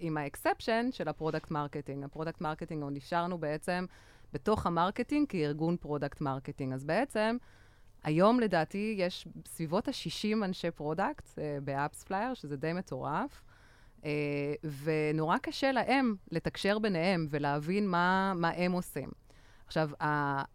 עם 0.00 0.16
ה-exception 0.16 0.88
של 0.90 1.08
ה-product 1.08 1.50
marketing. 1.50 2.04
ה-product 2.04 2.40
marketing, 2.40 2.82
עוד 2.82 2.92
נשארנו 2.96 3.38
בעצם 3.38 3.84
בתוך 4.32 4.66
ה-marketing 4.66 5.26
כארגון 5.28 5.76
product 5.76 6.20
marketing. 6.20 6.72
אז 6.72 6.84
בעצם... 6.84 7.36
היום 8.04 8.40
לדעתי 8.40 8.94
יש 8.98 9.28
בסביבות 9.44 9.88
ה-60 9.88 10.44
אנשי 10.44 10.70
product 10.70 11.26
uh, 11.28 11.38
ב-AppsFlyer, 11.64 12.34
שזה 12.34 12.56
די 12.56 12.72
מטורף, 12.72 13.42
uh, 14.00 14.04
ונורא 14.82 15.38
קשה 15.38 15.72
להם 15.72 16.16
לתקשר 16.30 16.78
ביניהם 16.78 17.26
ולהבין 17.30 17.88
מה, 17.88 18.32
מה 18.36 18.48
הם 18.48 18.72
עושים. 18.72 19.10
עכשיו, 19.66 19.90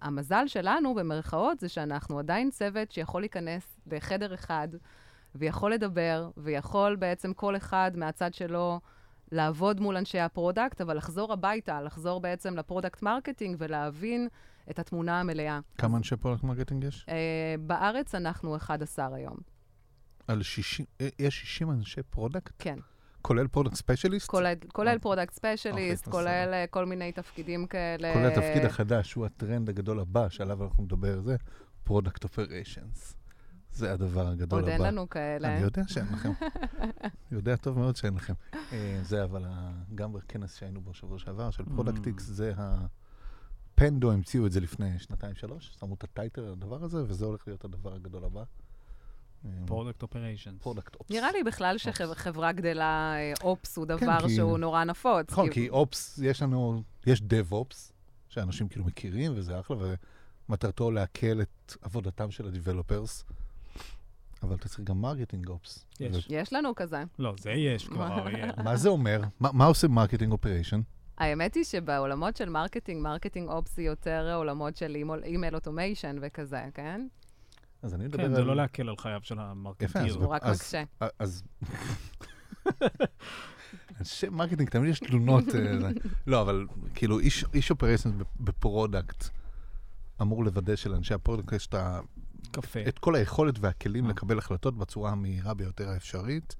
המזל 0.02 0.48
שלנו, 0.48 0.96
במרכאות, 0.96 1.60
זה 1.60 1.70
שאנחנו 1.70 2.20
עדיין 2.20 2.50
צוות 2.50 2.92
שיכול 2.92 3.22
להיכנס 3.22 3.80
לחדר 3.92 4.34
אחד 4.34 4.68
ויכול 5.36 5.74
לדבר, 5.74 6.30
ויכול 6.38 6.96
בעצם 6.96 7.34
כל 7.34 7.56
אחד 7.56 7.92
מהצד 7.96 8.34
שלו 8.34 8.80
לעבוד 9.32 9.80
מול 9.80 9.98
אנשי 9.98 10.20
ה-product, 10.20 10.82
אבל 10.82 10.98
לחזור 10.98 11.34
הביתה, 11.34 11.82
לחזור 11.82 12.22
בעצם 12.22 12.56
ל-product 12.56 13.02
marketing 13.02 13.56
ולהבין 13.60 14.28
את 14.70 14.80
התמונה 14.80 15.20
המלאה. 15.20 15.60
כמה 15.78 15.98
אנשי 15.98 16.16
product 16.16 16.44
marketing 16.44 16.84
יש? 16.84 17.06
Uh, 17.10 17.12
בארץ 17.62 18.16
אנחנו 18.16 18.56
11 18.56 19.16
היום. 19.16 19.38
על 20.28 20.44
60, 20.44 20.86
אה, 21.02 21.08
יש 21.20 21.42
60 21.42 21.72
אנשי 21.72 22.04
product? 22.04 22.54
כן. 22.60 22.80
כולל 23.22 23.48
product 23.48 23.76
specialist? 23.76 24.28
כולל, 24.28 24.54
כולל 24.74 24.98
product 25.00 25.34
specialist, 25.34 26.08
okay, 26.08 26.12
כולל 26.12 26.66
כל 26.70 26.86
מיני 26.86 27.12
תפקידים 27.12 27.68
כאלה. 27.68 28.14
כולל 28.14 28.26
התפקיד 28.26 28.66
החדש, 28.66 29.10
שהוא 29.10 29.26
הטרנד 29.26 29.70
הגדול 29.70 30.00
הבא, 30.00 30.30
שעליו 30.30 30.64
אנחנו 30.64 30.84
נדבר, 30.84 31.22
זה 31.22 31.36
product 31.84 32.24
operations. 32.24 33.16
זה 33.72 33.94
הדבר 33.94 34.28
הגדול 34.28 34.60
הבא. 34.60 34.72
עוד 34.72 34.82
אין 34.82 34.94
לנו 34.94 35.10
כאלה. 35.10 35.48
אני 35.48 35.62
יודע 35.62 35.82
שאין 35.88 36.06
לכם. 36.14 36.32
יודע 37.32 37.56
טוב 37.56 37.80
מאוד 37.80 37.96
שאין 37.96 38.14
לכם. 38.14 38.34
זה 39.02 39.24
אבל 39.24 39.46
גם 39.96 40.14
בכנס 40.14 40.56
שהיינו 40.56 40.82
בו 40.82 40.94
שבוע 40.94 41.20
שעבר, 41.20 41.52
של 41.52 41.64
Productix, 41.66 42.30
mm. 42.30 42.32
זה 42.32 42.54
ה... 42.58 42.86
Pendo 43.80 44.12
המציאו 44.12 44.46
את 44.46 44.52
זה 44.52 44.60
לפני 44.60 45.00
שנתיים-שלוש, 45.00 45.72
שמו 45.80 45.96
את 45.96 46.04
ה-title 46.04 46.42
לדבר 46.42 46.84
הזה, 46.84 47.04
וזה 47.08 47.26
הולך 47.26 47.48
להיות 47.48 47.66
הדבר 47.66 47.94
הגדול 47.94 48.26
הבא. 48.26 48.44
product 49.66 50.02
operations. 50.02 50.62
product 50.62 50.96
Ops. 50.96 51.12
נראה 51.12 51.32
לי 51.32 51.44
בכלל 51.44 51.78
כשחברה 51.78 52.52
גדלה, 52.52 53.16
Ops 53.42 53.78
הוא 53.78 53.86
כן, 53.88 53.96
דבר 53.96 54.28
שהוא 54.28 54.58
נורא 54.58 54.84
נפוץ. 54.84 55.32
נכון, 55.32 55.50
כי 55.50 55.70
Ops, 55.70 56.20
יש 56.24 56.42
לנו, 56.42 56.84
יש 57.08 57.22
DevOps, 57.22 57.94
שאנשים 58.30 58.68
כאילו 58.68 58.86
מכירים, 58.86 59.34
וזה 59.36 59.60
אחלה, 59.60 59.78
ומטרתו 60.50 60.92
להקל 60.92 61.42
את 61.42 61.76
עבודתם 61.82 62.32
של 62.32 62.48
ה-Developers. 62.48 63.34
אבל 64.44 64.56
אתה 64.56 64.70
צריך 64.70 64.80
גם 64.80 65.02
marketing 65.02 65.50
Ops. 65.50 65.86
יש. 66.00 66.28
יש 66.30 66.54
לנו 66.54 66.76
כזה. 66.76 67.04
לא, 67.20 67.34
זה 67.40 67.52
יש 67.52 67.88
כבר. 67.88 68.26
מה 68.66 68.76
זה 68.76 68.90
אומר? 68.90 69.22
מה 69.40 69.66
עושה 69.66 69.88
marketing 69.88 70.32
operation? 70.32 70.82
האמת 71.20 71.56
היא 71.56 71.64
שבעולמות 71.64 72.38
של 72.38 72.50
marketing, 72.50 73.04
marketing 73.04 73.50
Ops 73.50 73.78
היא 73.78 73.88
יותר 73.88 74.34
עולמות 74.36 74.78
של 74.78 74.96
email 75.24 75.56
automation 75.56 76.18
וכזה, 76.22 76.62
כן? 76.74 77.08
אז 77.82 77.94
אני 77.94 78.06
מדבר 78.06 78.18
כן, 78.18 78.30
על... 78.30 78.36
זה 78.36 78.44
לא 78.44 78.56
להקל 78.56 78.90
על 78.90 78.98
חייו 78.98 79.20
של 79.24 79.40
ה 79.40 79.44
marketing. 79.44 79.90
יפה, 79.90 80.00
אז... 80.00 80.16
הוא 80.16 80.28
רק 80.28 80.44
מקשה. 80.44 80.84
אז... 81.20 81.44
אנשי 84.00 84.30
marketing, 84.30 84.70
תמיד 84.70 84.90
יש 84.90 85.00
תלונות. 85.00 85.44
אה, 85.56 85.90
לא, 86.28 86.42
אבל 86.42 86.66
כאילו, 86.94 87.20
איש 87.54 87.72
operation 87.72 88.10
ב 88.40 88.50
product 88.50 89.26
אמור 90.22 90.44
לוודא 90.44 90.76
שלאנשי 90.76 91.14
ה 91.14 91.19
product 91.19 91.54
יש 91.54 91.70
את 92.88 93.00
כל 93.00 93.16
היכולת 93.16 93.60
והכלים 93.60 94.06
אה. 94.06 94.10
לקבל 94.10 94.38
החלטות 94.38 94.78
בצורה 94.78 95.12
המהירה 95.12 95.54
ביותר 95.54 95.90
האפשרית, 95.90 96.56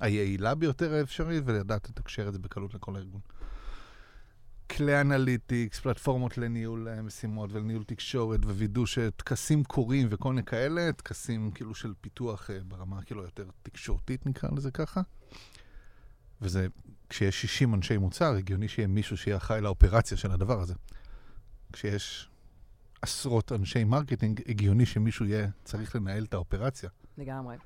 היעילה 0.00 0.54
ביותר 0.54 0.94
האפשרית, 0.94 1.42
ולדעת 1.46 1.88
לתקשר 1.88 2.28
את 2.28 2.32
זה 2.32 2.38
בקלות 2.38 2.74
לכל 2.74 2.96
הארגון. 2.96 3.20
כלי 4.76 5.00
analytics, 5.00 5.80
פלטפורמות 5.80 6.38
לניהול 6.38 6.88
אה, 6.88 7.02
משימות 7.02 7.52
ולניהול 7.52 7.84
תקשורת 7.84 8.44
ווידוא 8.44 8.86
שטקסים 8.86 9.64
קורים 9.64 10.08
וכל 10.10 10.28
מיני 10.28 10.44
כאלה, 10.44 10.92
טקסים 10.92 11.50
כאילו 11.50 11.74
של 11.74 11.92
פיתוח 12.00 12.50
אה, 12.50 12.64
ברמה 12.64 13.02
כאילו 13.02 13.22
יותר 13.22 13.44
תקשורתית 13.62 14.26
נקרא 14.26 14.48
לזה 14.56 14.70
ככה. 14.70 15.00
וזה, 16.42 16.66
כשיש 17.08 17.42
60 17.42 17.74
אנשי 17.74 17.96
מוצר, 17.96 18.34
הגיוני 18.34 18.68
שיהיה 18.68 18.88
מישהו 18.88 19.16
שיהיה 19.16 19.36
אחראי 19.36 19.60
לאופרציה 19.60 20.16
של 20.16 20.30
הדבר 20.30 20.60
הזה. 20.60 20.74
כשיש 21.72 22.30
עשרות 23.02 23.52
אנשי 23.52 23.84
marketing, 23.84 24.40
הגיוני 24.48 24.86
שמישהו 24.86 25.26
יהיה 25.26 25.48
צריך 25.64 25.96
לנהל 25.96 26.24
את 26.24 26.34
האופרציה. 26.34 26.90
לגמרי. 27.18 27.56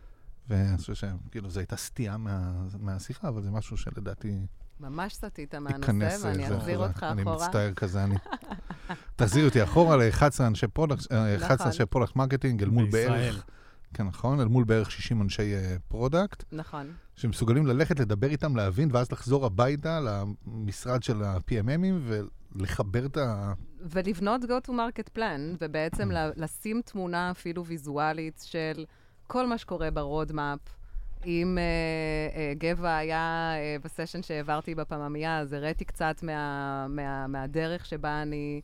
ואני 0.49 0.77
חושב 0.77 0.95
שכאילו 0.95 1.51
זו 1.51 1.61
הייתה 1.61 1.77
סטייה 1.77 2.17
מה, 2.17 2.67
מהשיחה, 2.79 3.29
אבל 3.29 3.43
זה 3.43 3.51
משהו 3.51 3.77
שלדעתי... 3.77 4.47
ממש 4.81 5.15
סטית 5.15 5.55
מהנושא, 5.55 6.17
ואני 6.27 6.45
אה, 6.45 6.57
אחזיר 6.57 6.79
אותך 6.79 6.97
אחורה. 6.97 7.13
אני 7.13 7.23
מצטער 7.25 7.73
כזה, 7.75 8.05
אני... 8.05 8.15
תחזיר 9.17 9.45
אותי 9.45 9.63
אחורה 9.63 9.97
ל-11 9.97 10.41
אנשי 10.41 10.67
product, 10.67 11.13
11 11.13 11.67
אה, 11.67 11.73
נכון. 11.73 11.87
product 11.87 12.17
marketing, 12.17 12.63
אל 12.63 12.69
מול 12.69 12.91
בערך... 12.91 13.45
כן, 13.95 14.07
נכון, 14.07 14.41
אל 14.41 14.49
מול 14.49 14.65
בערך 14.65 14.91
60 14.91 15.23
אנשי 15.23 15.55
product. 15.89 16.43
אה, 16.43 16.59
נכון. 16.59 16.93
שמסוגלים 17.17 17.67
ללכת, 17.67 18.01
לדבר 18.01 18.27
איתם, 18.27 18.57
להבין, 18.57 18.89
ואז 18.93 19.13
לחזור 19.13 19.47
הביתה 19.47 20.01
למשרד 20.47 21.03
של 21.03 21.23
ה-PMMים 21.23 22.13
ולחבר 22.55 23.07
את 23.07 23.17
ה... 23.17 23.53
ולבנות 23.81 24.43
go-to-market 24.43 25.19
plan, 25.19 25.57
ובעצם 25.61 26.09
לשים 26.37 26.83
תמונה 26.85 27.31
אפילו 27.31 27.67
ויזואלית 27.67 28.45
של... 28.47 28.85
כל 29.27 29.47
מה 29.47 29.59
שקורה 29.59 29.91
ב 29.91 29.98
roadmap. 29.98 30.59
אם 31.27 31.59
אה, 31.59 32.35
אה, 32.35 32.59
גבע 32.59 32.97
היה 32.97 33.53
אה, 33.55 33.85
בסשן 33.85 34.23
שהעברתי 34.23 34.75
בפממיה, 34.75 35.39
אז 35.39 35.53
הראיתי 35.53 35.85
קצת 35.85 36.23
מה, 36.23 36.87
מה, 36.89 37.27
מהדרך 37.27 37.87
שבה 37.87 38.23
אני 38.23 38.61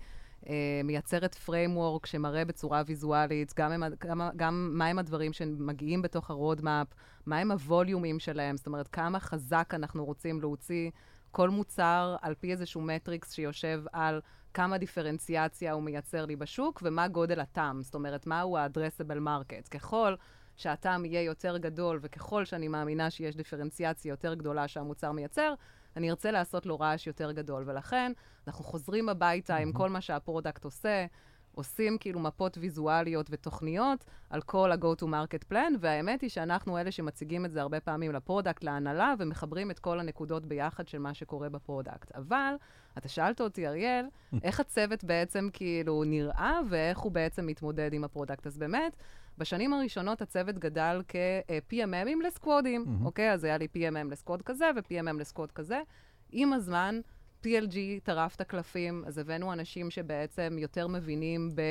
מייצרת 0.84 1.36
framework 1.46 2.06
שמראה 2.06 2.44
בצורה 2.44 2.82
ויזואלית 2.86 3.52
גם, 3.56 3.72
הם, 3.72 3.82
גם, 4.00 4.20
גם 4.36 4.70
מהם 4.74 4.98
הדברים 4.98 5.32
שמגיעים 5.32 6.02
בתוך 6.02 6.30
ה 6.30 6.36
roadmap, 6.36 6.86
מהם 7.26 7.50
הווליומים 7.50 8.18
שלהם, 8.18 8.56
זאת 8.56 8.66
אומרת, 8.66 8.88
כמה 8.88 9.20
חזק 9.20 9.72
אנחנו 9.74 10.04
רוצים 10.04 10.40
להוציא 10.40 10.90
כל 11.30 11.50
מוצר 11.50 12.16
על 12.22 12.34
פי 12.34 12.52
איזשהו 12.52 12.80
matrix 12.80 13.32
שיושב 13.32 13.82
על 13.92 14.20
כמה 14.54 14.78
דיפרנציאציה 14.78 15.72
הוא 15.72 15.82
מייצר 15.82 16.24
לי 16.24 16.36
בשוק 16.36 16.82
ומה 16.84 17.08
גודל 17.08 17.40
ה 17.40 17.48
TAM, 17.48 17.82
זאת 17.82 17.94
אומרת, 17.94 18.26
מהו 18.26 18.56
ה-addressable 18.56 19.20
market. 19.26 19.68
ככל 19.70 20.14
שה 20.56 20.80
TAM 20.80 21.04
יהיה 21.04 21.22
יותר 21.22 21.58
גדול, 21.58 21.98
וככל 22.02 22.44
שאני 22.44 22.68
מאמינה 22.68 23.10
שיש 23.10 23.36
דיפרנציאציה 23.36 24.10
יותר 24.10 24.34
גדולה 24.34 24.68
שהמוצר 24.68 25.12
מייצר, 25.12 25.54
אני 25.96 26.10
ארצה 26.10 26.30
לעשות 26.30 26.66
לו 26.66 26.80
רעש 26.80 27.06
יותר 27.06 27.32
גדול. 27.32 27.62
ולכן, 27.66 28.12
אנחנו 28.46 28.64
חוזרים 28.64 29.08
הביתה 29.08 29.56
עם 29.56 29.72
כל 29.72 29.90
מה 29.90 30.00
שה 30.00 30.19
product 30.19 30.64
עושה, 30.64 31.06
עושים 31.54 31.98
כאילו 31.98 32.20
מפות 32.20 32.58
ויזואליות 32.60 33.26
ותוכניות 33.30 34.04
על 34.30 34.40
כל 34.40 34.72
ה-go-to-market 34.72 35.52
plan, 35.52 35.72
והאמת 35.80 36.20
היא 36.20 36.30
שאנחנו 36.30 36.78
אלה 36.78 36.90
שמציגים 36.90 37.44
את 37.44 37.52
זה 37.52 37.60
הרבה 37.60 37.80
פעמים 37.80 38.12
ל 38.12 38.18
product, 38.18 38.64
להנהלה, 38.64 39.14
ומחברים 39.18 39.70
את 39.70 39.78
כל 39.78 40.00
הנקודות 40.00 40.46
ביחד 40.46 40.88
של 40.88 40.98
מה 40.98 41.14
שקורה 41.14 41.48
ב 41.48 41.55
product. 41.55 42.12
אבל, 42.12 42.54
אתה 42.98 43.08
שאלת 43.08 43.40
אותי, 43.40 43.66
אריאל, 43.66 44.06
איך 44.44 44.60
הצוות 44.60 45.04
בעצם 45.04 45.48
כאילו 45.52 46.04
נראה, 46.04 46.60
ואיך 46.68 46.98
הוא 46.98 47.12
בעצם 47.12 47.46
מתמודד 47.46 47.92
עם 47.92 48.04
ה 48.04 48.09
product. 48.09 48.46
אז 48.46 48.58
באמת, 48.58 48.96
בשנים 49.38 49.72
הראשונות 49.72 50.22
הצוות 50.22 50.58
גדל 50.58 51.02
כ-PMMים 51.08 52.26
לסקוודים, 52.26 52.84
mm-hmm. 52.84 53.04
אוקיי? 53.04 53.32
אז 53.32 53.44
היה 53.44 53.58
לי 53.58 53.66
PMM 53.76 54.10
ל 54.10 54.15
squad 54.15 54.42
כזה 54.42 54.70
ו-PMM 54.76 55.18
ל 55.18 55.24
squad 55.24 55.52
כזה. 55.52 55.80
עם 56.32 56.52
הזמן, 56.52 57.00
PLG 57.44 57.76
טרף 58.02 58.36
את 58.36 58.40
הקלפים, 58.40 59.04
אז 59.06 59.18
הבאנו 59.18 59.52
אנשים 59.52 59.90
שבעצם 59.90 60.56
יותר 60.58 60.86
מבינים 60.88 61.50
ב... 61.54 61.62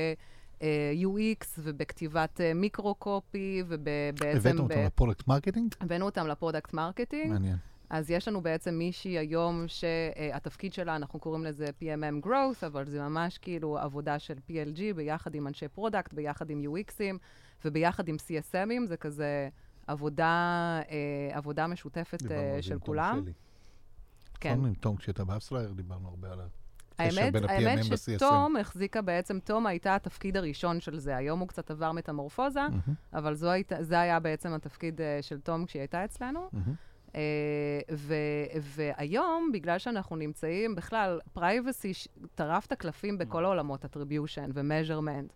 UX 1.03 1.45
ובכתיבת 1.57 2.41
micro-copy 2.55 3.63
ובעצם... 3.67 4.37
הבאנו 4.37 4.63
אותם 4.63 4.79
ל 4.85 4.91
product 4.91 5.27
marketing? 5.27 5.75
הבאנו 5.81 6.05
אותם 6.05 6.27
ל 6.27 6.33
product 6.33 6.73
marketing. 6.73 7.31
מעניין. 7.31 7.55
אז 7.89 8.11
יש 8.11 8.27
לנו 8.27 8.41
בעצם 8.41 8.73
מישהי 8.73 9.17
היום 9.17 9.63
שהתפקיד 9.67 10.73
שלה, 10.73 10.95
אנחנו 10.95 11.19
קוראים 11.19 11.43
לזה 11.43 11.67
PMM 11.81 12.25
Growth, 12.25 12.65
אבל 12.65 12.85
זה 12.85 13.01
ממש 13.01 13.37
כאילו 13.37 13.77
עבודה 13.77 14.19
של 14.19 14.33
PLG 14.49 14.79
ביחד 14.95 15.35
עם 15.35 15.47
אנשי 15.47 15.67
product, 15.67 16.13
ביחד 16.13 16.49
עם 16.49 16.61
UXים 16.61 17.17
וביחד 17.65 18.07
עם 18.07 18.15
CSMים, 18.15 18.85
זה 18.85 18.97
כזה 18.97 19.49
עבודה, 19.87 20.81
אה, 20.89 21.37
עבודה 21.37 21.67
משותפת 21.67 22.31
אה, 22.31 22.61
של 22.61 22.79
כולם. 22.79 23.23
כן. 24.39 24.53
נכון, 24.53 24.65
עם 24.65 24.73
תום, 24.73 24.95
כשהייתה 24.95 25.23
ב 25.23 25.28
AppsFlyer, 25.28 25.73
דיברנו 25.73 26.09
הרבה 26.09 26.31
על 26.31 26.41
ה... 26.41 26.45
האמת, 27.01 27.33
האמת 27.49 27.79
שתום 27.97 28.57
החזיקה 28.57 29.01
בעצם, 29.01 29.39
תום 29.39 29.67
הייתה 29.67 29.95
התפקיד 29.95 30.37
הראשון 30.37 30.79
של 30.79 30.99
זה. 30.99 31.17
היום 31.17 31.39
הוא 31.39 31.47
קצת 31.47 31.71
עבר 31.71 31.91
מטמורפוזה, 31.91 32.65
mm-hmm. 32.67 32.91
אבל 33.17 33.35
זו 33.35 33.49
היית, 33.49 33.71
זה 33.79 33.99
היה 33.99 34.19
בעצם 34.19 34.53
התפקיד 34.53 35.01
אה, 35.01 35.03
של 35.21 35.39
תום 35.39 35.65
כשהיא 35.65 35.79
הייתה 35.79 36.05
אצלנו. 36.05 36.49
Mm-hmm. 36.53 37.07
אה, 37.07 37.13
ו- 37.91 38.45
והיום, 38.61 39.49
בגלל 39.53 39.77
שאנחנו 39.77 40.15
נמצאים, 40.15 40.75
בכלל, 40.75 41.19
privacy 41.33 41.91
טרף 42.35 42.65
את 42.65 42.71
הקלפים 42.71 43.17
בכל 43.17 43.45
העולמות, 43.45 43.85
attribution 43.85 44.51
ו-measurement. 44.53 45.33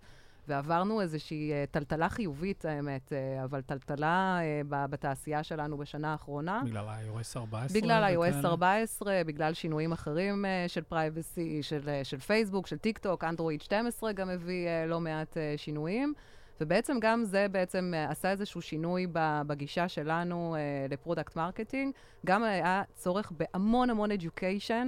ועברנו 0.47 1.01
איזושהי 1.01 1.51
אה, 1.51 1.71
טלטלה 1.71 2.10
חיובית, 2.10 2.65
האמת, 2.65 3.12
אה, 3.12 3.43
אבל 3.43 3.62
טלטלה 3.62 4.39
אה, 4.39 4.65
בתעשייה 4.89 5.43
שלנו 5.43 5.77
בשנה 5.77 6.12
האחרונה. 6.12 6.62
בגלל 6.65 6.88
ה-iOS 6.88 7.38
14? 7.38 7.81
בגלל 7.81 8.03
ה-iOS 8.03 8.45
14, 8.45 9.21
בגלל 9.25 9.53
שינויים 9.53 9.91
אחרים 9.91 10.45
של 10.67 10.84
privacy, 10.84 11.63
של, 11.63 11.89
של 12.03 12.19
פייסבוק, 12.19 12.67
של 12.67 12.77
טיק 12.77 12.97
טוק, 12.97 13.23
אנדרואיד 13.23 13.62
12 13.62 14.12
גם 14.12 14.29
הביא 14.29 14.67
לא 14.88 14.99
מעט 14.99 15.38
שינויים. 15.58 16.13
ובעצם 16.62 16.97
גם 17.01 17.23
זה 17.23 17.47
בעצם 17.51 17.93
עשה 18.10 18.31
איזשהו 18.31 18.62
שינוי 18.62 19.08
בגישה 19.47 19.88
שלנו 19.88 20.55
ל 20.89 20.95
product 20.95 21.36
marketing. 21.36 21.93
גם 22.25 22.43
היה 22.43 22.84
צורך 22.93 23.31
בהמון 23.38 23.89
המון 23.89 24.10
education, 24.12 24.88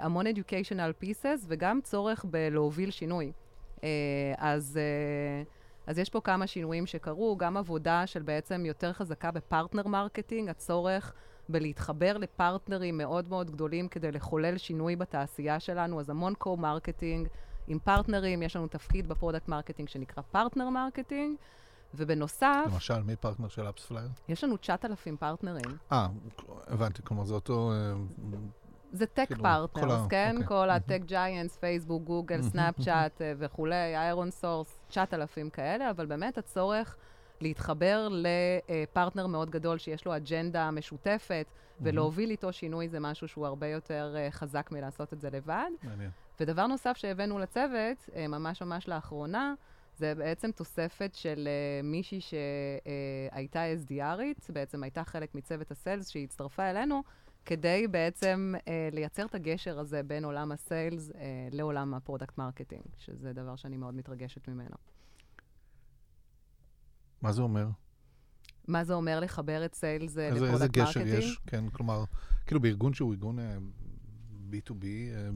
המון 0.00 0.26
educational 0.26 1.04
pieces, 1.04 1.44
וגם 1.46 1.80
צורך 1.80 2.24
בלהוביל 2.30 2.90
שינוי. 2.90 3.32
אה, 3.84 3.88
אז, 4.38 4.78
אה, 4.82 5.42
אז 5.86 5.98
יש 5.98 6.10
פה 6.10 6.20
כמה 6.20 6.46
שינויים 6.46 6.86
שקרו, 6.86 7.36
גם 7.36 7.56
עבודה 7.56 8.06
של 8.06 8.22
בעצם 8.22 8.66
יותר 8.66 8.92
חזקה 8.92 9.30
ב 9.30 9.37
partner 9.37 9.86
marketing, 9.86 10.48
הצורך 10.48 11.12
בלהתחבר 11.48 12.18
לפרטנרים 12.18 12.98
מאוד 12.98 13.28
מאוד 13.28 13.50
גדולים 13.50 13.88
כדי 13.88 14.12
לחולל 14.12 14.58
שינוי 14.58 14.96
בתעשייה 14.96 15.60
שלנו, 15.60 16.00
אז 16.00 16.10
המון 16.10 16.34
co-marketing 16.34 17.28
עם 17.68 17.78
פרטנרים, 17.78 18.42
יש 18.42 18.56
לנו 18.56 18.68
תפקיד 18.68 19.08
ב 19.08 19.13
product 19.13 19.48
marketing 19.48 19.88
שנקרא 19.88 20.22
partner 20.30 20.70
marketing. 20.70 21.36
ובנוסף... 21.94 22.64
למשל, 22.72 23.02
מי 23.02 23.16
פרטנר 23.16 23.48
של 23.48 23.68
AppsFlyer? 23.68 24.08
יש 24.28 24.44
לנו 24.44 24.56
9,000 24.56 25.16
פרטנרים. 25.16 25.76
אה, 25.92 26.08
הבנתי, 26.66 27.02
כלומר 27.04 27.24
זה 27.24 27.34
אותו 27.34 27.72
אה, 27.72 27.94
זה 28.96 29.06
tech 29.06 29.26
כאילו, 29.26 29.42
partners, 29.42 30.06
כן? 30.08 30.30
אוקיי. 30.32 30.48
כל 30.48 30.70
ה 30.70 30.76
tech 30.76 31.00
giants, 31.04 31.56
פייסבוק, 31.56 32.02
גוגל, 32.02 32.42
סנאפצ'אט 32.42 33.20
וכולי, 33.38 33.96
איירון 33.96 34.30
סורס, 34.30 34.78
9,000 34.88 35.50
כאלה, 35.50 35.90
אבל 35.90 36.06
באמת 36.06 36.38
הצורך 36.38 36.96
להתחבר 37.40 38.08
לפרטנר 38.10 39.26
מאוד 39.26 39.50
גדול 39.50 39.78
שיש 39.78 40.04
לו 40.04 40.16
אג'נדה 40.16 40.70
משותפת, 40.70 41.46
ולהוביל 41.80 42.30
איתו 42.30 42.52
שינוי 42.52 42.88
זה 42.88 43.00
משהו 43.00 43.28
שהוא 43.28 43.46
הרבה 43.46 43.66
יותר 43.66 44.16
אה, 44.16 44.32
חזק 44.32 44.68
מלעשות 44.72 45.12
את 45.12 45.20
זה 45.20 45.30
לבד. 45.30 45.70
מעניין. 45.82 46.10
ודבר 46.40 46.66
נוסף 46.66 46.96
שהבאנו 46.96 47.38
לצוות, 47.38 48.08
אה, 48.08 48.28
ממש 48.28 48.62
ממש 48.62 48.88
לאחרונה, 48.88 49.54
זה 49.96 50.14
בעצם 50.14 50.50
תוספת 50.50 51.14
של 51.14 51.48
אה, 51.48 51.86
מישהי 51.86 52.20
שהייתה 52.20 53.62
אה, 53.62 53.90
SDRית, 53.90 54.52
בעצם 54.52 54.82
הייתה 54.82 55.04
חלק 55.04 55.34
מצוות 55.34 55.70
ה 55.70 55.76
sales 55.76 56.08
שהצטרפה 56.08 56.70
אלינו, 56.70 57.02
כדי 57.46 57.86
בעצם 57.90 58.54
אה, 58.68 58.88
לייצר 58.92 59.26
את 59.26 59.34
הגשר 59.34 59.78
הזה 59.78 60.02
בין 60.02 60.24
עולם 60.24 60.52
ה 60.52 60.62
sales 60.62 61.10
אה, 61.10 61.48
לעולם 61.52 61.94
ה 61.94 62.00
product 62.00 62.38
marketing, 62.38 62.84
שזה 62.96 63.32
דבר 63.32 63.56
שאני 63.56 63.76
מאוד 63.76 63.94
מתרגשת 63.94 64.48
ממנו. 64.48 64.76
מה 67.22 67.32
זה 67.32 67.42
אומר? 67.42 67.68
מה 68.68 68.84
זה 68.84 68.94
אומר 68.94 69.20
לחבר 69.20 69.64
את 69.64 69.74
sales 69.74 70.16
ל 70.16 70.19
product 70.19 70.40
marketing? 70.40 70.52
איזה 70.52 70.68
גשר 70.68 71.06
יש? 71.06 71.40
כן, 71.46 71.68
כלומר, 71.68 72.04
כאילו 72.46 72.60
בארגון 72.60 72.94
שהוא 72.94 73.12
ארגון 73.12 73.38
אה, 73.38 73.56
B2B, 74.50 74.84
אה, 74.84 75.28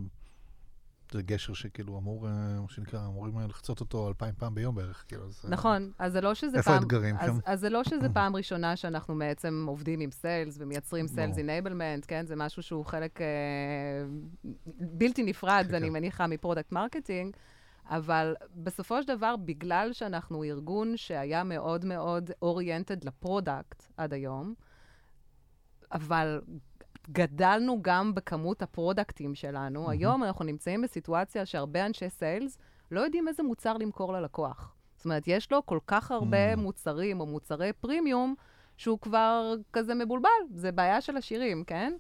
זה 1.13 1.23
גשר 1.23 1.55
שכאילו 1.55 1.99
אמור, 1.99 2.27
אה, 2.27 2.61
מה 2.61 2.69
שנקרא, 2.69 3.07
אמורים 3.07 3.39
לחצות 3.49 3.81
אותו 3.81 4.09
אלפיים 4.09 4.35
פעם 4.39 4.55
ביום 4.55 4.75
בערך, 4.75 5.05
כאילו, 5.09 5.27
אז... 5.27 5.43
אה, 5.45 5.51
נכון, 5.51 5.91
אז 5.99 6.13
זה 6.13 6.21
לא 6.21 6.35
שזה 6.35 6.57
איפה 6.57 6.71
פעם... 6.71 6.75
איפה 6.75 6.85
האתגרים 6.85 7.17
אז, 7.19 7.41
אז 7.45 7.61
זה 7.61 7.71
לא 7.71 7.85
שזה 7.85 8.09
פעם 8.19 8.37
ראשונה 8.37 8.77
שאנחנו 8.77 9.19
בעצם 9.19 9.65
עובדים 9.69 10.01
עם 10.01 10.11
sales 10.11 10.57
ומייצרים 10.61 11.07
sales 11.07 11.39
enablement, 11.39 12.05
כן? 12.09 12.27
זה 12.27 12.37
משהו 12.37 12.63
שהוא 12.63 12.85
חלק 12.85 13.21
אה, 13.21 13.27
בלתי 14.81 15.23
נפרד, 15.23 15.67
כן, 15.69 15.75
אני 15.75 15.87
כן. 15.87 15.93
מניחה, 15.93 16.27
מ 16.27 16.33
product 16.33 16.73
marketing. 16.73 17.37
אבל 17.91 18.35
בסופו 18.55 19.03
של 19.03 19.09
דבר, 19.09 19.37
בגלל 19.37 19.93
שאנחנו 19.93 20.45
ארגון 20.45 20.97
שהיה 20.97 21.45
מאוד 21.45 21.85
מאוד 21.85 22.31
oriented 22.43 23.05
ל 23.05 23.15
product 23.15 23.87
עד 23.97 24.13
היום, 24.13 24.55
אבל 25.93 26.41
גדלנו 27.13 27.79
גם 27.83 28.15
בכמות 28.15 28.63
הפרודקטים 28.63 29.35
שלנו. 29.35 29.89
Mm-hmm. 29.89 29.91
היום 29.91 30.25
אנחנו 30.25 30.45
נמצאים 30.45 30.83
בסיטואציה 30.83 31.47
שהרבה 31.47 31.87
אנשי 31.87 32.11
sales 32.11 32.59
לא 32.91 33.01
יודעים 33.01 33.29
איזה 33.29 33.43
מוצר 33.43 33.77
למכור 33.77 34.13
ללקוח. 34.13 34.75
זאת 34.97 35.05
אומרת, 35.05 35.23
יש 35.27 35.53
לו 35.53 35.67
כל 35.67 35.79
כך 35.87 36.11
הרבה 36.11 36.55
mm. 36.55 36.57
מוצרים 36.57 37.21
או 37.21 37.27
מוצרי 37.27 37.73
פרימיום, 37.73 38.35
שהוא 38.77 38.99
כבר 38.99 39.55
כזה 39.73 39.95
מבולבל. 39.95 40.31
זה 40.55 40.73
בעיה 40.73 41.01
של 41.01 41.17
עשירים, 41.17 41.65
כן? 41.65 41.93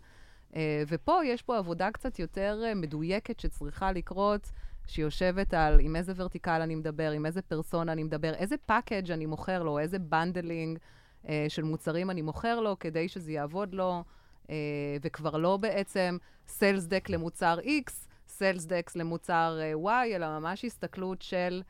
Uh, 0.50 0.54
ופה 0.88 1.24
יש 1.24 1.42
פה 1.42 1.58
עבודה 1.58 1.90
קצת 1.90 2.18
יותר 2.18 2.62
uh, 2.62 2.74
מדויקת 2.74 3.40
שצריכה 3.40 3.92
לקרות, 3.92 4.50
שיושבת 4.86 5.54
על 5.54 5.80
עם 5.80 5.96
איזה 5.96 6.12
ורטיקל 6.16 6.60
אני 6.62 6.74
מדבר, 6.74 7.10
עם 7.10 7.26
איזה 7.26 7.42
פרסונה 7.42 7.92
אני 7.92 8.02
מדבר, 8.02 8.34
איזה 8.34 8.56
package 8.66 9.10
אני 9.10 9.26
מוכר 9.26 9.62
לו, 9.62 9.78
איזה 9.78 9.98
bundling 9.98 10.78
uh, 11.24 11.28
של 11.48 11.62
מוצרים 11.62 12.10
אני 12.10 12.22
מוכר 12.22 12.60
לו, 12.60 12.78
כדי 12.78 13.08
שזה 13.08 13.32
יעבוד 13.32 13.74
לו. 13.74 14.04
אה, 14.50 14.56
וכבר 15.02 15.36
לא 15.36 15.56
בעצם 15.56 16.16
sales 16.48 16.84
deck 16.84 17.08
למוצר 17.08 17.58
X, 17.58 17.92
sales 18.28 18.64
decks 18.64 18.96
למוצר 18.96 19.58
אה, 19.60 19.72
Y, 20.04 20.16
אלא 20.16 20.38
ממש 20.38 20.64
הסתכלות 20.64 21.22
של 21.22 21.62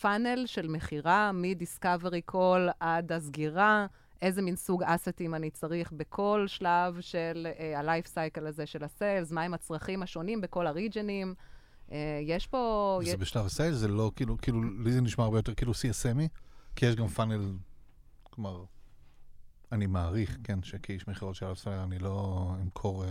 funnel 0.00 0.38
אה, 0.40 0.46
של 0.46 0.68
מכירה, 0.68 1.32
מ-discovery 1.32 2.20
call 2.24 2.68
עד 2.80 3.12
הסגירה, 3.12 3.86
איזה 4.22 4.42
מין 4.42 4.56
סוג 4.56 4.82
assetים 4.82 5.34
אני 5.34 5.50
צריך 5.50 5.92
בכל 5.92 6.44
שלב 6.46 7.00
של 7.00 7.46
ה-life 7.76 8.06
cycle 8.06 8.48
הזה 8.48 8.66
של 8.66 8.84
ה 8.84 8.91
sales, 8.91 9.32
מהם 9.32 9.54
הצרכים 9.54 10.02
השונים 10.02 10.40
בכל 10.40 10.66
הריג'נים. 10.66 11.34
Uh, 11.88 11.92
יש 12.22 12.46
פה... 12.46 12.98
וזה 13.02 13.10
יש... 13.10 13.16
בשלב 13.16 13.46
ה 13.46 13.50
sales, 13.50 13.76
זה 13.76 13.88
לא 13.88 14.12
כאילו, 14.16 14.36
כאילו, 14.42 14.62
לי 14.62 14.92
זה 14.92 15.00
נשמע 15.00 15.24
הרבה 15.24 15.38
יותר 15.38 15.54
כאילו 15.54 15.72
CSMי, 15.72 16.28
כי 16.76 16.86
יש 16.86 16.96
גם 16.96 17.08
funnel 17.08 17.52
כלומר, 18.22 18.64
אני 19.72 19.86
מעריך, 19.86 20.38
כן, 20.44 20.62
שכאיש 20.62 21.08
מכירות 21.08 21.34
של 21.34 21.46
אפספלייר, 21.46 21.82
אני 21.82 21.98
לא 21.98 22.46
אמכור 22.62 23.04
אה, 23.04 23.10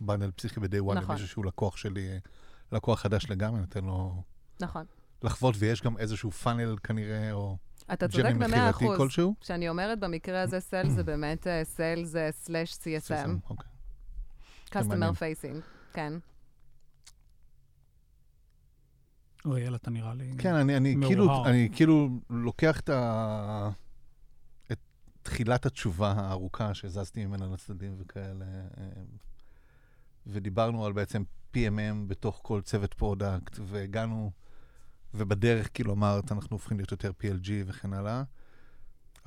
bundle 0.00 0.30
פסיכי 0.30 0.60
ב-day 0.60 0.66
one 0.66 0.94
נכון. 0.94 1.10
למישהו 1.10 1.28
שהוא 1.28 1.44
לקוח 1.44 1.76
שלי, 1.76 2.20
לקוח 2.72 3.00
חדש 3.00 3.30
לגמרי, 3.30 3.60
נותן 3.60 3.84
לו... 3.84 4.22
נכון. 4.60 4.84
לחוות, 5.22 5.54
ויש 5.58 5.82
גם 5.82 5.98
איזשהו 5.98 6.30
funnel 6.30 6.76
כנראה, 6.82 7.32
או... 7.32 7.56
אתה 7.92 8.08
צודק 8.08 8.34
במאה 8.34 8.70
אחוז. 8.70 8.96
כלשהו? 8.96 9.34
כשאני 9.40 9.68
אומרת 9.68 10.00
במקרה 10.00 10.42
הזה 10.42 10.60
sales, 10.60 10.88
זה 10.88 11.02
באמת 11.02 11.46
sales 11.62 12.04
זה 12.04 12.28
slash 12.32 12.74
CSM. 12.74 13.50
אוקיי. 13.50 13.70
customer 14.70 15.12
facing, 15.14 15.60
כן. 15.92 16.12
אריאל, 19.46 19.74
אתה 19.74 19.90
נראה 19.90 20.14
לי 20.14 20.32
כן, 20.38 20.54
אני, 20.54 20.76
אני, 20.76 20.96
כאילו, 21.06 21.46
אני 21.46 21.68
כאילו 21.72 22.08
לוקח 22.30 22.80
את, 22.80 22.88
ה... 22.88 23.70
תחילת 25.26 25.66
התשובה 25.66 26.12
הארוכה 26.12 26.74
שזזתי 26.74 27.26
ממנה 27.26 27.46
לצדדים 27.46 27.94
וכאלה, 27.98 28.44
אה, 28.78 28.88
ודיברנו 30.26 30.86
על 30.86 30.92
בעצם 30.92 31.22
PMM 31.54 32.06
בתוך 32.06 32.40
כל 32.42 32.60
צוות 32.60 32.94
product, 32.94 33.58
והגענו, 33.62 34.30
ובדרך 35.14 35.68
כאילו 35.74 35.92
אמרת, 35.92 36.32
אנחנו 36.32 36.54
הופכים 36.54 36.76
להיות 36.76 36.92
יותר 36.92 37.10
PLG 37.22 37.50
וכן 37.66 37.92
הלאה, 37.92 38.22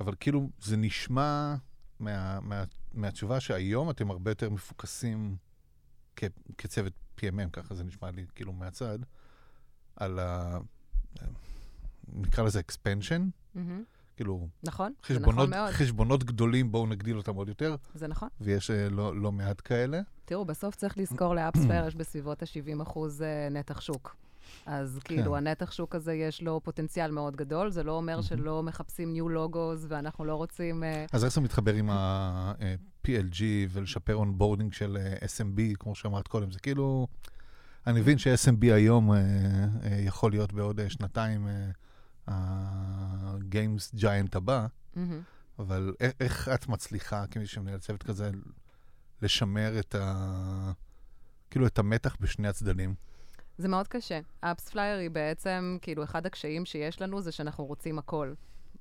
אבל 0.00 0.14
כאילו 0.20 0.50
זה 0.60 0.76
נשמע 0.76 1.54
מה, 1.98 2.40
מה, 2.40 2.64
מהתשובה 2.94 3.40
שהיום 3.40 3.90
אתם 3.90 4.10
הרבה 4.10 4.30
יותר 4.30 4.50
מפוקסים 4.50 5.36
כ, 6.16 6.24
כצוות 6.58 6.92
PMM, 7.18 7.50
ככה 7.52 7.74
זה 7.74 7.84
נשמע 7.84 8.10
לי 8.10 8.26
כאילו 8.34 8.52
מהצד. 8.52 8.98
על 9.96 10.18
ה... 10.18 10.58
נקרא 12.12 12.44
לזה 12.44 12.60
expansion. 12.60 13.54
Mm-hmm. 13.56 13.99
כאילו, 14.20 14.48
נכון, 14.62 14.92
חשבונות, 15.02 15.24
זה 15.24 15.32
נכון 15.32 15.50
מאוד. 15.50 15.70
חשבונות 15.70 16.24
גדולים, 16.24 16.72
בואו 16.72 16.86
נגדיל 16.86 17.16
אותם 17.16 17.34
עוד 17.34 17.48
יותר. 17.48 17.76
זה 17.94 18.08
נכון. 18.08 18.28
ויש 18.40 18.70
uh, 18.70 18.74
לא, 18.90 19.16
לא 19.16 19.32
מעט 19.32 19.60
כאלה. 19.64 20.00
תראו, 20.24 20.44
בסוף 20.44 20.74
צריך 20.74 20.98
לזכור 20.98 21.34
לאפספלייר 21.34 21.86
יש 21.86 21.94
בסביבות 21.94 22.42
ה-70 22.42 22.82
אחוז 22.82 23.24
נתח 23.50 23.80
שוק. 23.80 24.16
אז 24.66 24.98
כן. 25.04 25.16
כאילו, 25.16 25.36
הנתח 25.36 25.72
שוק 25.72 25.94
הזה 25.94 26.14
יש 26.14 26.42
לו 26.42 26.60
פוטנציאל 26.64 27.10
מאוד 27.10 27.36
גדול, 27.36 27.70
זה 27.70 27.82
לא 27.82 27.92
אומר 27.92 28.20
שלא 28.20 28.62
מחפשים 28.62 29.12
new 29.12 29.28
logos 29.28 29.84
ואנחנו 29.88 30.24
לא 30.24 30.34
רוצים... 30.34 30.84
אז 31.12 31.24
איך 31.24 31.32
זה 31.32 31.40
מתחבר 31.40 31.74
עם 31.74 31.90
ה-PLG 31.90 33.42
ולשפר 33.70 34.14
onboarding 34.14 34.72
של 34.72 34.98
SMB, 35.36 35.60
כמו 35.78 35.94
שאמרת 35.94 36.28
קודם? 36.28 36.50
זה 36.50 36.58
כאילו... 36.58 37.06
אני 37.86 38.00
מבין 38.00 38.18
ש-SMB 38.18 38.62
היום 38.62 39.12
אה, 39.12 39.18
אה, 39.18 40.00
יכול 40.00 40.30
להיות 40.30 40.52
בעוד 40.52 40.80
אה, 40.80 40.90
שנתיים 40.90 41.48
ה 42.26 42.54
games 42.54 43.94
giant 43.94 44.36
הבא, 44.36 44.66
mm-hmm. 44.66 44.98
אבל 45.58 45.94
איך 46.20 46.48
את 46.48 46.68
מצליחה, 46.68 47.26
כמי 47.26 47.46
שמנהל 47.46 47.78
צוות 47.78 48.02
כזה, 48.02 48.30
לשמר 49.22 49.78
את 49.78 49.94
ה... 49.94 50.72
כאילו, 51.50 51.66
את 51.66 51.78
המתח 51.78 52.16
בשני 52.20 52.48
הצדדים? 52.48 52.94
זה 53.58 53.68
מאוד 53.68 53.88
קשה. 53.88 54.20
אפס 54.40 54.68
פלייר 54.68 54.98
היא 54.98 55.10
בעצם, 55.10 55.78
כאילו, 55.82 56.04
אחד 56.04 56.26
הקשיים 56.26 56.64
שיש 56.64 57.02
לנו 57.02 57.20
זה 57.20 57.32
שאנחנו 57.32 57.64
רוצים 57.64 57.98
הכל. 57.98 58.32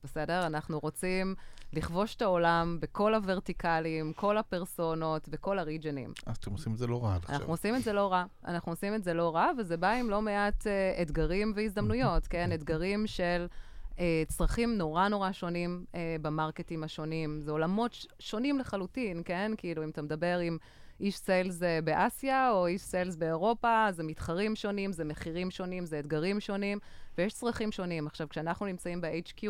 בסדר? 0.04 0.46
אנחנו 0.46 0.80
רוצים 0.80 1.36
לכבוש 1.74 2.16
את 2.16 2.22
העולם 2.22 2.78
בכל 2.82 3.16
הוורטיקלים, 3.16 4.14
כל 4.14 4.38
הפרסונות, 4.38 5.30
בכל 5.30 5.60
הריג'נים. 5.60 6.14
אז 6.26 6.38
אתם 6.38 6.52
עושים 6.52 6.74
את 6.74 6.78
זה 6.78 6.88
לא 6.88 7.04
רע 7.04 7.16
עד 7.16 7.22
עכשיו. 7.22 7.36
אנחנו 7.36 7.54
עושים 7.54 7.76
את 7.76 7.84
זה 7.84 7.94
לא 7.94 8.12
רע. 8.12 8.26
אנחנו 8.46 8.72
עושים 8.72 8.96
את 8.96 9.04
זה 9.04 9.14
לא 9.14 9.36
רע, 9.36 9.52
וזה 9.58 9.78
בא 9.78 9.92
עם 9.92 10.10
לא 10.10 10.22
מעט 10.22 10.68
uh, 10.68 11.02
אתגרים 11.02 11.54
והזדמנויות, 11.56 12.28
כן? 12.32 12.54
אתגרים 12.54 13.08
של... 13.08 13.48
uh, 13.96 14.02
צרכים 14.28 14.78
נורא 14.78 15.08
נורא 15.08 15.32
שונים 15.32 15.86
uh, 15.92 15.96
במרקטים 16.22 16.84
השונים. 16.84 17.42
זה 17.42 17.52
עולמות 17.52 17.94
ש- 17.94 18.08
שונים 18.20 18.60
לחלוטין, 18.60 19.22
כן? 19.26 19.52
כאילו, 19.58 19.84
אם 19.84 19.90
אתה 19.90 20.02
מדבר 20.02 20.40
עם 20.40 20.58
איש 21.00 21.18
סיילס 21.18 21.60
באסיה 21.84 22.52
או 22.52 22.68
איש 22.68 22.82
סיילס 22.82 23.16
באירופה, 23.16 23.88
זה 23.92 24.04
מתחרים 24.04 24.56
שונים, 24.56 24.92
זה 24.92 25.04
מחירים 25.06 25.52
שונים, 25.52 25.86
זה 25.86 26.00
אתגרים 26.00 26.40
שונים, 26.40 26.80
ויש 27.18 27.34
צרכים 27.34 27.72
שונים. 27.72 28.08
עכשיו, 28.08 28.30
כשאנחנו 28.30 28.66
נמצאים 28.66 29.02
ב-HQ, 29.02 29.44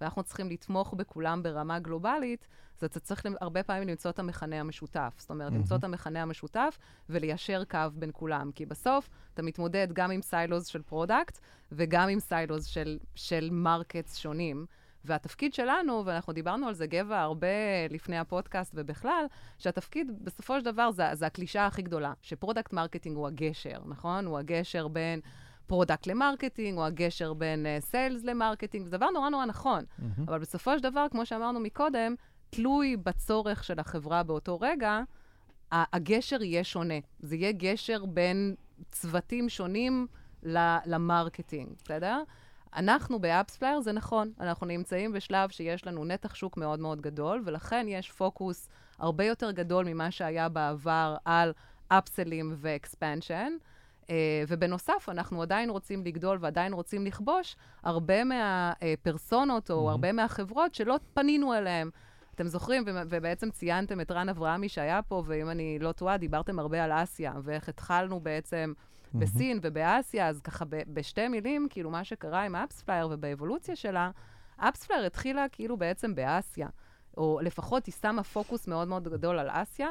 ואנחנו 0.00 0.22
צריכים 0.22 0.50
לתמוך 0.50 0.94
בכולם 0.94 1.42
ברמה 1.42 1.78
גלובלית, 1.78 2.46
אז 2.78 2.84
אתה 2.84 3.00
צריך 3.00 3.26
הרבה 3.40 3.62
פעמים 3.62 3.88
למצוא 3.88 4.10
את 4.10 4.18
המכנה 4.18 4.60
המשותף. 4.60 5.14
זאת 5.18 5.30
אומרת, 5.30 5.52
mm-hmm. 5.52 5.54
למצוא 5.54 5.76
את 5.76 5.84
המכנה 5.84 6.22
המשותף 6.22 6.78
וליישר 7.08 7.64
קו 7.64 7.78
בין 7.94 8.10
כולם. 8.12 8.50
כי 8.54 8.66
בסוף 8.66 9.10
אתה 9.34 9.42
מתמודד 9.42 9.88
גם 9.92 10.10
עם 10.10 10.22
silos 10.22 10.66
של 10.66 10.82
product 10.82 11.38
וגם 11.72 12.08
עם 12.08 12.20
silos 12.20 12.66
של, 12.66 12.98
של 13.14 13.48
markets 13.52 14.16
שונים. 14.16 14.66
והתפקיד 15.04 15.54
שלנו, 15.54 16.02
ואנחנו 16.06 16.32
דיברנו 16.32 16.68
על 16.68 16.74
זה, 16.74 16.86
גבע, 16.86 17.20
הרבה 17.20 17.46
לפני 17.90 18.18
הפודקאסט 18.18 18.72
ובכלל, 18.76 19.24
שהתפקיד, 19.58 20.24
בסופו 20.24 20.58
של 20.58 20.64
דבר, 20.64 20.90
זה, 20.90 21.04
זה 21.12 21.26
הקלישה 21.26 21.66
הכי 21.66 21.82
גדולה, 21.82 22.12
ש 22.22 22.33
product 22.33 22.72
marketing 22.72 23.16
הוא 23.16 23.26
הגשר, 23.26 23.78
נכון? 23.86 24.26
הוא 24.26 24.38
הגשר 24.38 24.88
בין 24.88 25.20
product 25.70 26.06
ל 26.06 26.12
marketing, 26.12 26.78
או 26.78 26.86
הגשר 26.86 27.32
בין 27.32 27.66
sales 27.80 28.22
uh, 28.22 28.26
ל 28.26 28.31
marketing, 28.31 28.86
זה 28.86 28.90
דבר 28.90 29.10
נורא 29.10 29.28
נורא 29.28 29.44
נכון. 29.44 29.84
Mm-hmm. 29.84 30.22
אבל 30.26 30.38
בסופו 30.38 30.76
של 30.76 30.82
דבר, 30.82 31.06
כמו 31.10 31.26
שאמרנו 31.26 31.60
מקודם, 31.60 32.14
תלוי 32.50 32.96
בצורך 32.96 33.64
של 33.64 33.80
החברה 33.80 34.22
באותו 34.22 34.60
רגע, 34.60 35.00
הגשר 35.72 36.42
יהיה 36.42 36.64
שונה. 36.64 36.94
זה 37.20 37.36
יהיה 37.36 37.52
גשר 37.52 38.04
בין 38.04 38.54
צוותים 38.90 39.48
שונים 39.48 40.06
ל 40.86 40.93
marketing, 40.93 41.68
בסדר? 41.84 42.22
אנחנו 42.76 43.18
באפספלייר, 43.18 43.80
זה 43.80 43.92
נכון, 43.92 44.32
אנחנו 44.40 44.66
נמצאים 44.66 45.12
בשלב 45.12 45.50
שיש 45.50 45.86
לנו 45.86 46.04
נתח 46.04 46.34
שוק 46.34 46.56
מאוד 46.56 46.80
מאוד 46.80 47.00
גדול, 47.00 47.42
ולכן 47.44 47.86
יש 47.88 48.10
פוקוס 48.10 48.68
הרבה 48.98 49.24
יותר 49.24 49.50
גדול 49.50 49.84
ממה 49.84 50.10
שהיה 50.10 50.48
בעבר 50.48 51.16
על 51.24 51.52
upsellים 51.88 52.54
ו 52.56 52.65
expansion. 52.65 53.52
Uh, 54.10 54.12
ובנוסף, 54.48 55.08
אנחנו 55.08 55.42
עדיין 55.42 55.70
רוצים 55.70 56.04
לגדול 56.04 56.38
ועדיין 56.40 56.72
רוצים 56.72 57.06
לכבוש 57.06 57.56
הרבה 57.82 58.24
מהפרסונות 58.24 59.70
או 59.70 59.86
mm-hmm. 59.86 59.90
הרבה 59.90 60.12
מהחברות 60.12 60.74
שלא 60.74 60.98
פנינו 61.14 61.54
אליהן. 61.54 61.90
אתם 62.34 62.46
זוכרים, 62.46 62.84
ובעצם 62.86 63.50
ציינתם 63.50 64.00
את 64.00 64.10
רן 64.10 64.28
אברהמי 64.28 64.68
שהיה 64.68 65.02
פה, 65.02 65.22
ואם 65.26 65.50
אני 65.50 65.78
לא 65.78 65.92
טועה, 65.92 66.16
דיברתם 66.16 66.58
הרבה 66.58 66.84
על 66.84 66.92
אסיה, 66.92 67.32
ואיך 67.42 67.68
התחלנו 67.68 68.20
בעצם 68.20 68.72
mm-hmm. 68.76 69.18
בסין 69.18 69.58
ובאסיה, 69.62 70.28
אז 70.28 70.40
ככה 70.40 70.64
בשתי 70.68 71.28
מילים, 71.28 71.66
כאילו 71.70 71.90
מה 71.90 72.04
שקרה 72.04 72.42
עם 72.42 72.56
אפספלייר 72.56 73.08
ובאבולוציה 73.10 73.76
שלה, 73.76 74.10
אפספלייר 74.56 75.06
התחילה 75.06 75.46
כאילו 75.52 75.76
בעצם 75.76 76.14
באסיה, 76.14 76.68
או 77.16 77.38
לפחות 77.42 77.86
היא 77.86 77.94
שמה 78.00 78.22
פוקוס 78.22 78.68
מאוד 78.68 78.88
מאוד 78.88 79.08
גדול 79.08 79.38
על 79.38 79.48
אסיה. 79.50 79.88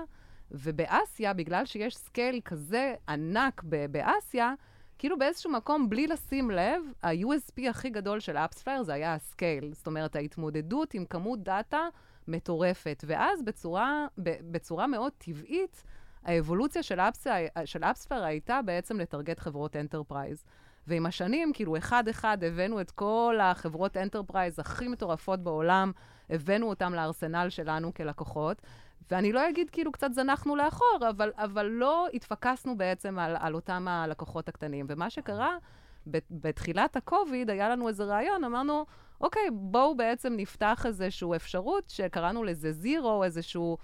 ובאסיה, 0.52 1.34
בגלל 1.34 1.66
שיש 1.66 1.98
scale 1.98 2.42
כזה 2.46 2.94
ענק 3.08 3.64
באסיה, 3.92 4.54
כאילו 4.98 5.20
באיזשהו 5.20 5.52
מקום, 5.52 5.90
בלי 5.90 6.08
לשים 6.08 6.52
לב, 6.52 6.82
ה-USP 7.04 7.70
הכי 7.70 7.90
גדול 7.90 8.20
של 8.20 8.38
אפספלייר 8.38 8.84
זה 8.84 8.94
היה 8.94 9.14
ה 9.14 9.22
scale. 9.22 9.74
זאת 9.74 9.88
אומרת, 9.88 10.16
ההתמודדות 10.16 10.94
עם 10.94 11.06
כמות 11.06 11.44
דאטה 11.44 11.88
מטורפת. 12.28 13.04
ואז 13.08 13.44
בצורה, 13.44 14.08
בצורה 14.52 14.88
מאוד 14.88 15.12
טבעית, 15.18 15.84
האבולוציה 16.24 16.84
של, 16.84 17.00
אפספלייר 17.82 18.24
הייתה 18.24 18.62
בעצם 18.62 19.00
לטרגט 19.00 19.40
חברות 19.40 19.76
enterprise. 19.76 20.44
ועם 20.88 21.06
השנים, 21.06 21.54
כאילו, 21.54 21.78
אחד-אחד 21.78 22.44
הבאנו 22.44 22.82
את 22.82 22.92
כל 22.92 23.38
החברות 23.42 23.98
enterprise 23.98 24.60
הכי 24.60 24.88
מטורפות 24.88 25.40
בעולם, 25.40 25.92
הבאנו 26.30 26.70
אותם 26.70 26.94
לארסנל 26.94 27.50
שלנו 27.50 27.94
כלקוחות, 27.94 28.62
ואני 29.12 29.32
לא 29.32 29.50
אגיד 29.50 29.70
כאילו 29.70 29.92
קצת 29.92 30.14
זנחנו 30.14 30.56
לאחור, 30.56 31.00
אבל, 31.10 31.32
אבל 31.36 31.66
לא 31.66 32.08
התפקסנו 32.14 32.78
בעצם 32.78 33.20
על, 33.20 33.36
על 33.40 33.56
אותם 33.56 33.88
הלקוחות 33.88 34.50
הקטנים. 34.50 34.86
ומה 34.90 35.10
שקרה, 35.10 35.58
בתחילת 36.32 36.96
הקוביד 36.96 37.50
היה 37.50 37.70
לנו 37.70 37.88
איזה 37.88 38.04
רעיון, 38.04 38.44
אמרנו, 38.44 38.86
אוקיי, 39.22 39.50
בואו 39.52 39.98
בעצם 39.98 40.34
נפתח 40.38 40.86
איזושהי 40.86 41.36
אפשרות 41.36 41.90
שקראנו 41.90 42.44
לזה 42.44 42.72
zero, 42.72 43.24
איזשהו 43.24 43.78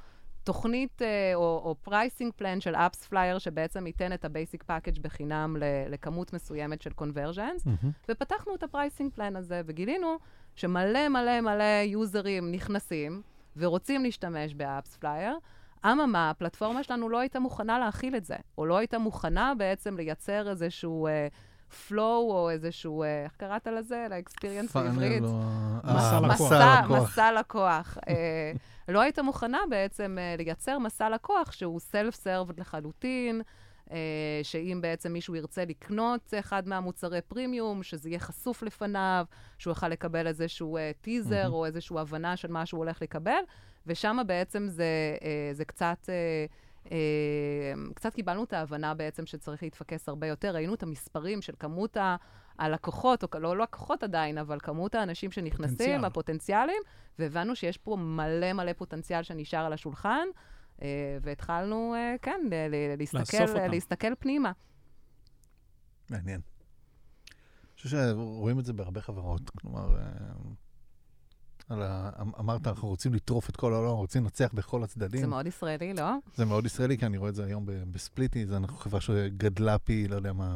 תוכנית 0.43 1.01
אה, 1.01 1.35
או 1.35 1.75
pricing 1.81 2.33
plan 2.35 2.61
של 2.61 2.75
אפס 2.75 3.07
פלייר, 3.07 3.37
שבעצם 3.37 3.87
ייתן 3.87 4.13
את 4.13 4.25
ה 4.25 4.32
basic 4.32 4.63
package 4.63 4.99
בחינם 4.99 5.55
לכמות 5.89 6.33
מסוימת 6.33 6.81
של 6.81 6.93
conversions, 6.93 7.67
mm-hmm. 7.67 7.87
ופתחנו 8.09 8.55
את 8.55 8.63
ה 8.63 8.69
pricing 8.69 9.11
plan 9.13 9.35
הזה, 9.35 9.61
וגילינו 9.65 10.17
שמלא 10.55 11.09
מלא 11.09 11.41
מלא 11.41 11.81
יוזרים 11.83 12.51
נכנסים, 12.51 13.21
ורוצים 13.57 14.03
להשתמש 14.03 14.53
ב 14.53 14.97
AppsFlyer, 14.97 15.37
אממה, 15.85 16.29
הפלטפורמה 16.29 16.83
שלנו 16.83 17.09
לא 17.09 17.19
הייתה 17.19 17.39
מוכנה 17.39 17.79
להכיל 17.79 18.15
את 18.15 18.25
זה, 18.25 18.35
או 18.57 18.65
לא 18.65 18.77
הייתה 18.77 18.97
מוכנה 18.97 19.53
בעצם 19.57 19.97
לייצר 19.97 20.49
איזשהו... 20.49 21.07
uh, 21.07 21.33
flow 21.89 21.99
או 21.99 22.49
איזשהו, 22.49 23.03
uh, 23.03 23.05
איך 23.25 23.35
קראת 23.37 23.67
לזה? 23.67 24.07
ל 24.09 24.15
experience 24.15 24.75
בעברית? 24.75 25.23
מסע 25.83 26.19
לקוח. 26.19 26.91
מסע, 26.91 27.31
לקוח. 27.31 27.97
uh, 27.97 28.07
לא 28.87 29.01
הייתה 29.01 29.21
מוכנה 29.21 29.59
בעצם 29.69 30.17
לייצר 30.37 30.79
מסע 30.79 31.09
לקוח 31.09 31.51
שהוא 31.51 31.79
self-served 31.79 32.59
לחלוטין, 32.59 33.41
אה, 33.41 33.43
שאם 34.43 34.79
בעצם 34.81 35.13
מישהו 35.13 35.35
ירצה 35.35 35.65
לקנות 35.65 36.33
אחד 36.39 36.67
מהמוצרי 36.67 37.21
פרימיום, 37.21 37.83
שזה 37.83 38.09
יהיה 38.09 38.19
חשוף 38.19 38.63
לפניו, 38.63 39.25
שהוא 39.57 39.71
יוכל 39.71 39.87
לקבל 39.87 40.27
איזשהו 40.27 40.77
אה, 40.77 40.91
טיזר 41.01 41.45
mm-hmm. 41.45 41.53
או 41.53 41.65
איזושהי 41.65 41.99
הבנה 41.99 42.37
של 42.37 42.51
מה 42.51 42.65
שהוא 42.65 42.77
הולך 42.77 43.01
לקבל, 43.01 43.41
ושם 43.87 44.17
בעצם 44.27 44.67
זה, 44.67 45.17
אה, 45.23 45.49
זה 45.53 45.65
קצת... 45.65 46.09
קצת 47.93 48.13
קיבלנו 48.13 48.43
את 48.43 48.53
ההבנה 48.53 48.93
בעצם 48.93 49.25
שצריך 49.25 49.63
להתפקס 49.63 50.09
הרבה 50.09 50.27
יותר. 50.27 50.55
ראינו 50.55 50.73
את 50.73 50.83
המספרים 50.83 51.41
של 51.41 51.53
כמות 51.59 51.97
הלקוחות, 52.59 53.23
או 53.23 53.39
לא 53.39 53.57
לקוחות 53.57 54.03
עדיין, 54.03 54.37
אבל 54.37 54.59
כמות 54.59 54.95
האנשים 54.95 55.31
שנכנסים, 55.31 55.77
פוטנציאל. 55.77 56.05
הפוטנציאלים, 56.05 56.81
והבנו 57.19 57.55
שיש 57.55 57.77
פה 57.77 57.95
מלא 57.95 58.53
מלא 58.53 58.73
פוטנציאל 58.73 59.23
שנשאר 59.23 59.65
על 59.65 59.73
השולחן. 59.73 60.27
אה, 60.81 61.17
והתחלנו, 61.21 61.93
אה, 61.95 62.15
כן, 62.21 62.39
להסתכל, 62.97 63.67
להסתכל 63.67 64.15
פנימה. 64.19 64.51
מעניין. 66.09 66.41
אני 66.41 67.77
חושב 67.77 67.89
שרואים 67.89 68.59
את 68.59 68.65
זה 68.65 68.73
בהרבה 68.73 69.01
חברות. 69.01 69.49
כלומר, 69.49 69.97
אה, 69.97 70.05
ה... 71.69 72.09
אמ, 72.21 72.31
אמרת, 72.39 72.67
אנחנו 72.67 72.87
רוצים 72.87 73.13
לטרוף 73.13 73.49
את 73.49 73.55
כל 73.55 73.73
העולם, 73.73 73.89
רוצים 73.89 74.23
לנצח 74.23 74.49
בכל 74.53 74.83
הצדדים. 74.83 75.21
זה 75.21 75.27
מאוד 75.27 75.47
ישראלי, 75.47 75.93
לא? 75.93 76.11
זה 76.35 76.45
מאוד 76.45 76.65
ישראלי, 76.65 76.97
כי 76.97 77.05
אני 77.05 77.17
רואה 77.17 77.29
את 77.29 77.35
זה 77.35 77.45
היום 77.45 77.65
בספליטי, 77.91 78.45
זה 78.45 78.57
אנחנו 78.57 78.77
חברה 78.77 79.01
שגדלה 79.01 79.77
פי, 79.77 80.07
לא 80.07 80.15
יודע 80.15 80.33
מה, 80.33 80.55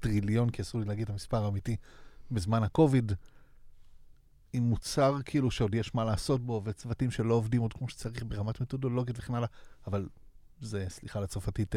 טריליון, 0.00 0.50
כי 0.50 0.62
אסור 0.62 0.80
לי 0.80 0.86
להגיד 0.86 1.02
את 1.02 1.10
המספר 1.10 1.44
האמיתי, 1.44 1.76
בזמן 2.30 2.62
הקוביד. 2.62 3.12
עם 4.54 4.62
מוצר 4.62 5.16
כאילו 5.24 5.50
שעוד 5.50 5.74
יש 5.74 5.94
מה 5.94 6.04
לעשות 6.04 6.40
בו, 6.46 6.62
וצוותים 6.64 7.10
שלא 7.10 7.34
עובדים 7.34 7.60
עוד 7.60 7.72
כמו 7.72 7.88
שצריך 7.88 8.24
ברמת 8.28 8.60
מתודולוגית 8.60 9.18
וכן 9.18 9.34
הלאה, 9.34 9.48
אבל 9.86 10.08
זה, 10.60 10.86
סליחה 10.88 11.18
על 11.18 11.24
הצרפתית, 11.24 11.74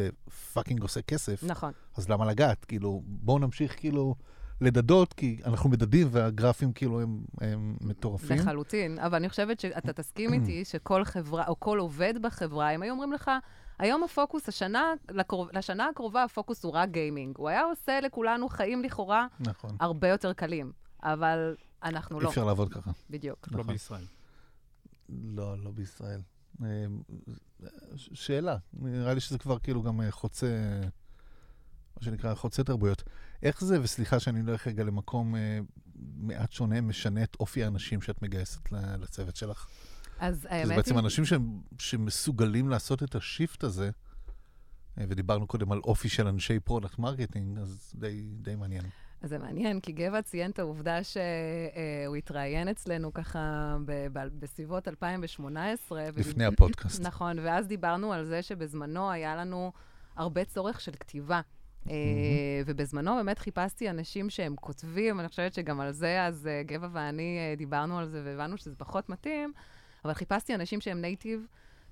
fucking 0.52 0.82
עושה 0.82 1.02
כסף. 1.02 1.44
נכון. 1.44 1.72
אז 1.96 2.08
למה 2.08 2.26
לגעת? 2.26 2.64
כאילו, 2.64 3.02
בואו 3.04 3.38
נמשיך 3.38 3.76
כאילו 3.76 4.14
לדדות, 4.60 5.12
כי 5.12 5.40
אנחנו 5.44 5.70
מדדים 5.70 6.08
והגרפים 6.10 6.72
כאילו 6.72 7.00
הם, 7.00 7.20
הם 7.40 7.76
מטורפים. 7.80 8.36
לחלוטין, 8.36 8.98
אבל 8.98 9.14
אני 9.14 9.28
חושבת 9.28 9.60
שאתה 9.60 9.92
תסכים 9.92 10.32
איתי 10.32 10.64
שכל 10.70 11.04
חברה, 11.04 11.46
או 11.48 11.60
כל 11.60 11.78
עובד 11.78 12.14
בחברה, 12.22 12.70
הם 12.70 12.82
היו 12.82 12.92
אומרים 12.92 13.12
לך, 13.12 13.30
היום 13.78 14.02
הפוקוס, 14.02 14.48
השנה, 14.48 14.92
לקרוב, 15.10 15.48
לשנה 15.52 15.88
הקרובה 15.88 16.24
הפוקוס 16.24 16.64
הוא 16.64 16.72
רק 16.72 16.88
גיימינג. 16.88 17.36
הוא 17.38 17.48
היה 17.48 17.62
עושה 17.62 18.00
לכולנו 18.00 18.48
חיים 18.48 18.82
לכאורה 18.82 19.26
נכון. 19.40 19.70
הרבה 19.80 20.08
יותר 20.08 20.32
קלים. 20.32 20.72
אבל 21.02 21.54
אנחנו 21.82 22.20
לא. 22.20 22.24
אי 22.24 22.30
אפשר 22.30 22.44
לעבוד 22.44 22.72
ככה. 22.72 22.90
בדיוק. 23.10 23.48
לא 23.50 23.58
נכון. 23.58 23.72
בישראל. 23.72 24.04
לא, 25.08 25.58
לא 25.58 25.70
בישראל. 25.70 26.20
אמ, 26.60 26.66
שאלה, 27.96 28.56
נראה 28.72 29.14
לי 29.14 29.20
שזה 29.20 29.38
כבר 29.38 29.58
כאילו 29.58 29.82
גם 29.82 30.00
אה, 30.00 30.10
חוצה, 30.10 30.80
מה 31.96 32.02
שנקרא, 32.02 32.34
חוצה 32.34 32.64
תרבויות. 32.64 33.02
איך 33.42 33.64
זה, 33.64 33.82
וסליחה 33.82 34.20
שאני 34.20 34.42
לא 34.42 34.52
אלך 34.52 34.66
רגע 34.66 34.84
למקום 34.84 35.36
אה, 35.36 35.58
מעט 36.16 36.52
שונה, 36.52 36.80
משנה 36.80 37.22
את 37.22 37.36
אופי 37.40 37.64
האנשים 37.64 38.02
שאת 38.02 38.22
מגייסת 38.22 38.60
לצוות 38.72 39.36
שלך? 39.36 39.66
אז 40.18 40.44
האמת 40.44 40.52
היא... 40.52 40.66
זה 40.66 40.74
בעצם 40.74 40.98
אנשים 40.98 41.24
ש... 41.24 41.32
שמסוגלים 41.78 42.68
לעשות 42.68 43.02
את 43.02 43.14
ה 43.14 43.22
shift 43.22 43.64
הזה, 43.64 43.90
אה, 44.98 45.04
ודיברנו 45.08 45.46
קודם 45.46 45.72
על 45.72 45.78
אופי 45.78 46.08
של 46.08 46.26
אנשי 46.26 46.60
product 46.60 46.98
marketing, 46.98 47.58
אז 47.58 47.92
די, 47.94 48.22
די 48.42 48.56
מעניין. 48.56 48.84
אז 49.22 49.30
זה 49.30 49.38
מעניין, 49.38 49.80
כי 49.80 49.92
גבע 49.92 50.22
ציין 50.22 50.50
את 50.50 50.58
העובדה 50.58 50.98
שהוא 51.04 52.16
התראיין 52.16 52.68
אצלנו 52.68 53.12
ככה 53.12 53.76
בסביבות 54.14 54.88
2018. 54.88 56.02
לפני 56.16 56.46
ודיב... 56.46 56.52
הפודקאסט. 56.52 57.02
נכון, 57.02 57.38
ואז 57.38 57.66
דיברנו 57.66 58.12
על 58.12 58.24
זה 58.24 58.42
שבזמנו 58.42 59.10
היה 59.10 59.36
לנו 59.36 59.72
הרבה 60.16 60.44
צורך 60.44 60.80
של 60.80 60.92
כתיבה. 60.92 61.40
Mm-hmm. 61.84 61.90
ובזמנו 62.66 63.14
באמת 63.16 63.38
חיפשתי 63.38 63.90
אנשים 63.90 64.30
שהם 64.30 64.56
כותבים, 64.56 65.20
אני 65.20 65.28
חושבת 65.28 65.54
שגם 65.54 65.80
על 65.80 65.92
זה 65.92 66.24
אז 66.24 66.46
אה, 66.46 66.62
גבע 66.62 66.88
ואני 66.92 67.38
אה, 67.38 67.54
דיברנו 67.56 67.98
על 67.98 68.08
זה 68.08 68.22
והבנו 68.24 68.58
שזה 68.58 68.76
פחות 68.76 69.08
מתאים, 69.08 69.52
אבל 70.04 70.14
חיפשתי 70.14 70.54
אנשים 70.54 70.80
שהם 70.80 71.00
נייטיב. 71.00 71.46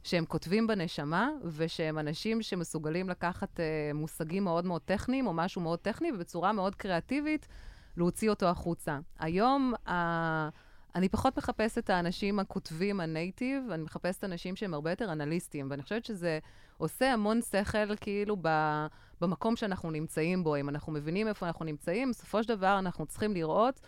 שהם 0.06 0.24
כותבים 0.24 0.66
בנשמה, 0.66 1.30
ושהם 1.44 1.98
אנשים 1.98 2.42
שמסוגלים 2.42 3.08
לקחת 3.08 3.60
uh, 3.60 3.94
מושגים 3.94 4.44
מאוד 4.44 4.64
מאוד 4.66 4.82
טכניים, 4.82 5.26
או 5.26 5.32
משהו 5.32 5.60
מאוד 5.60 5.78
טכני, 5.78 6.12
ובצורה 6.12 6.52
מאוד 6.52 6.74
קריאטיבית, 6.74 7.48
להוציא 7.96 8.30
אותו 8.30 8.46
החוצה. 8.46 8.98
היום, 9.18 9.74
uh, 9.86 9.90
אני 10.94 11.08
פחות 11.08 11.38
מחפשת 11.38 11.78
את 11.78 11.90
האנשים 11.90 12.38
הכותבים, 12.38 13.00
הנייטיב, 13.00 13.62
אני 13.70 13.82
מחפשת 13.82 14.24
אנשים 14.24 14.56
שהם 14.56 14.74
הרבה 14.74 14.90
יותר 14.90 15.12
אנליסטים, 15.12 15.66
ואני 15.70 15.82
חושבת 15.82 16.04
שזה 16.04 16.38
עושה 16.78 17.12
המון 17.12 17.40
שכל, 17.42 17.96
כאילו, 18.00 18.36
ב... 18.42 18.48
במקום 19.20 19.56
שאנחנו 19.56 19.90
נמצאים 19.90 20.44
בו. 20.44 20.56
אם 20.56 20.68
אנחנו 20.68 20.92
מבינים 20.92 21.28
איפה 21.28 21.46
אנחנו 21.46 21.64
נמצאים, 21.64 22.10
בסופו 22.10 22.42
של 22.42 22.48
דבר 22.48 22.78
אנחנו 22.78 23.06
צריכים 23.06 23.34
לראות 23.34 23.80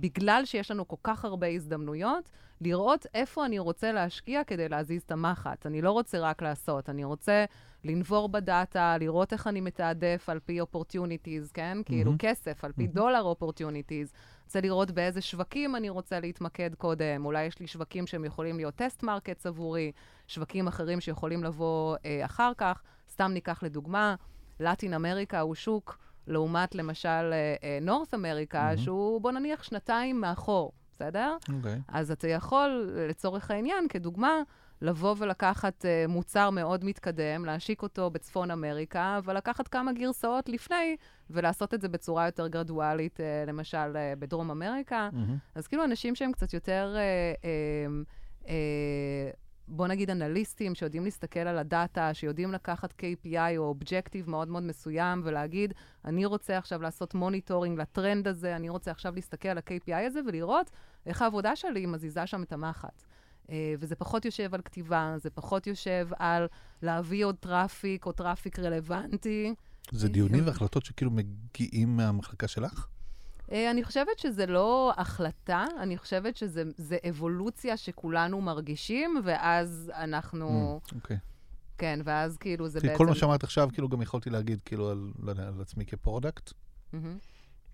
בגלל 0.00 0.42
שיש 0.44 0.70
לנו 0.70 0.88
כל 0.88 0.96
כך 1.02 1.24
הרבה 1.24 1.46
הזדמנויות, 1.46 2.30
לראות 2.60 3.06
איפה 3.14 3.46
אני 3.46 3.58
רוצה 3.58 3.92
להשקיע 3.92 4.44
כדי 4.44 4.68
להזיז 4.68 5.02
את 5.02 5.12
המחט. 5.12 5.66
אני 5.66 5.82
לא 5.82 5.90
רוצה 5.90 6.18
רק 6.18 6.42
לעשות, 6.42 6.88
אני 6.88 7.04
רוצה 7.04 7.44
לנבור 7.84 8.28
בדאטה, 8.28 8.96
לראות 9.00 9.32
איך 9.32 9.46
אני 9.46 9.60
מתעדף 9.60 10.28
על 10.28 10.38
פי 10.38 10.60
opportunities, 10.60 11.52
כן? 11.54 11.78
Mm-hmm. 11.80 11.84
כאילו 11.84 12.12
כסף, 12.18 12.64
על 12.64 12.72
פי 12.72 12.84
mm-hmm. 12.84 12.94
דולר 12.94 13.32
opportunities. 13.32 14.12
רוצה 14.44 14.60
לראות 14.60 14.90
באיזה 14.90 15.20
שווקים 15.20 15.76
אני 15.76 15.88
רוצה 15.88 16.20
להתמקד 16.20 16.74
קודם. 16.74 17.24
אולי 17.24 17.44
יש 17.44 17.60
לי 17.60 17.66
שווקים 17.66 18.06
שהם 18.06 18.24
יכולים 18.24 18.56
להיות 18.56 18.74
test 18.74 19.02
markets 19.02 19.46
עבורי, 19.46 19.92
שווקים 20.26 20.66
אחרים 20.66 21.00
שיכולים 21.00 21.44
לבוא 21.44 21.96
אה, 22.04 22.24
אחר 22.24 22.52
כך. 22.58 22.82
סתם 23.10 23.30
ניקח 23.32 23.62
לדוגמה, 23.62 24.14
Latin 24.60 24.94
America 24.94 25.40
הוא 25.40 25.54
שוק 25.54 25.98
לעומת 26.26 26.74
למשל 26.74 27.32
North 27.82 28.14
uh, 28.14 28.16
America, 28.16 28.72
mm-hmm. 28.72 28.80
שהוא 28.80 29.20
בוא 29.20 29.32
נניח 29.32 29.62
שנתיים 29.62 30.20
מאחור, 30.20 30.72
בסדר? 30.94 31.36
אוקיי. 31.56 31.74
Okay. 31.74 31.78
אז 31.88 32.10
אתה 32.10 32.28
יכול, 32.28 32.90
לצורך 33.08 33.50
העניין, 33.50 33.88
כדוגמה, 33.88 34.42
לבוא 34.82 35.14
ולקחת 35.18 35.84
uh, 35.84 36.10
מוצר 36.10 36.50
מאוד 36.50 36.84
מתקדם, 36.84 37.44
להשיק 37.44 37.82
אותו 37.82 38.10
בצפון 38.10 38.50
אמריקה, 38.50 39.20
ולקחת 39.24 39.68
כמה 39.68 39.92
גרסאות 39.92 40.48
לפני, 40.48 40.96
ולעשות 41.30 41.74
את 41.74 41.80
זה 41.80 41.88
בצורה 41.88 42.26
יותר 42.26 42.46
גרדואלית, 42.46 43.20
uh, 43.20 43.48
למשל 43.48 43.92
uh, 43.92 44.18
בדרום 44.18 44.50
אמריקה. 44.50 45.08
Mm-hmm. 45.12 45.58
אז 45.58 45.66
כאילו 45.66 45.84
אנשים 45.84 46.14
שהם 46.14 46.32
קצת 46.32 46.54
יותר... 46.54 46.96
Uh, 46.96 47.42
uh, 47.42 48.44
uh, 48.44 48.48
בוא 49.68 49.86
נגיד 49.86 50.10
אנליסטים 50.10 50.74
שיודעים 50.74 51.04
להסתכל 51.04 51.40
על 51.40 51.58
הדאטה, 51.58 52.14
שיודעים 52.14 52.52
לקחת 52.52 52.92
KPI 53.02 53.56
או 53.56 53.62
objective 53.62 54.30
מאוד 54.30 54.48
מאוד 54.48 54.62
מסוים 54.62 55.22
ולהגיד, 55.24 55.74
אני 56.04 56.24
רוצה 56.24 56.58
עכשיו 56.58 56.82
לעשות 56.82 57.14
monitoring 57.14 57.80
לטרנד 57.80 58.28
הזה, 58.28 58.56
אני 58.56 58.68
רוצה 58.68 58.90
עכשיו 58.90 59.14
להסתכל 59.14 59.48
על 59.48 59.58
ה-KPI 59.58 60.06
הזה 60.06 60.20
ולראות 60.26 60.70
איך 61.06 61.22
העבודה 61.22 61.56
שלי 61.56 61.86
מזיזה 61.86 62.26
שם 62.26 62.42
את 62.42 62.52
המחט. 62.52 63.02
Uh, 63.46 63.48
וזה 63.78 63.96
פחות 63.96 64.24
יושב 64.24 64.54
על 64.54 64.60
כתיבה, 64.62 65.14
זה 65.16 65.30
פחות 65.30 65.66
יושב 65.66 66.08
על 66.18 66.46
להביא 66.82 67.24
עוד 67.24 67.36
traffic 67.40 68.06
או 68.06 68.12
traffic 68.12 68.58
רלוונטי. 68.58 69.54
זה 69.92 70.08
דיונים 70.08 70.46
והחלטות 70.46 70.84
שכאילו 70.84 71.10
מגיעים 71.10 71.96
מהמחלקה 71.96 72.48
שלך? 72.48 72.86
אה, 73.52 73.70
אני 73.70 73.84
חושבת 73.84 74.18
שזה 74.18 74.46
לא 74.46 74.92
החלטה, 74.96 75.64
אני 75.80 75.98
חושבת 75.98 76.36
שזה 76.36 76.96
אבולוציה 77.08 77.76
שכולנו 77.76 78.40
מרגישים, 78.40 79.20
ואז 79.24 79.92
אנחנו... 79.94 80.80
Mm, 80.84 80.94
אוקיי. 80.94 81.16
כן, 81.78 82.00
ואז 82.04 82.36
כאילו 82.36 82.68
זה 82.68 82.80
בעצם... 82.80 82.96
כל 82.96 83.06
מה 83.06 83.14
שאמרת 83.14 83.44
עכשיו, 83.44 83.68
כאילו 83.72 83.88
גם 83.88 84.02
יכולתי 84.02 84.30
להגיד, 84.30 84.60
כאילו, 84.64 84.90
על, 84.90 85.12
לא 85.18 85.30
יודע, 85.30 85.48
על 85.48 85.60
עצמי 85.60 85.86
כ 85.86 85.99
product, 85.99 86.52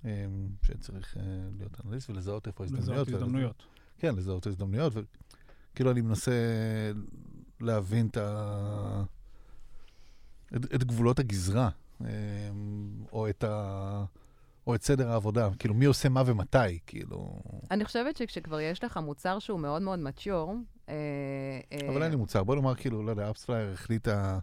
אמ, 0.05 0.49
שצריך 0.63 1.17
אה, 1.17 1.23
להיות 1.59 1.77
אנליסט 1.85 2.11
ולזהות 2.11 2.47
איפה 2.47 2.65
ההזדמנויות. 2.65 3.09
לזהות 3.09 3.23
הזדמנויות. 3.23 3.63
כן, 3.99 4.15
לזהות 4.15 4.47
הזדמנויות, 4.47 4.93
וכאילו 5.73 5.91
אני 5.91 6.01
מנסה 6.01 6.33
להבין 7.61 8.07
את 8.07 8.17
ה... 8.17 9.03
את 10.55 10.85
גבולות 10.85 11.19
הגזרה, 11.19 11.69
אמ, 12.01 12.07
או 13.13 13.29
את 13.29 13.45
ה... 13.45 14.05
או 14.67 14.75
את 14.75 14.83
סדר 14.83 15.11
העבודה? 15.11 15.49
כאילו, 15.59 15.75
מי 15.75 15.85
עושה 15.85 16.09
מה 16.09 16.23
ומתי? 16.27 16.79
כאילו... 16.87 17.41
אני 17.71 17.85
חושבת 17.85 18.17
שכשכבר 18.17 18.61
יש 18.61 18.85
לך 18.85 18.97
מוצר 18.97 19.39
שהוא 19.39 19.61
מאוד 19.61 19.83
מאוד 19.83 19.99
mature... 19.99 20.55
אה, 20.89 20.95
אה, 21.73 21.89
אבל 21.89 22.03
אין 22.03 22.11
לי 22.11 22.17
מוצר. 22.17 22.45
בוא 22.45 22.55
נאמר, 22.55 22.75
כאילו, 22.75 23.03
לא 23.03 23.11
יודע, 23.11 23.31
AppsFlyer 23.31 23.73
החליטה 23.73 24.39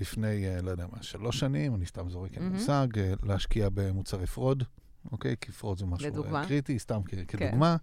לפני, 0.00 0.46
אה, 0.46 0.62
לא 0.62 0.70
יודע 0.70 0.86
מה, 0.92 1.02
שלוש 1.02 1.38
שנים, 1.38 1.74
אני 1.74 1.86
סתם 1.86 2.10
זורק 2.10 2.36
עם 2.36 2.52
מושג, 2.52 2.86
להשקיע 3.22 3.68
במוצרי 3.74 4.26
fraud, 4.26 4.64
אוקיי? 5.12 5.36
כי 5.40 5.52
fraud 5.52 5.78
זה 5.78 5.86
משהו 5.86 6.06
לדוגמה. 6.06 6.46
קריטי, 6.46 6.78
סתם 6.78 7.02
כן. 7.02 7.24
כדוגמה. 7.24 7.76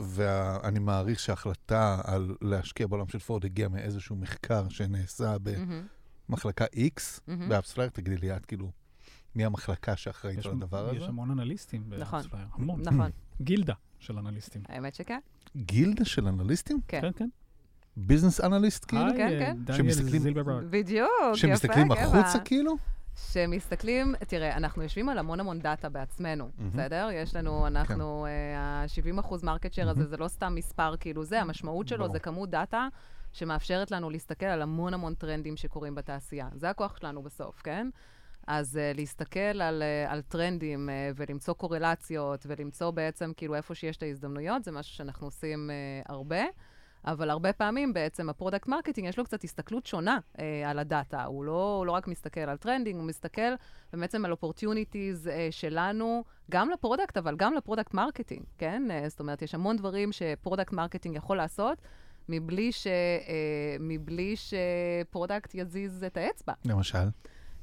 ואני 0.00 0.78
מעריך 0.78 1.20
שההחלטה 1.20 2.00
על 2.04 2.36
להשקיע 2.42 2.86
בעולם 2.86 3.08
של 3.08 3.18
fraud 3.18 3.44
הגיעה 3.44 3.68
מאיזשהו 3.68 4.16
מחקר 4.16 4.68
שנעשה 4.68 5.36
ב... 5.42 5.48
Mm-hmm. 5.48 5.99
מחלקה 6.30 6.64
X 6.64 6.98
mm-hmm. 6.98 7.32
ב 7.48 7.52
AppsFlyer, 7.52 7.90
תגידי 7.90 8.16
לי 8.16 8.36
את, 8.36 8.46
כאילו, 8.46 8.70
מי 9.34 9.44
המחלקה 9.44 9.96
שאחראית 9.96 10.46
על 10.46 10.52
הדבר 10.52 10.88
הזה? 10.88 10.96
יש 10.96 11.02
המון 11.02 11.30
אנליסטים 11.30 11.84
נכון, 11.98 12.18
ב 12.18 12.20
AppsFlyer, 12.20 12.46
המון. 12.52 12.80
נכון. 12.82 13.10
גילדה 13.42 13.74
של 13.98 14.18
אנליסטים. 14.18 14.62
האמת 14.68 14.94
שכן. 14.94 15.18
גילדה 15.56 16.04
של 16.04 16.28
אנליסטים? 16.28 16.80
כן. 16.88 17.00
כן, 17.00 17.10
כן. 17.16 17.28
business 17.96 18.40
analyst 18.40 18.84
כאילו? 18.84 19.12
כן, 19.16 19.38
כן. 19.38 19.56
דניאל 19.64 19.92
זילברברג. 19.92 20.64
בדיוק, 20.70 21.10
יפה, 21.28 21.36
שמסתכלים 21.38 21.92
החוצה 21.92 22.38
כאילו? 22.44 22.76
שמסתכלים, 23.32 24.14
תראה, 24.26 24.56
אנחנו 24.56 24.82
יושבים 24.82 25.08
על 25.08 25.18
המון 25.18 25.40
המון 25.40 25.58
דאטה 25.58 25.88
בעצמנו, 25.88 26.44
mm-hmm. 26.44 26.62
בסדר? 26.62 27.08
יש 27.12 27.36
לנו, 27.36 27.66
אנחנו, 27.66 28.26
כן. 28.28 28.58
ה-70 28.58 29.20
אחוז 29.20 29.42
market 29.42 29.72
share 29.72 29.90
הזה, 29.90 30.06
זה 30.06 30.16
לא 30.16 30.28
סתם 30.28 30.54
מספר, 30.54 30.96
כאילו 31.00 31.24
זה, 31.24 31.40
המשמעות 31.40 31.88
שלו 31.88 32.08
זה 32.08 32.18
כמות 32.18 32.50
דאטה 32.50 32.88
שמאפשרת 33.32 33.90
לנו 33.90 34.10
להסתכל 34.10 34.46
על 34.46 34.62
המון 34.62 34.94
המון 34.94 35.14
טרנדים 35.14 35.56
שקורים 35.56 35.94
בתעשייה. 35.94 36.48
זה 36.54 36.70
הכוח 36.70 36.96
שלנו 36.96 37.22
בסוף, 37.22 37.62
כן? 37.62 37.88
אז 38.46 38.76
uh, 38.76 38.96
להסתכל 38.96 39.40
על, 39.40 39.82
uh, 39.82 40.12
על 40.12 40.22
טרנדים 40.22 40.88
uh, 40.88 40.92
ולמצוא 41.16 41.54
קורלציות 41.54 42.46
ולמצוא 42.48 42.90
בעצם 42.90 43.32
כאילו 43.36 43.54
איפה 43.54 43.74
שיש 43.74 43.96
את 43.96 44.02
ההזדמנויות, 44.02 44.64
זה 44.64 44.72
משהו 44.72 44.94
שאנחנו 44.94 45.26
עושים 45.26 45.70
uh, 45.70 46.12
הרבה. 46.12 46.42
אבל 47.04 47.30
הרבה 47.30 47.52
פעמים 47.52 47.92
בעצם 47.92 48.28
ה 48.30 48.35
product 48.35 48.68
marketing, 48.68 49.08
יש 49.08 49.18
לו 49.18 49.24
קצת 49.24 49.44
הסתכלות 49.44 49.86
שונה 49.86 50.18
אה, 50.38 50.70
על 50.70 50.78
הדאטה. 50.78 51.24
הוא 51.24 51.44
לא, 51.44 51.76
הוא 51.78 51.86
לא 51.86 51.92
רק 51.92 52.08
מסתכל 52.08 52.40
על 52.40 52.56
trending, 52.56 52.96
הוא 52.98 53.06
מסתכל 53.06 53.54
בעצם 53.92 54.24
על 54.24 54.30
opportunities 54.30 55.28
אה, 55.28 55.48
שלנו, 55.50 56.24
גם 56.50 56.70
ל 56.70 56.75
product, 56.75 57.16
אבל 57.16 57.36
גם 57.36 57.54
ל 57.54 57.59
product 57.59 57.94
marketing, 57.94 58.42
כן? 58.58 58.88
אה, 58.90 59.08
זאת 59.08 59.20
אומרת, 59.20 59.42
יש 59.42 59.54
המון 59.54 59.76
דברים 59.76 60.12
ש 60.12 60.25
product 60.25 60.72
marketing 60.72 61.16
יכול 61.16 61.36
לעשות, 61.36 61.78
מבלי, 62.30 62.72
ש, 62.72 62.86
אה, 62.86 63.76
מבלי 63.80 64.34
ש 64.36 64.62
product 64.62 65.54
יזיז 65.54 66.04
את 66.04 66.16
האצבע. 66.16 66.52
למשל? 66.64 67.08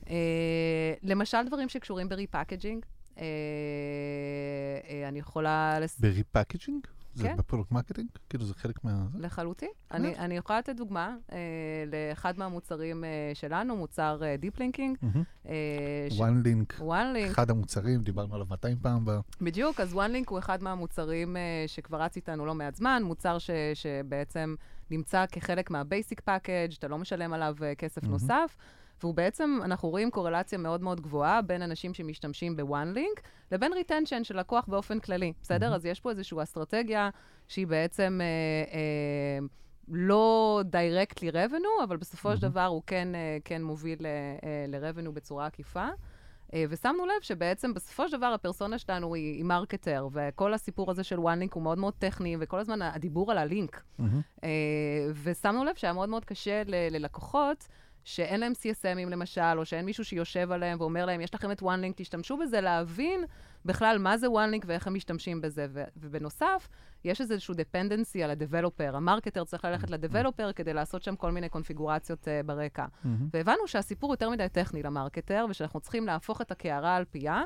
אה, 0.10 0.94
למשל 1.04 1.38
דברים 1.48 1.70
שקשורים 1.70 2.10
ב 2.10 2.15
repackaging. 2.15 2.86
אה, 3.18 3.24
אה, 4.90 5.08
אני 5.08 5.20
יכולה... 5.20 5.80
לס... 5.80 6.00
ב 6.00 6.07
repackaging? 6.07 6.88
זה 7.18 7.28
כן. 7.28 7.38
ב 7.38 7.42
product 7.42 7.72
marketing? 7.72 8.10
כאילו 8.30 8.46
זה 8.46 8.54
חלק 8.54 8.84
מה... 8.84 9.06
לחלוטין. 9.16 9.70
אני, 9.92 10.16
אני 10.16 10.38
יכולה 10.38 10.60
לתת 10.60 10.76
דוגמה 10.76 11.16
אה, 11.32 11.38
לאחד 11.92 12.38
מהמוצרים 12.38 13.04
אה, 13.04 13.32
שלנו, 13.34 13.76
מוצר 13.76 14.22
deep 14.40 14.54
אה, 14.54 14.60
linking. 14.60 14.98
OneLink. 16.12 16.76
OneLink. 16.80 17.32
אחד 17.32 17.50
המוצרים, 17.50 18.02
דיברנו 18.04 18.36
עליו 18.36 18.48
200 18.50 18.78
פעם. 18.82 19.06
ב... 19.06 19.12
בדיוק, 19.42 19.80
אז 19.80 19.94
OneLink 19.94 20.30
הוא 20.30 20.40
אחד 20.40 20.64
מהמוצרים 20.64 21.38
אה, 21.38 21.64
שכבר 21.68 22.02
רץ 22.02 22.16
איתנו 22.16 22.46
לא 22.46 22.56
מעט 22.56 22.76
זמן, 22.76 23.04
מוצר 23.06 23.38
ש, 23.38 23.50
שבעצם 23.74 24.56
נמצא 24.92 25.26
כחלק 25.32 25.72
מה 25.72 25.86
basic 25.86 26.22
package, 26.22 26.74
אתה 26.80 26.88
לא 26.88 26.98
משלם 26.98 27.34
עליו 27.34 27.56
אה, 27.64 27.76
כסף 27.76 28.04
mm-hmm. 28.04 28.08
נוסף. 28.08 28.56
והוא 29.02 29.14
בעצם, 29.14 29.60
אנחנו 29.64 29.90
רואים 29.90 30.12
קורלציה 30.12 30.58
מאוד 30.58 30.82
מאוד 30.82 31.02
גבוהה 31.02 31.42
בין 31.42 31.62
אנשים 31.62 31.94
שמשתמשים 31.94 32.58
ב 32.58 32.94
OneLink 32.94 33.22
לבין 33.52 33.74
retention 33.74 34.24
של 34.24 34.40
לקוח 34.40 34.66
באופן 34.68 35.00
כללי, 35.00 35.34
בסדר? 35.42 35.72
Mm-hmm. 35.72 35.76
אז 35.76 35.86
יש 35.86 36.00
פה 36.00 36.10
איזושהי 36.10 36.44
אסטרטגיה 36.44 37.10
שהיא 37.48 37.68
בעצם... 37.68 38.20
אה, 38.22 38.74
אה, 38.74 39.48
לא 39.88 40.62
directly 40.66 41.30
revenue, 41.30 41.84
אבל 41.84 41.98
בסופו 41.98 42.32
mm-hmm. 42.32 42.36
של 42.36 42.42
דבר 42.42 42.66
הוא 42.66 42.82
כן, 42.88 43.16
אה, 43.16 43.38
כן 43.46 43.64
מוביל 43.64 44.06
אה, 44.06 44.66
ל-revenue 44.68 45.12
בצורה 45.12 45.46
עקיפה. 45.46 45.88
אה, 46.54 46.66
ושמנו 46.70 47.06
לב 47.06 47.22
שבעצם 47.22 47.74
בסופו 47.74 48.10
של 48.10 48.18
דבר 48.18 48.26
הפרסונה 48.26 48.78
שלנו 48.78 49.16
היא, 49.16 49.36
היא 49.36 49.44
marketer, 49.44 50.08
וכל 50.12 50.54
הסיפור 50.54 50.92
הזה 50.92 51.04
של 51.04 51.20
OneLink 51.20 51.54
הוא 51.54 51.64
מאוד 51.64 51.78
מאוד 51.78 51.94
טכני, 52.00 52.38
וכל 52.40 52.60
הזמן 52.60 52.82
הדיבור 52.82 53.32
על 53.32 53.38
הלינק. 53.38 53.84
Mm-hmm. 54.00 54.46
ושמנו 55.24 55.66
לב 55.66 55.76
שהיה 55.76 55.94
מאוד 55.94 56.10
מאוד 56.10 56.26
קשה 56.26 56.64
ל- 56.66 56.88
ללקוחות 56.92 57.68
שאין 58.08 58.40
להם 58.40 58.52
CSMים 58.52 59.10
למשל, 59.10 59.58
או 59.58 59.66
שאין 59.66 59.86
מישהו 59.86 60.06
שיושב 60.06 60.52
עליהם 60.52 60.82
ואומר 60.82 61.06
להם, 61.06 61.22
יש 61.22 61.36
לכם 61.36 61.52
את 61.52 61.62
OneLink, 61.62 61.94
תשתמשו 61.96 62.38
בזה, 62.38 62.62
להבין 62.62 63.24
בכלל 63.66 63.98
מה 63.98 64.18
זה 64.18 64.28
OneLink 64.28 64.64
ואיך 64.66 64.88
הם 64.88 64.94
משתמשים 64.94 65.42
בזה. 65.42 65.68
ו- 65.70 65.84
ובנוסף, 65.98 66.68
יש 67.04 67.22
איזשהו 67.22 67.54
dependency 67.54 68.20
על 68.24 68.32
ה-Developer. 68.32 68.96
המרקטר 68.96 69.44
צריך 69.44 69.66
ללכת 69.66 69.90
ל-Developer 69.90 70.54
כדי 70.56 70.74
לעשות 70.74 71.04
שם 71.04 71.16
כל 71.16 71.32
מיני 71.32 71.50
קונפיגורציות 71.50 72.28
uh, 72.28 72.46
ברקע. 72.46 72.86
והבנו 73.34 73.68
שהסיפור 73.68 74.14
יותר 74.14 74.30
מדי 74.30 74.48
טכני 74.52 74.84
למרקטר, 74.84 75.46
ושאנחנו 75.50 75.80
צריכים 75.80 76.06
להפוך 76.06 76.42
את 76.42 76.52
הקערה 76.52 76.96
על 76.96 77.06
פיה. 77.06 77.44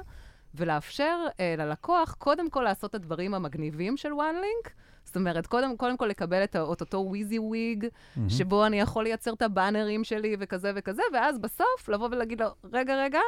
ולאפשר 0.56 1.18
uh, 1.30 1.34
ללקוח 1.58 2.16
קודם 2.20 2.50
כל 2.50 2.62
לעשות 2.62 2.90
את 2.90 2.96
הדברים 2.96 3.34
המגניבים 3.34 3.98
של 3.98 4.10
OneLink, 4.12 4.70
זאת 5.04 5.18
אומרת, 5.18 5.48
קודם, 5.48 5.78
קודם 5.78 5.98
כל 5.98 6.06
לקבל 6.06 6.44
את, 6.44 6.56
את 6.56 6.82
אותו 6.82 6.98
וויזי 6.98 7.40
וויג, 7.40 7.86
mm-hmm. 7.86 8.20
שבו 8.28 8.66
אני 8.66 8.80
יכול 8.80 9.04
לייצר 9.04 9.34
את 9.34 9.42
הבאנרים 9.42 10.04
שלי 10.04 10.36
וכזה 10.40 10.72
וכזה, 10.76 11.02
ואז 11.14 11.40
בסוף 11.40 11.90
לבוא 11.90 12.10
ולהגיד 12.12 12.42
לו, 12.42 12.48
רגע, 12.74 12.96
רגע, 12.96 13.20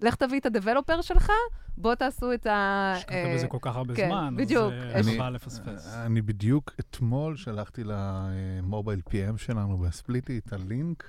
לך 0.00 0.14
תביא 0.14 0.40
את 0.40 0.46
ה 0.46 0.51
developer 0.51 1.00
שלך, 1.00 1.32
בוא 1.76 1.94
תעשו 1.94 2.32
את 2.32 2.46
ה... 2.46 2.92
השקעת 2.96 3.34
בזה 3.34 3.46
כל 3.46 3.58
כך 3.60 3.76
הרבה 3.76 3.94
כן, 3.94 4.08
זמן, 4.08 4.34
בדיוק. 4.36 4.72
אז 4.94 5.08
חבל 5.08 5.30
לפספס. 5.34 5.94
אני 5.94 6.22
בדיוק 6.22 6.74
אתמול 6.80 7.36
שלחתי 7.36 7.82
ל 7.84 8.01
mobile 8.01 9.00
PM 9.08 9.36
שלנו 9.36 9.78
בספליטי 9.78 10.38
את 10.38 10.52
הלינק 10.52 11.04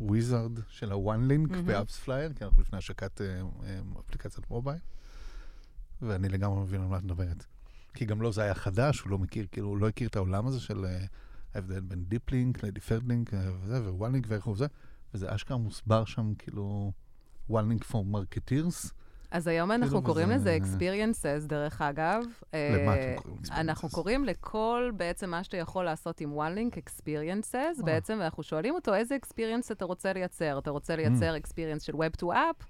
ל 0.00 0.07
wizard 0.07 0.52
של 0.68 0.92
ה 0.92 1.28
OneLink 1.28 1.50
ב 1.66 1.96
AppsFlyer, 1.96 2.32
כי 2.32 2.44
אנחנו 2.44 2.62
לפני 2.62 2.78
השקת 2.78 3.20
אה, 3.20 3.26
אה, 3.64 3.80
אפליקציית 4.00 4.50
מובייל, 4.50 4.78
ואני 6.02 6.28
לגמרי 6.28 6.60
מבין 6.60 6.80
על 6.80 6.86
מה 6.86 6.98
את 6.98 7.02
מדברת. 7.02 7.44
כי 7.94 8.04
גם 8.04 8.22
לו 8.22 8.32
זה 8.32 8.42
היה 8.42 8.54
חדש, 8.54 9.00
הוא 9.00 9.10
לא 9.10 9.18
מכיר, 9.18 9.46
כאילו, 9.52 9.68
הוא 9.68 9.78
לא 9.78 9.88
הכיר 9.88 10.08
את 10.08 10.16
העולם 10.16 10.46
הזה 10.46 10.60
של 10.60 10.84
אה, 10.84 11.04
ההבדל 11.54 11.80
בין 11.80 12.04
deep 12.04 12.30
link 12.30 12.62
ל 12.62 12.66
deferred 12.66 13.02
link 13.08 13.30
וזה, 13.62 13.92
ו 13.92 14.12
OneLink 14.12 14.24
ואיך 14.28 14.44
הוא 14.44 14.56
זה, 14.56 14.66
וזה 15.14 15.34
אשכרה 15.34 15.56
מוסבר 15.56 16.04
שם, 16.04 16.34
כאילו, 16.38 16.92
OneLink 17.48 17.84
for 17.84 18.04
marketers. 18.04 18.92
אז 19.30 19.46
היום 19.46 19.72
אנחנו 19.72 19.88
כאילו 19.88 20.02
קוראים 20.02 20.30
לזה 20.30 20.58
experiences, 20.62 21.46
דרך 21.46 21.82
אגב. 21.82 22.24
למה 22.54 22.94
אתם 22.94 23.22
קוראים 23.22 23.40
experiences? 23.42 23.52
אנחנו 23.52 23.88
קוראים 23.88 24.24
לכל, 24.24 24.90
בעצם 24.96 25.30
מה 25.30 25.44
שאתה 25.44 25.56
יכול 25.56 25.84
לעשות 25.84 26.20
עם 26.20 26.38
OneLink 26.38 26.76
experiences, 26.76 27.84
בעצם, 27.84 28.16
ואנחנו 28.20 28.42
שואלים 28.42 28.74
אותו, 28.74 28.94
איזה 28.94 29.16
experience 29.16 29.72
אתה 29.72 29.84
רוצה 29.84 30.12
לייצר? 30.12 30.58
אתה 30.58 30.70
רוצה 30.70 30.96
לייצר 30.96 31.34
mm. 31.34 31.38
experience 31.38 31.84
של 31.84 31.92
Web 31.92 32.22
to 32.22 32.26
App? 32.26 32.64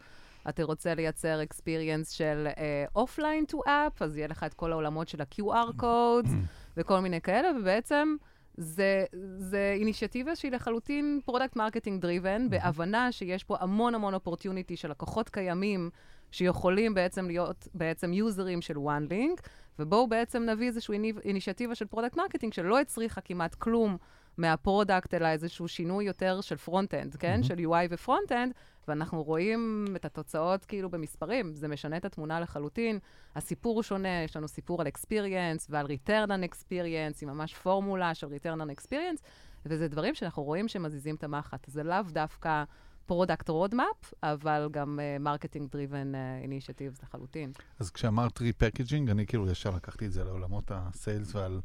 אתה 0.48 0.64
רוצה 0.64 0.94
לייצר 0.94 1.40
experience 1.50 2.10
של 2.10 2.48
uh, 2.94 2.98
offline 2.98 3.52
to 3.52 3.56
app, 3.66 4.04
אז 4.04 4.16
יהיה 4.16 4.28
לך 4.28 4.44
את 4.44 4.54
כל 4.54 4.72
העולמות 4.72 5.08
של 5.08 5.20
ה-QR 5.20 5.82
codes 5.82 6.30
וכל 6.76 7.00
מיני 7.00 7.20
כאלה, 7.20 7.48
ובעצם 7.60 8.16
זה, 8.56 9.04
זה 9.38 9.74
אינישיאטיבה 9.78 10.36
שהיא 10.36 10.52
לחלוטין 10.52 11.20
product 11.24 11.56
marketing 11.56 12.02
driven, 12.02 12.50
בהבנה 12.50 13.12
שיש 13.12 13.44
פה 13.44 13.56
המון 13.60 13.94
המון 13.94 14.14
opportunity 14.14 14.76
של 14.76 14.90
לקוחות 14.90 15.28
קיימים 15.28 15.90
שיכולים 16.30 16.94
בעצם 16.94 17.26
להיות 17.26 17.68
בעצם 17.74 18.12
יוזרים 18.12 18.60
של 18.60 18.76
OneLink, 18.76 19.48
ובואו 19.78 20.08
בעצם 20.08 20.42
נביא 20.42 20.66
איזושהי 20.66 20.98
אינישיאטיבה 21.24 21.74
של 21.74 21.86
product 21.86 22.16
marketing 22.16 22.52
שלא 22.52 22.80
הצריכה 22.80 23.20
כמעט 23.20 23.54
כלום 23.54 23.96
מה 24.38 24.54
product, 24.54 25.14
אלא 25.14 25.26
איזשהו 25.26 25.68
שינוי 25.68 26.04
יותר 26.04 26.40
של 26.40 26.56
front-end, 26.56 27.16
כן? 27.16 27.40
Mm-hmm. 27.42 27.46
של 27.46 27.54
UI 27.58 27.86
ו 27.90 27.96
front-end, 27.96 28.52
ואנחנו 28.88 29.22
רואים 29.22 29.84
את 29.96 30.04
התוצאות 30.04 30.64
כאילו 30.64 30.90
במספרים, 30.90 31.54
זה 31.54 31.68
משנה 31.68 31.96
את 31.96 32.04
התמונה 32.04 32.40
לחלוטין. 32.40 32.98
הסיפור 33.36 33.74
הוא 33.74 33.82
שונה, 33.82 34.22
יש 34.24 34.36
לנו 34.36 34.48
סיפור 34.48 34.80
על 34.80 34.86
experience 34.86 35.66
ועל 35.68 35.86
return 35.86 36.28
on 36.28 36.52
experience, 36.52 37.18
עם 37.22 37.28
ממש 37.28 37.54
פורמולה 37.54 38.14
של 38.14 38.26
return 38.26 38.60
on 38.60 38.80
experience, 38.80 39.22
וזה 39.66 39.88
דברים 39.88 40.14
שאנחנו 40.14 40.42
רואים 40.42 40.68
שמזיזים 40.68 41.14
את 41.14 41.24
המחט. 41.24 41.66
זה 41.66 41.82
לאו 41.82 42.02
דווקא 42.08 42.64
product 43.10 43.48
roadmap, 43.48 44.14
אבל 44.22 44.68
גם 44.72 45.00
marketing 45.20 45.70
driven 45.70 46.12
initiatives 46.42 47.02
לחלוטין. 47.02 47.52
אז 47.78 47.90
כשאמרת 47.90 48.40
repackaging, 48.40 49.10
אני 49.10 49.26
כאילו 49.26 49.50
ישר 49.50 49.70
לקחתי 49.70 50.06
את 50.06 50.12
זה 50.12 50.24
לעולמות 50.24 50.70
ה 50.74 50.84
sales 50.84 51.34
ועל... 51.34 51.60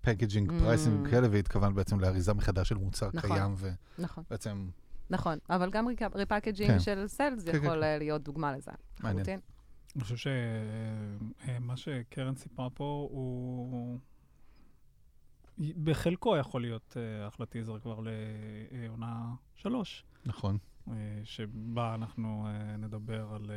packaging, 0.00 0.52
pricing 0.60 1.06
mm. 1.06 1.10
כאלה, 1.10 1.28
והתכוונת 1.30 1.74
בעצם 1.74 2.00
לאריזה 2.00 2.34
מחדש 2.34 2.68
של 2.68 2.74
מוצר 2.74 3.10
נכון, 3.14 3.30
קיים, 3.30 3.54
ובעצם... 3.58 4.68
נכון. 5.10 5.38
נכון, 5.38 5.38
אבל 5.50 5.70
גם 5.70 5.86
repackaging 6.14 6.70
כן. 6.70 6.80
של 6.80 7.04
sales 7.08 7.44
כן, 7.44 7.56
יכול 7.56 7.82
כן. 7.82 7.98
להיות 7.98 8.22
דוגמה 8.22 8.56
לזה. 8.56 8.70
מעניין. 9.00 9.40
אני 9.96 10.04
חושב 10.04 10.16
שמה 10.16 11.76
שקרן 11.76 12.34
סיפרה 12.34 12.70
פה 12.70 13.08
הוא... 13.10 13.98
בחלקו 15.58 16.36
יכול 16.36 16.60
להיות 16.60 16.96
אחלה 17.28 17.46
טיזר 17.46 17.78
כבר 17.78 18.00
לעונה 18.72 19.34
שלוש. 19.54 20.04
נכון. 20.24 20.58
שבה 21.24 21.94
אנחנו 21.94 22.46
נדבר 22.78 23.28
על, 23.34 23.50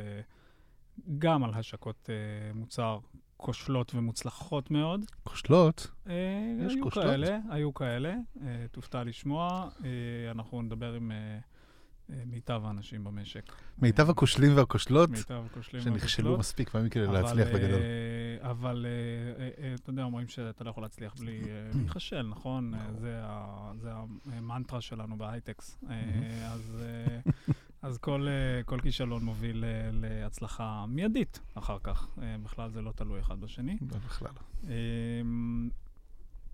גם 1.18 1.44
על 1.44 1.54
השקות 1.54 2.10
מוצר 2.54 2.98
כושלות 3.36 3.94
ומוצלחות 3.94 4.70
מאוד. 4.70 5.00
כושלות? 5.24 5.90
אה, 6.08 6.12
יש 6.66 6.72
היו 6.74 6.84
כושלות? 6.84 7.06
כאלה, 7.06 7.38
היו 7.50 7.74
כאלה. 7.74 8.14
אה, 8.42 8.66
תופתע 8.72 9.04
לשמוע. 9.04 9.68
אה, 9.84 9.90
אנחנו 10.30 10.62
נדבר 10.62 10.94
עם 10.94 11.12
אה, 11.12 11.16
אה, 12.10 12.22
מיטב 12.26 12.62
האנשים 12.64 13.04
במשק. 13.04 13.52
מיטב 13.78 14.10
הכושלים 14.10 14.56
והכושלות? 14.56 15.10
מיטב 15.10 15.42
הכושלים 15.46 15.84
והכושלות. 15.84 16.00
שנכשלו 16.00 16.38
מספיק 16.38 16.68
פעמים 16.68 16.88
כדי 16.88 17.06
להצליח 17.06 17.48
בגדול. 17.48 17.80
אה, 18.42 18.50
אבל 18.50 18.86
אה, 18.86 19.64
אה, 19.64 19.74
אתה 19.74 19.90
יודע, 19.90 20.02
אומרים 20.02 20.28
שאתה 20.28 20.64
לא 20.64 20.70
יכול 20.70 20.82
להצליח 20.82 21.14
בלי 21.20 21.40
להיכשל, 21.74 22.22
נכון? 22.22 22.74
זה, 23.00 23.20
המנטרה 24.32 24.80
שלנו 24.80 25.18
בהייטקס. 25.18 25.78
אז... 27.82 27.98
כל, 27.98 28.78
כישלון 28.82 29.24
מוביל 29.24 29.64
להצלחה 29.92 30.84
מיידית 30.88 31.40
אחר 31.54 31.78
כך. 31.82 32.08
בכלל 32.42 32.70
זה 32.70 32.82
לא 32.82 32.92
תלוי 32.96 33.20
אחד 33.20 33.40
בשני. 33.40 33.76
בכלל. 33.80 34.32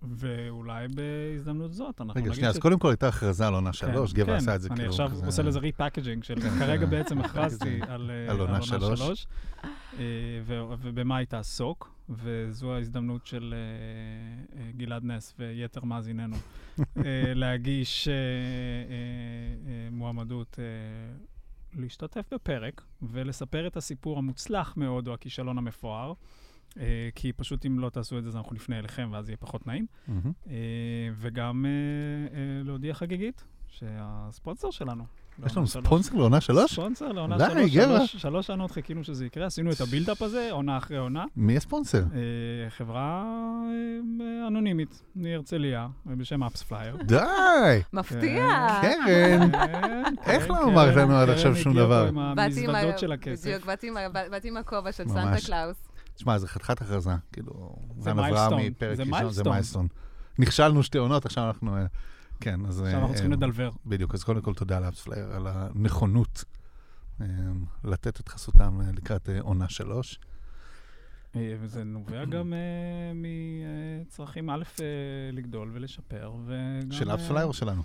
ואולי 0.02 0.86
בהזדמנות 0.88 1.72
זאת 1.72 2.00
אנחנו 2.00 2.20
נגיד... 2.20 2.24
רגע, 2.24 2.34
שנייה, 2.34 2.50
אז 2.50 2.58
קודם 2.58 2.78
כל 2.78 2.88
הייתה 2.88 3.08
הכרזה 3.08 3.46
על 3.46 3.54
עונה 3.54 3.70
כן, 3.72 3.76
שלוש, 3.76 4.12
גבע 4.12 4.26
כן, 4.26 4.32
עשה 4.32 4.54
את 4.54 4.60
זה 4.60 4.68
כאילו... 4.68 4.82
אני 4.82 4.88
עכשיו 4.88 5.10
עושה 5.26 5.42
לזה 5.42 5.58
repackaging 5.58 6.24
של... 6.24 6.40
כרגע 6.58 6.86
בעצם 6.86 7.18
הכרזתי 7.18 7.80
על 8.28 8.40
עונה 8.40 8.62
שלוש, 8.62 9.26
ובמה 10.46 11.16
היא 11.16 11.26
תעסוק, 11.26 11.94
וזו 12.08 12.74
ההזדמנות 12.74 13.26
של 13.26 13.54
גלעד 14.76 15.04
נס 15.04 15.34
ויתר 15.38 15.84
מאזיננו 15.84 16.36
להגיש 17.40 18.08
מועמדות 19.90 20.58
להשתתף 21.74 22.32
בפרק 22.34 22.82
ולספר 23.02 23.66
את 23.66 23.76
הסיפור 23.76 24.18
המוצלח 24.18 24.76
מאוד 24.76 25.08
או 25.08 25.14
הכישלון 25.14 25.58
המפואר. 25.58 26.12
כי 27.14 27.32
פשוט 27.36 27.66
אם 27.66 27.78
לא 27.78 27.90
תעשו 27.90 28.18
את 28.18 28.22
זה, 28.22 28.28
אז 28.28 28.36
אנחנו 28.36 28.54
נפנה 28.54 28.78
אליכם 28.78 29.08
ואז 29.12 29.28
יהיה 29.28 29.36
פחות 29.36 29.66
נעים. 29.66 29.86
Mm-hmm. 29.86 30.10
Uh, 30.44 30.48
וגם 31.14 31.66
להודיע 32.64 32.94
חגיגית 32.94 33.44
שהספונסר 33.68 34.70
שלנו. 34.70 35.04
יש 35.46 35.56
לנו 35.56 35.66
ספונסר 35.66 36.14
לעונה 36.16 36.40
שלוש? 36.40 36.72
ספונסר 36.72 37.12
לעונה 37.12 37.38
שלוש. 37.38 37.54
די, 37.54 37.78
גבע. 37.78 38.06
שלוש 38.06 38.46
שנות 38.46 38.70
חיכינו 38.70 39.04
שזה 39.04 39.26
יקרה, 39.26 39.46
עשינו 39.46 39.70
את 39.70 39.80
ה 39.80 39.85
build-up 39.85 40.22
הזה, 40.22 40.48
עונה 40.50 40.76
אחרי 40.78 40.96
עונה. 40.96 41.24
מי 41.36 41.56
הספונסר? 41.56 42.02
חברה 42.68 43.24
אנונימית 44.46 45.02
מהרצליה, 45.14 45.88
בשם 46.06 46.42
AppsFlyer. 46.42 46.96
די! 46.96 47.80
מפתיע. 47.92 48.48
קרן, 48.82 49.50
איך 50.26 50.50
לא 50.50 50.64
אמרת 50.64 50.96
לנו 50.96 51.16
עד 51.16 51.28
עכשיו 51.28 51.56
שום 51.56 51.74
דבר? 51.76 52.08
עם 52.08 52.18
המזוודות 52.18 52.98
של 52.98 53.12
הכסף. 53.12 53.46
בדיוק, 53.46 53.66
באתי 54.30 54.48
עם 54.48 54.56
הכובע 54.56 54.92
של 54.92 55.08
סנטה 55.08 55.46
קלאוס. 55.46 55.76
תשמע, 56.14 56.38
זה 56.38 56.48
חתיכת 56.48 56.82
הכרזה, 56.82 57.10
כאילו, 57.32 57.76
זה 57.98 58.12
ראשון, 58.12 58.60
זה 59.30 59.44
milestone. 59.44 59.86
נכשלנו 60.38 60.82
שתי 60.82 60.98
עונות, 60.98 61.26
עכשיו 61.26 61.44
אנחנו... 61.46 61.76
אה, 62.46 62.52
כן, 62.52 62.66
אז... 62.66 62.80
עכשיו 62.80 63.00
אנחנו 63.00 63.14
צריכים 63.14 63.32
אה, 63.32 63.36
ל 63.36 63.40
deliver. 63.40 63.70
בדיוק, 63.86 64.14
אז 64.14 64.24
קודם 64.24 64.40
כל 64.40 64.54
תודה 64.54 64.80
ל 64.80 64.86
AppsFlyer 64.86 65.32
על 65.32 65.46
הנכונות 65.46 66.44
אה, 67.20 67.26
לתת 67.84 68.20
את 68.20 68.28
חסותם 68.28 68.80
לקראת 68.96 69.28
עונה 69.40 69.68
שלוש. 69.68 70.18
וזה 71.34 71.84
נובע 71.84 72.24
גם 72.34 72.52
מצרכים, 73.14 74.50
א', 74.50 74.62
לגדול 75.32 75.70
ולשפר, 75.72 76.32
וגם... 76.46 76.92
של 76.92 77.14
AppsFlyer 77.14 77.46
או 77.46 77.52
שלנו? 77.52 77.82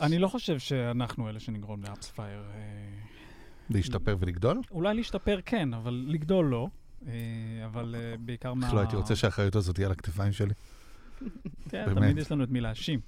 אני 0.00 0.18
לא 0.18 0.28
חושב 0.28 0.58
שאנחנו 0.58 1.28
אלה 1.28 1.40
שנגרום 1.40 1.82
ל 1.82 1.88
AppsFlyer 1.88 2.42
להשתפר 3.70 4.16
ולגדול? 4.20 4.60
אולי 4.70 4.94
להשתפר 4.94 5.40
כן, 5.44 5.74
אבל 5.74 6.04
לגדול 6.08 6.46
לא. 6.46 6.68
אה, 7.06 7.12
אבל 7.66 7.94
אה, 7.98 8.14
בעיקר 8.20 8.54
מה... 8.54 8.74
לא 8.74 8.80
הייתי 8.80 8.96
רוצה 8.96 9.16
שהאחריות 9.16 9.56
הזאת 9.56 9.74
תהיה 9.74 9.86
על 9.86 9.92
הכתפיים 9.92 10.32
שלי? 10.32 10.54
כן, 11.68 11.94
תמיד 11.94 12.18
יש 12.18 12.32
לנו 12.32 12.44
את 12.44 12.50
מי 12.50 12.60
להאשים. 12.60 13.00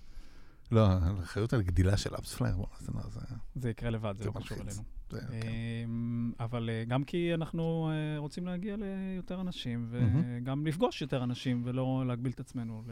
לא, 0.73 0.87
האחריות 0.87 1.53
על 1.53 1.63
גדילה 1.63 1.97
של 1.97 2.15
AppsFlyer, 2.14 2.57
בוא 2.57 2.67
נעשה 2.95 3.11
זה... 3.11 3.21
זה 3.55 3.71
יקרה 3.71 3.91
לבד, 3.91 4.15
זה 4.19 4.25
לא 4.25 4.33
קשור 4.33 4.59
אלינו. 4.59 4.83
אמ, 5.13 6.33
אבל 6.41 6.71
אה, 6.71 6.85
גם 6.85 7.05
כי 7.05 7.35
אנחנו 7.35 7.91
רוצים 8.17 8.47
להגיע 8.47 8.77
ליותר 8.77 9.41
אנשים, 9.41 9.89
וגם 9.91 10.67
לפגוש 10.67 11.03
יותר 11.03 11.25
אנשים, 11.25 11.63
ולא 11.65 12.05
להגביל 12.07 12.33
את 12.33 12.41
עצמנו 12.41 12.83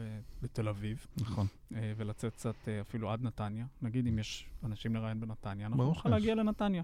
לתל 0.43 0.67
אביב. 0.67 1.05
נכון. 1.21 1.47
ולצאת 1.71 2.33
קצת 2.33 2.55
אפילו 2.81 3.11
עד 3.11 3.23
נתניה. 3.23 3.65
נגיד, 3.81 4.07
אם 4.07 4.19
יש 4.19 4.49
אנשים 4.63 4.95
לראיין 4.95 5.19
בנתניה, 5.19 5.67
אנחנו 5.67 5.83
נוכל 5.83 6.09
להגיע 6.09 6.35
לנתניה. 6.35 6.83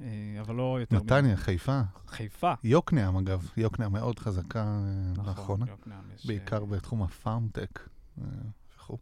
אה, 0.00 0.40
אבל 0.40 0.54
לא 0.54 0.76
יותר... 0.80 0.96
נתניה, 0.96 1.36
חיפה. 1.36 1.80
חיפה. 2.08 2.52
יוקנעם, 2.64 3.16
אגב. 3.16 3.50
יוקנעם 3.56 3.92
מאוד 3.92 4.18
חזקה 4.18 4.60
אה, 4.60 5.12
נכון, 5.12 5.26
לאחרונה. 5.26 5.66
בעיקר 6.24 6.60
אה, 6.60 6.66
בתחום 6.66 7.02
הפארמטק 7.02 7.88
וכו'. 8.76 8.96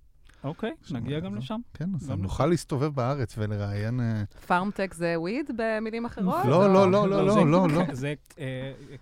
אוקיי, 0.45 0.73
נגיע 0.91 1.21
גם 1.21 1.37
לשם. 1.37 1.61
כן, 1.75 1.95
אז 1.95 2.11
נוכל 2.11 2.47
להסתובב 2.47 2.95
בארץ 2.95 3.35
ולראיין... 3.39 4.01
פארמטק 4.47 4.95
זה 4.95 5.15
וויד 5.21 5.51
במילים 5.57 6.05
אחרות? 6.05 6.45
לא, 6.45 6.73
לא, 6.73 6.91
לא, 6.91 7.09
לא, 7.09 7.27
לא, 7.27 7.47
לא. 7.47 7.69
לא. 7.69 7.85
זה 7.93 8.15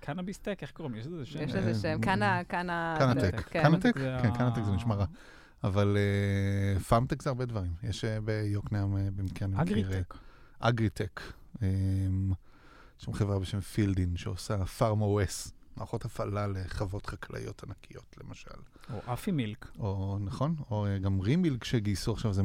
cannabis 0.00 0.38
tech, 0.38 0.58
איך 0.62 0.70
קוראים? 0.70 0.94
יש 0.94 1.06
לזה 1.06 1.26
שם? 1.26 1.42
יש 1.42 1.54
לזה 1.54 1.74
שם, 1.74 2.00
קנא... 2.00 2.42
CannaTech. 2.42 3.40
CannaTech? 3.40 3.94
כן, 3.94 4.34
CannaTech 4.38 4.62
זה 4.64 4.72
נשמע 4.72 4.94
רע. 4.94 5.06
אבל 5.64 5.96
farmtech 6.88 7.22
זה 7.22 7.30
הרבה 7.30 7.44
דברים. 7.44 7.72
יש 7.82 8.04
ביוקנעם 8.04 8.96
במקרה... 9.16 9.48
אגריטק. 9.56 10.14
אגריטק. 10.60 11.20
אמ, 11.62 12.32
יש 12.98 13.04
שם 13.04 13.12
חברה 13.12 13.38
בשם 13.38 13.60
Fieldin 13.60 14.16
שעושה 14.16 14.64
farm 14.64 15.02
OS, 15.02 15.50
מערכות 15.76 16.04
הפעלה 16.04 16.46
לחוות 16.46 17.06
חקלאיות 17.06 17.62
ענקיות, 17.64 18.16
למשל. 18.24 18.50
או 18.92 19.12
Afimilk. 19.12 19.70
או, 19.78 20.18
נכון, 20.20 20.56
או 20.70 20.86
אה, 20.86 20.98
גם 20.98 21.20
Remilk 21.20 21.64
שגייסו 21.64 22.12
עכשיו, 22.12 22.32
זה, 22.32 22.42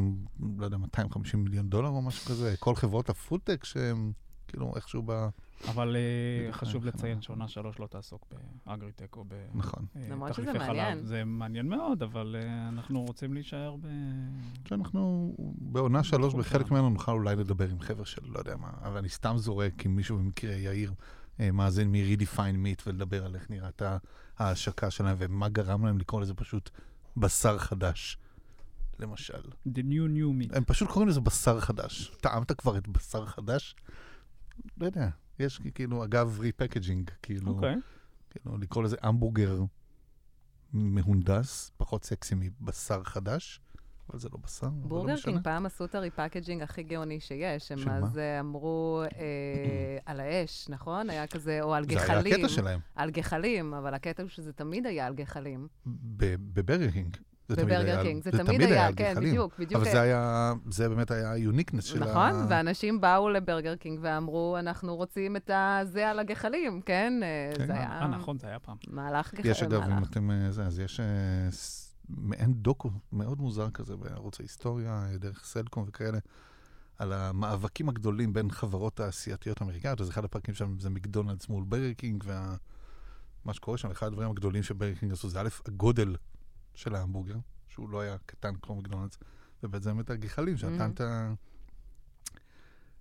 לא 0.58 0.66
יודע, 0.66 0.78
250 0.78 1.44
מיליון 1.44 1.70
דולר 1.70 1.90
או 1.90 2.02
משהו 2.02 2.26
כזה. 2.26 2.56
כל 2.60 2.76
חברות 2.76 3.10
הפודטק 3.10 3.64
שהם 3.64 4.12
כאילו 4.48 4.76
איכשהו 4.76 5.04
ב... 5.06 5.28
אבל 5.70 5.96
אה, 5.96 6.54
חשוב 6.54 6.86
לציין 6.86 7.22
שעונה 7.22 7.48
שלוש 7.48 7.80
לא 7.80 7.88
תעסוק 7.88 8.28
באגריטק 8.66 9.16
או 9.16 9.26
בתחליפי 9.28 10.58
אה, 10.60 10.66
חלב. 10.66 11.04
זה 11.04 11.24
מעניין 11.26 11.68
מאוד, 11.68 12.04
אבל 12.04 12.36
אה, 12.40 12.70
אנחנו 12.70 13.04
רוצים 13.04 13.34
להישאר 13.34 13.76
ב... 13.82 13.88
שאנחנו 14.66 15.34
בעונה 15.58 16.04
שלוש, 16.04 16.34
בחלק 16.34 16.72
ממנו 16.72 16.90
נוכל 16.90 17.12
אולי 17.12 17.36
לדבר 17.36 17.70
עם 17.70 17.80
חבר'ה 17.80 18.06
של 18.06 18.22
לא 18.26 18.40
יודע 18.40 18.56
מה, 18.56 18.72
אבל 18.82 18.98
אני 18.98 19.10
סתם 19.10 19.34
זורק 19.38 19.86
אם 19.86 19.96
מישהו 19.96 20.18
במקרה 20.18 20.54
יאיר 20.54 20.94
מאזין 21.40 21.92
מ-Redefine 21.92 22.38
Meat 22.38 22.84
ולדבר 22.88 23.26
על 23.26 23.36
איך 23.36 23.50
נראית 23.50 23.82
ההשקה 24.38 24.92
שלהם 24.92 25.16
ומה 25.20 25.50
גרם 25.50 25.86
להם 25.86 25.98
לקרוא 25.98 26.22
לזה 26.22 26.34
פשוט 26.34 26.70
בשר 27.18 27.58
חדש. 27.58 28.18
למשל. 29.00 29.42
The 29.68 29.82
new 29.82 30.08
new 30.18 30.52
meat. 30.52 30.58
הם 30.58 30.64
פשוט 30.64 30.90
קוראים 30.90 31.10
לזה 31.10 31.22
בשר 31.22 31.60
חדש. 31.60 32.12
טעמת 32.22 32.52
כבר 32.52 32.78
את 32.78 32.88
בשר 32.88 33.26
חדש? 33.26 33.76
לא 34.78 34.86
יודע, 34.86 35.10
יש 35.40 35.62
כאילו, 35.76 36.04
אגב, 36.04 36.40
repackaging, 36.40 37.12
כאילו, 37.22 37.52
okay. 37.52 37.56
אוקיי. 37.56 37.76
כאילו, 38.30 38.58
לקרוא 38.58 38.84
לזה 38.84 38.98
המבורגר 39.02 39.62
מהונדס, 40.74 41.72
פחות 41.78 42.06
סקסי 42.06 42.36
מבשר 42.38 43.04
חדש. 43.04 43.62
אבל 44.10 44.20
זה 44.20 44.30
לא 44.32 44.38
בשר, 44.44 44.68
אבל 44.68 44.76
לא 44.84 44.88
Burger 44.88 45.16
King 45.24 45.44
פעם 45.44 45.66
עשו 45.66 45.86
את 45.86 45.96
ה 45.96 46.01
repackaging 46.01 46.62
הכי 46.62 46.84
גאוני 46.84 47.20
שיש. 47.20 47.72
הם 47.72 47.90
אז 47.90 48.18
אה, 48.18 48.40
אמרו 48.40 49.04
אה, 49.04 49.98
על 50.12 50.20
האש, 50.20 50.70
נכון? 50.70 51.10
היה 51.10 51.28
כזה, 51.28 51.62
או 51.62 51.74
על 51.74 51.86
גחלים. 51.86 52.22
זה 52.22 52.28
היה 52.28 52.36
הקטע 52.36 52.50
שלהם. 52.50 52.80
על 52.96 53.12
גחלים, 53.12 53.74
אבל 53.74 53.94
הקטע 53.94 54.24
הוא 54.24 54.30
שזה 54.30 54.54
תמיד 54.54 54.86
היה 54.86 55.08
על 55.08 55.14
גחלים. 55.14 55.68
ב 55.86 56.01
Burger 56.01 56.92
King. 56.92 57.18
ב 57.58 57.64
Burger 57.64 58.04
King, 58.04 58.24
זה 58.24 58.32
תמיד 58.32 58.62
היה, 58.62 58.94
כן, 58.94 59.14
בדיוק, 59.18 59.54
בדיוק. 59.60 59.82
אבל 59.82 59.92
זה 59.92 60.02
היה, 60.02 60.54
זה 60.70 60.90
באמת 60.90 61.12
היה 61.12 61.32
ה 61.32 61.36
uniqueness 61.36 61.84
של 61.84 62.04
ה... 62.04 62.06
נכון, 62.06 62.46
ואנשים 62.50 63.02
באו 63.02 63.30
ל 63.30 63.36
Burger 63.36 63.76
King 63.76 64.00
ואמרו, 64.02 64.56
אנחנו 64.60 64.96
רוצים 64.96 65.36
את 65.36 65.50
זה 65.84 66.10
על 66.10 66.20
הגחלים, 66.20 66.82
כן? 66.82 67.14
כן. 67.58 67.68
זה 67.68 67.74
היה... 67.74 68.02
אה, 68.02 68.08
נכון, 68.08 68.38
זה 68.38 68.48
היה 68.48 68.60
פעם. 68.60 68.78
מהלך 68.88 69.34
גחלים. 69.34 69.52
יש, 69.52 69.64
אגב, 69.64 69.82
אם 69.82 70.04
אתם... 70.04 70.32
אה, 70.32 70.52
זה, 70.52 70.66
אז 70.66 70.80
יש 70.80 71.00
אה, 71.00 71.06
מעין 72.10 72.54
דוקו 72.54 72.90
מאוד 73.12 73.42
מוזר 73.42 73.70
כזה 73.70 73.96
בערוץ 73.96 74.40
ההיסטוריה, 74.40 75.06
דרך 75.20 75.46
סלקום 75.46 75.86
וכאלה. 75.88 76.18
על 77.00 77.14
המאבקים 77.14 77.90
הגדולים 77.90 78.34
בין 78.34 78.52
חברות 78.52 78.96
תעשייתיות 78.96 79.62
אמריקאיות, 79.62 80.02
אז 80.02 80.10
אחד 80.10 80.26
הפרקים 80.26 80.56
שם 80.56 80.80
זה 80.80 80.90
מקדונלדס 80.90 81.50
מול 81.50 81.64
Burger 81.64 81.94
King, 81.94 82.24
ומה 82.28 83.54
שקורה 83.54 83.78
שם, 83.78 83.92
אחד 83.92 84.08
הדברים 84.08 84.30
הגדולים 84.30 84.64
ש 84.64 84.72
Burger 84.72 84.96
King 84.96 85.12
עשו 85.12 85.30
זה 85.30 85.42
א', 85.42 85.48
הגודל 85.68 86.16
של 86.76 86.96
ההמבורגר, 86.96 87.38
שהוא 87.68 87.90
לא 87.90 88.02
היה 88.02 88.18
קטן 88.26 88.56
כמו 88.62 88.76
מקדונלדס, 88.76 89.18
ובעצם 89.64 89.96
באמת 89.96 90.10
הגחלים, 90.10 90.58
שנתן 90.58 90.92
mm-hmm. 90.98 92.38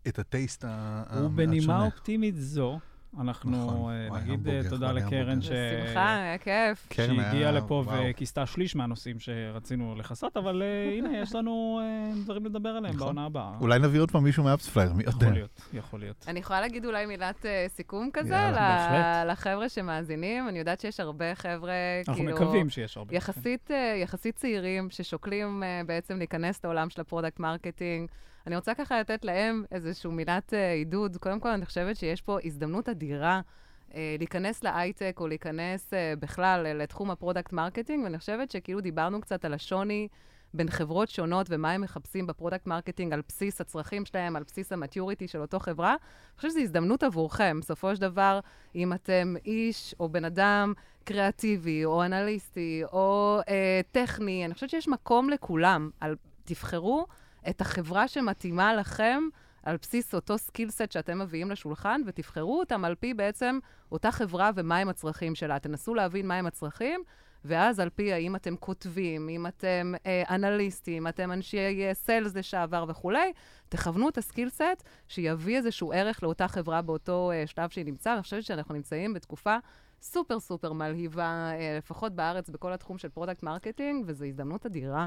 את 0.08 0.18
הטייסט 0.18 0.64
השונה. 0.68 1.26
ובנימה 1.26 1.84
אופטימית 1.84 2.36
זו, 2.36 2.80
אנחנו 3.20 3.50
נכון, 3.50 3.92
uh, 4.10 4.14
נגיד 4.14 4.48
uh, 4.48 4.70
תודה 4.70 4.92
לקרן 4.92 5.42
ש... 5.42 5.50
בשמחה, 5.50 6.14
היה 6.16 6.38
כיף. 6.38 6.88
שהגיעה 6.92 7.52
לפה 7.52 7.84
וכיסתה 7.86 8.46
שליש 8.46 8.76
מהנושאים 8.76 9.18
שרצינו 9.18 9.94
לכסות, 9.94 10.36
אבל 10.36 10.62
uh, 10.62 10.64
הנה, 10.98 11.18
יש 11.18 11.34
לנו 11.34 11.80
דברים 12.24 12.44
לדבר 12.44 12.68
עליהם 12.68 12.94
נכון. 12.94 13.06
בעונה 13.06 13.26
הבאה. 13.26 13.52
אולי 13.60 13.78
נביא 13.78 14.00
עוד 14.00 14.10
פעם 14.10 14.24
מישהו 14.24 14.44
מאפספלייר, 14.44 14.92
מי 14.92 15.02
יודע. 15.04 15.16
יכול 15.26 15.32
להיות, 15.32 15.60
יכול 15.72 16.00
להיות. 16.00 16.24
אני 16.28 16.40
יכולה 16.40 16.60
להגיד 16.60 16.84
אולי 16.84 17.06
מילת 17.06 17.46
סיכום 17.68 18.10
כזה 18.12 18.52
לחבר'ה 19.26 19.68
שמאזינים. 19.68 20.48
אני 20.48 20.58
יודעת 20.58 20.80
שיש 20.80 21.00
הרבה 21.00 21.34
חבר'ה, 21.34 21.72
אנחנו 21.98 22.14
כאילו... 22.14 22.30
אנחנו 22.30 22.44
מקווים 22.46 22.70
שיש 22.70 22.96
הרבה. 22.96 23.16
יחסית, 24.02 24.34
צעירים 24.34 24.90
ששוקלים 24.90 25.62
בעצם 25.86 26.18
להיכנס 26.18 26.64
לעולם 26.64 26.90
של 26.90 27.00
ה 27.00 27.05
product 27.05 27.40
marketing. 27.40 28.08
אני 28.46 28.56
רוצה 28.56 28.74
ככה 28.74 29.00
לתת 29.00 29.24
להם 29.24 29.64
איזושהי 29.70 30.10
מילת 30.10 30.52
אה, 30.52 30.56
עידוד. 30.56 31.16
קודם 31.16 31.40
כל, 31.40 31.48
אני 31.48 31.66
חושבת 31.66 31.96
שיש 31.96 32.20
פה 32.20 32.38
הזדמנות 32.44 32.88
אדירה 32.88 33.40
אה, 33.90 33.94
להיכנס 34.18 34.64
להייטק 34.64 35.16
או 35.20 35.26
להיכנס 35.26 35.90
אה, 35.90 36.20
בכלל 36.20 36.66
אה, 36.66 36.74
לתחום 36.74 37.10
ה 37.10 37.16
product 37.16 37.52
marketing, 37.52 38.04
ואני 38.04 38.18
חושבת 38.18 38.50
שכאילו 38.50 38.80
דיברנו 38.80 39.20
קצת 39.20 39.44
על 39.44 39.54
השוני 39.54 40.08
בין 40.54 40.70
חברות 40.70 41.08
שונות 41.08 41.46
ומה 41.50 41.70
הם 41.70 41.80
מחפשים 41.80 42.26
ב 42.26 42.31
product 42.31 42.66
marketing 42.66 43.12
על 43.12 43.22
בסיס 43.28 43.60
הצרכים 43.60 44.04
שלהם, 44.04 44.36
על 44.36 44.42
בסיס 44.42 44.72
ה 44.72 44.79
maturity 44.79 45.28
של 45.28 45.40
אותו 45.40 45.58
חברה, 45.58 45.90
אני 45.90 46.36
חושבת 46.36 46.50
שזו 46.50 46.60
הזדמנות 46.60 47.02
עבורכם. 47.02 47.60
בסופו 47.60 47.96
של 47.96 48.00
דבר, 48.00 48.40
אם 48.74 48.92
אתם 48.92 49.34
איש 49.44 49.94
או 50.00 50.08
בן 50.08 50.24
אדם 50.24 50.72
קריאטיבי, 51.04 51.84
או 51.84 52.04
אנליסטי, 52.04 52.82
או 52.92 53.38
אה, 53.48 53.80
טכני, 53.92 54.44
אני 54.44 54.54
חושבת 54.54 54.70
שיש 54.70 54.88
מקום 54.88 55.30
לכולם. 55.30 55.90
על, 56.00 56.16
תבחרו 56.44 57.06
את 57.48 57.60
החברה 57.60 58.08
שמתאימה 58.08 58.74
לכם. 58.74 59.22
על 59.62 59.76
בסיס 59.82 60.14
אותו 60.14 60.38
skill 60.38 60.70
set 60.70 60.92
שאתם 60.92 61.18
מביאים 61.18 61.50
לשולחן, 61.50 62.00
ותבחרו 62.06 62.58
אותם 62.58 62.84
על 62.84 62.94
פי 62.94 63.14
בעצם 63.14 63.58
אותה 63.92 64.12
חברה 64.12 64.50
ומהם 64.54 64.88
הצרכים 64.88 65.34
שלה. 65.34 65.58
תנסו 65.58 65.94
להבין 65.94 66.26
מהם 66.26 66.46
הצרכים, 66.46 67.02
ואז 67.44 67.80
על 67.80 67.90
פי 67.90 68.12
האם 68.12 68.36
אתם 68.36 68.56
כותבים, 68.56 69.28
אם 69.28 69.46
אתם 69.46 69.92
אה, 70.06 70.22
אנליסטים, 70.30 71.06
אתם 71.06 71.32
אנשי 71.32 71.86
אה, 71.86 71.94
sales 71.94 72.34
לשעבר 72.34 72.84
וכולי, 72.88 73.32
תכוונו 73.68 74.08
את 74.08 74.18
ה 74.18 74.23
skill 74.23 74.48
set 74.48 74.82
שיביא 75.08 75.56
איזשהו 75.56 75.92
ערך 75.92 76.22
לאותה 76.22 76.48
חברה 76.48 76.82
באותו 76.82 77.30
אה, 77.34 77.46
שלב 77.46 77.70
שהיא 77.70 77.84
נמצאה. 77.84 78.12
אני 78.12 78.22
חושבת 78.22 78.42
שאנחנו 78.42 78.74
נמצאים 78.74 79.14
בתקופה 79.14 79.56
סופר 80.02 80.40
סופר 80.40 80.72
מלהיבה, 80.72 81.50
אה, 81.52 81.74
לפחות 81.78 82.12
בארץ, 82.12 82.50
בכל 82.50 82.72
התחום 82.72 82.98
של 82.98 83.08
product 83.08 83.42
marketing, 83.42 84.04
וזו 84.06 84.24
הזדמנות 84.24 84.66
אדירה. 84.66 85.06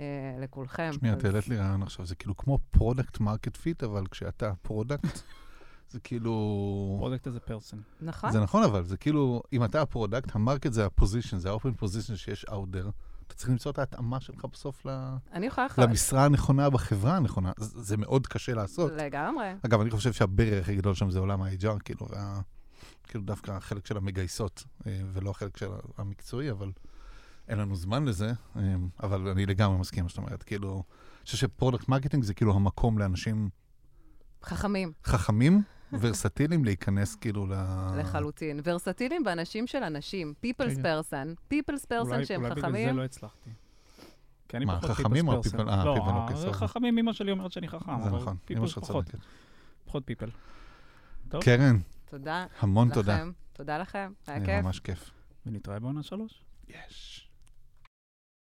אה, 0.00 0.04
לכולכם. 0.40 0.90
תשמעי, 0.90 1.12
את 1.12 1.24
העלית 1.24 1.48
לי 1.48 1.56
רעיון 1.56 1.82
עכשיו, 1.82 2.06
זה 2.06 2.14
כאילו 2.14 2.36
כמו 2.36 2.58
product 2.70 3.20
market 3.20 3.56
fit, 3.56 3.82
אבל 3.82 4.06
כשאתה 4.06 4.52
product, 4.62 5.18
זה 5.92 6.00
כאילו... 6.00 6.96
product 6.98 7.26
as 7.26 7.40
a 7.40 7.45
person. 7.45 7.82
נכון. 8.00 8.32
זה 8.32 8.40
נכון, 8.40 8.62
אבל 8.64 8.84
זה 8.84 8.96
כאילו, 8.96 9.42
אם 9.52 9.64
אתה 9.64 9.82
הפרודקט, 9.82 10.36
המרקט 10.36 10.72
זה 10.72 10.86
הפוזיישן, 10.86 11.38
זה 11.38 11.48
האופן 11.48 11.72
פוזיישן 11.74 12.16
שיש 12.16 12.44
out 12.44 12.74
there. 12.74 12.90
אתה 13.26 13.34
צריך 13.34 13.50
למצוא 13.50 13.70
את 13.70 13.78
ההתאמה 13.78 14.20
שלך 14.20 14.44
בסוף 14.44 14.86
ל... 14.86 14.90
אני 15.32 15.46
יכולה. 15.46 15.66
למשרה 15.78 16.24
הנכונה 16.24 16.70
בחברה 16.70 17.16
הנכונה. 17.16 17.52
זה, 17.56 17.82
זה 17.82 17.96
מאוד 17.96 18.26
קשה 18.26 18.54
לעשות. 18.54 18.92
לגמרי. 18.96 19.52
אגב, 19.66 19.80
אני 19.80 19.90
חושב 19.90 20.12
שה 20.12 20.26
barrier 20.26 20.60
הכי 20.60 20.76
גדול 20.76 20.94
שם 20.94 21.10
זה 21.10 21.18
עולם 21.18 21.42
ה 21.42 21.51
HR, 21.51 21.78
כאילו, 21.84 22.06
וה... 22.10 22.40
כאילו 23.08 23.24
דווקא 23.24 23.50
החלק 23.50 23.86
של 23.86 23.96
המגייסות, 23.96 24.64
אה, 24.86 25.00
ולא 25.12 25.30
החלק 25.30 25.56
של 25.56 25.68
המקצועי, 25.98 26.50
אבל... 26.50 26.70
אין 27.48 27.58
לנו 27.58 27.76
זמן 27.76 28.04
לזה, 28.04 28.32
אמ, 28.56 28.88
אבל 29.02 29.28
אני 29.28 29.46
לגמרי 29.46 29.78
מסכים, 29.78 30.08
זאת 30.08 30.18
אומרת, 30.18 30.42
כאילו, 30.42 30.72
אני 31.18 31.24
חושב 31.24 31.36
ש 31.36 31.48
product 31.48 31.88
marketing 31.88 32.24
זה 32.24 32.34
כאילו 32.34 32.54
המקום 32.54 32.98
לאנשים... 32.98 33.48
חכמים. 34.42 34.92
חכמים, 35.04 35.62
ורסטיליים, 36.00 36.64
להיכנס 36.64 37.14
כאילו 37.14 37.46
ל... 37.46 37.52
לחלוטין. 37.96 38.60
ורסטיליים 38.64 39.24
באנשים 39.24 39.66
של 39.66 39.82
אנשים. 39.82 40.34
People's 40.46 40.76
person. 40.76 41.52
People's 41.52 41.84
person 41.84 42.24
שהם 42.24 42.50
חכמים. 42.50 42.64
אולי 42.64 42.72
בגלל 42.72 42.84
זה 42.84 42.92
לא 42.92 43.04
הצלחתי. 43.04 43.50
כי 44.48 44.56
אני 44.56 44.66
פחות 44.66 44.90
חכמים 44.90 45.28
או 45.28 45.42
פיפל? 45.42 45.68
אה, 45.68 45.94
פיפל, 45.94 46.10
אוקיי, 46.10 46.36
סבבה. 46.36 46.52
חכמים, 46.52 46.98
אמא 46.98 47.12
שלי 47.12 47.32
אומרת 47.32 47.52
שאני 47.52 47.68
חכם. 47.68 48.02
זה 48.02 48.10
נכון, 48.10 48.36
אמא 48.50 48.66
שלך 48.66 48.84
צודקת. 48.84 49.18
פחות 49.84 50.02
פיפל. 50.06 50.30
קרן. 51.40 51.78
תודה. 52.04 52.46
המון 52.60 52.94
תודה. 52.94 53.24
תודה 53.52 53.78
לכם, 53.78 54.12
היה 54.26 54.44
כיף. 54.44 54.64
ממש 54.64 54.80
כיף. 54.80 55.10
ונתראה 55.46 55.78
בעונה 55.78 56.02
שלוש. 56.02 56.44
יש. 56.68 57.28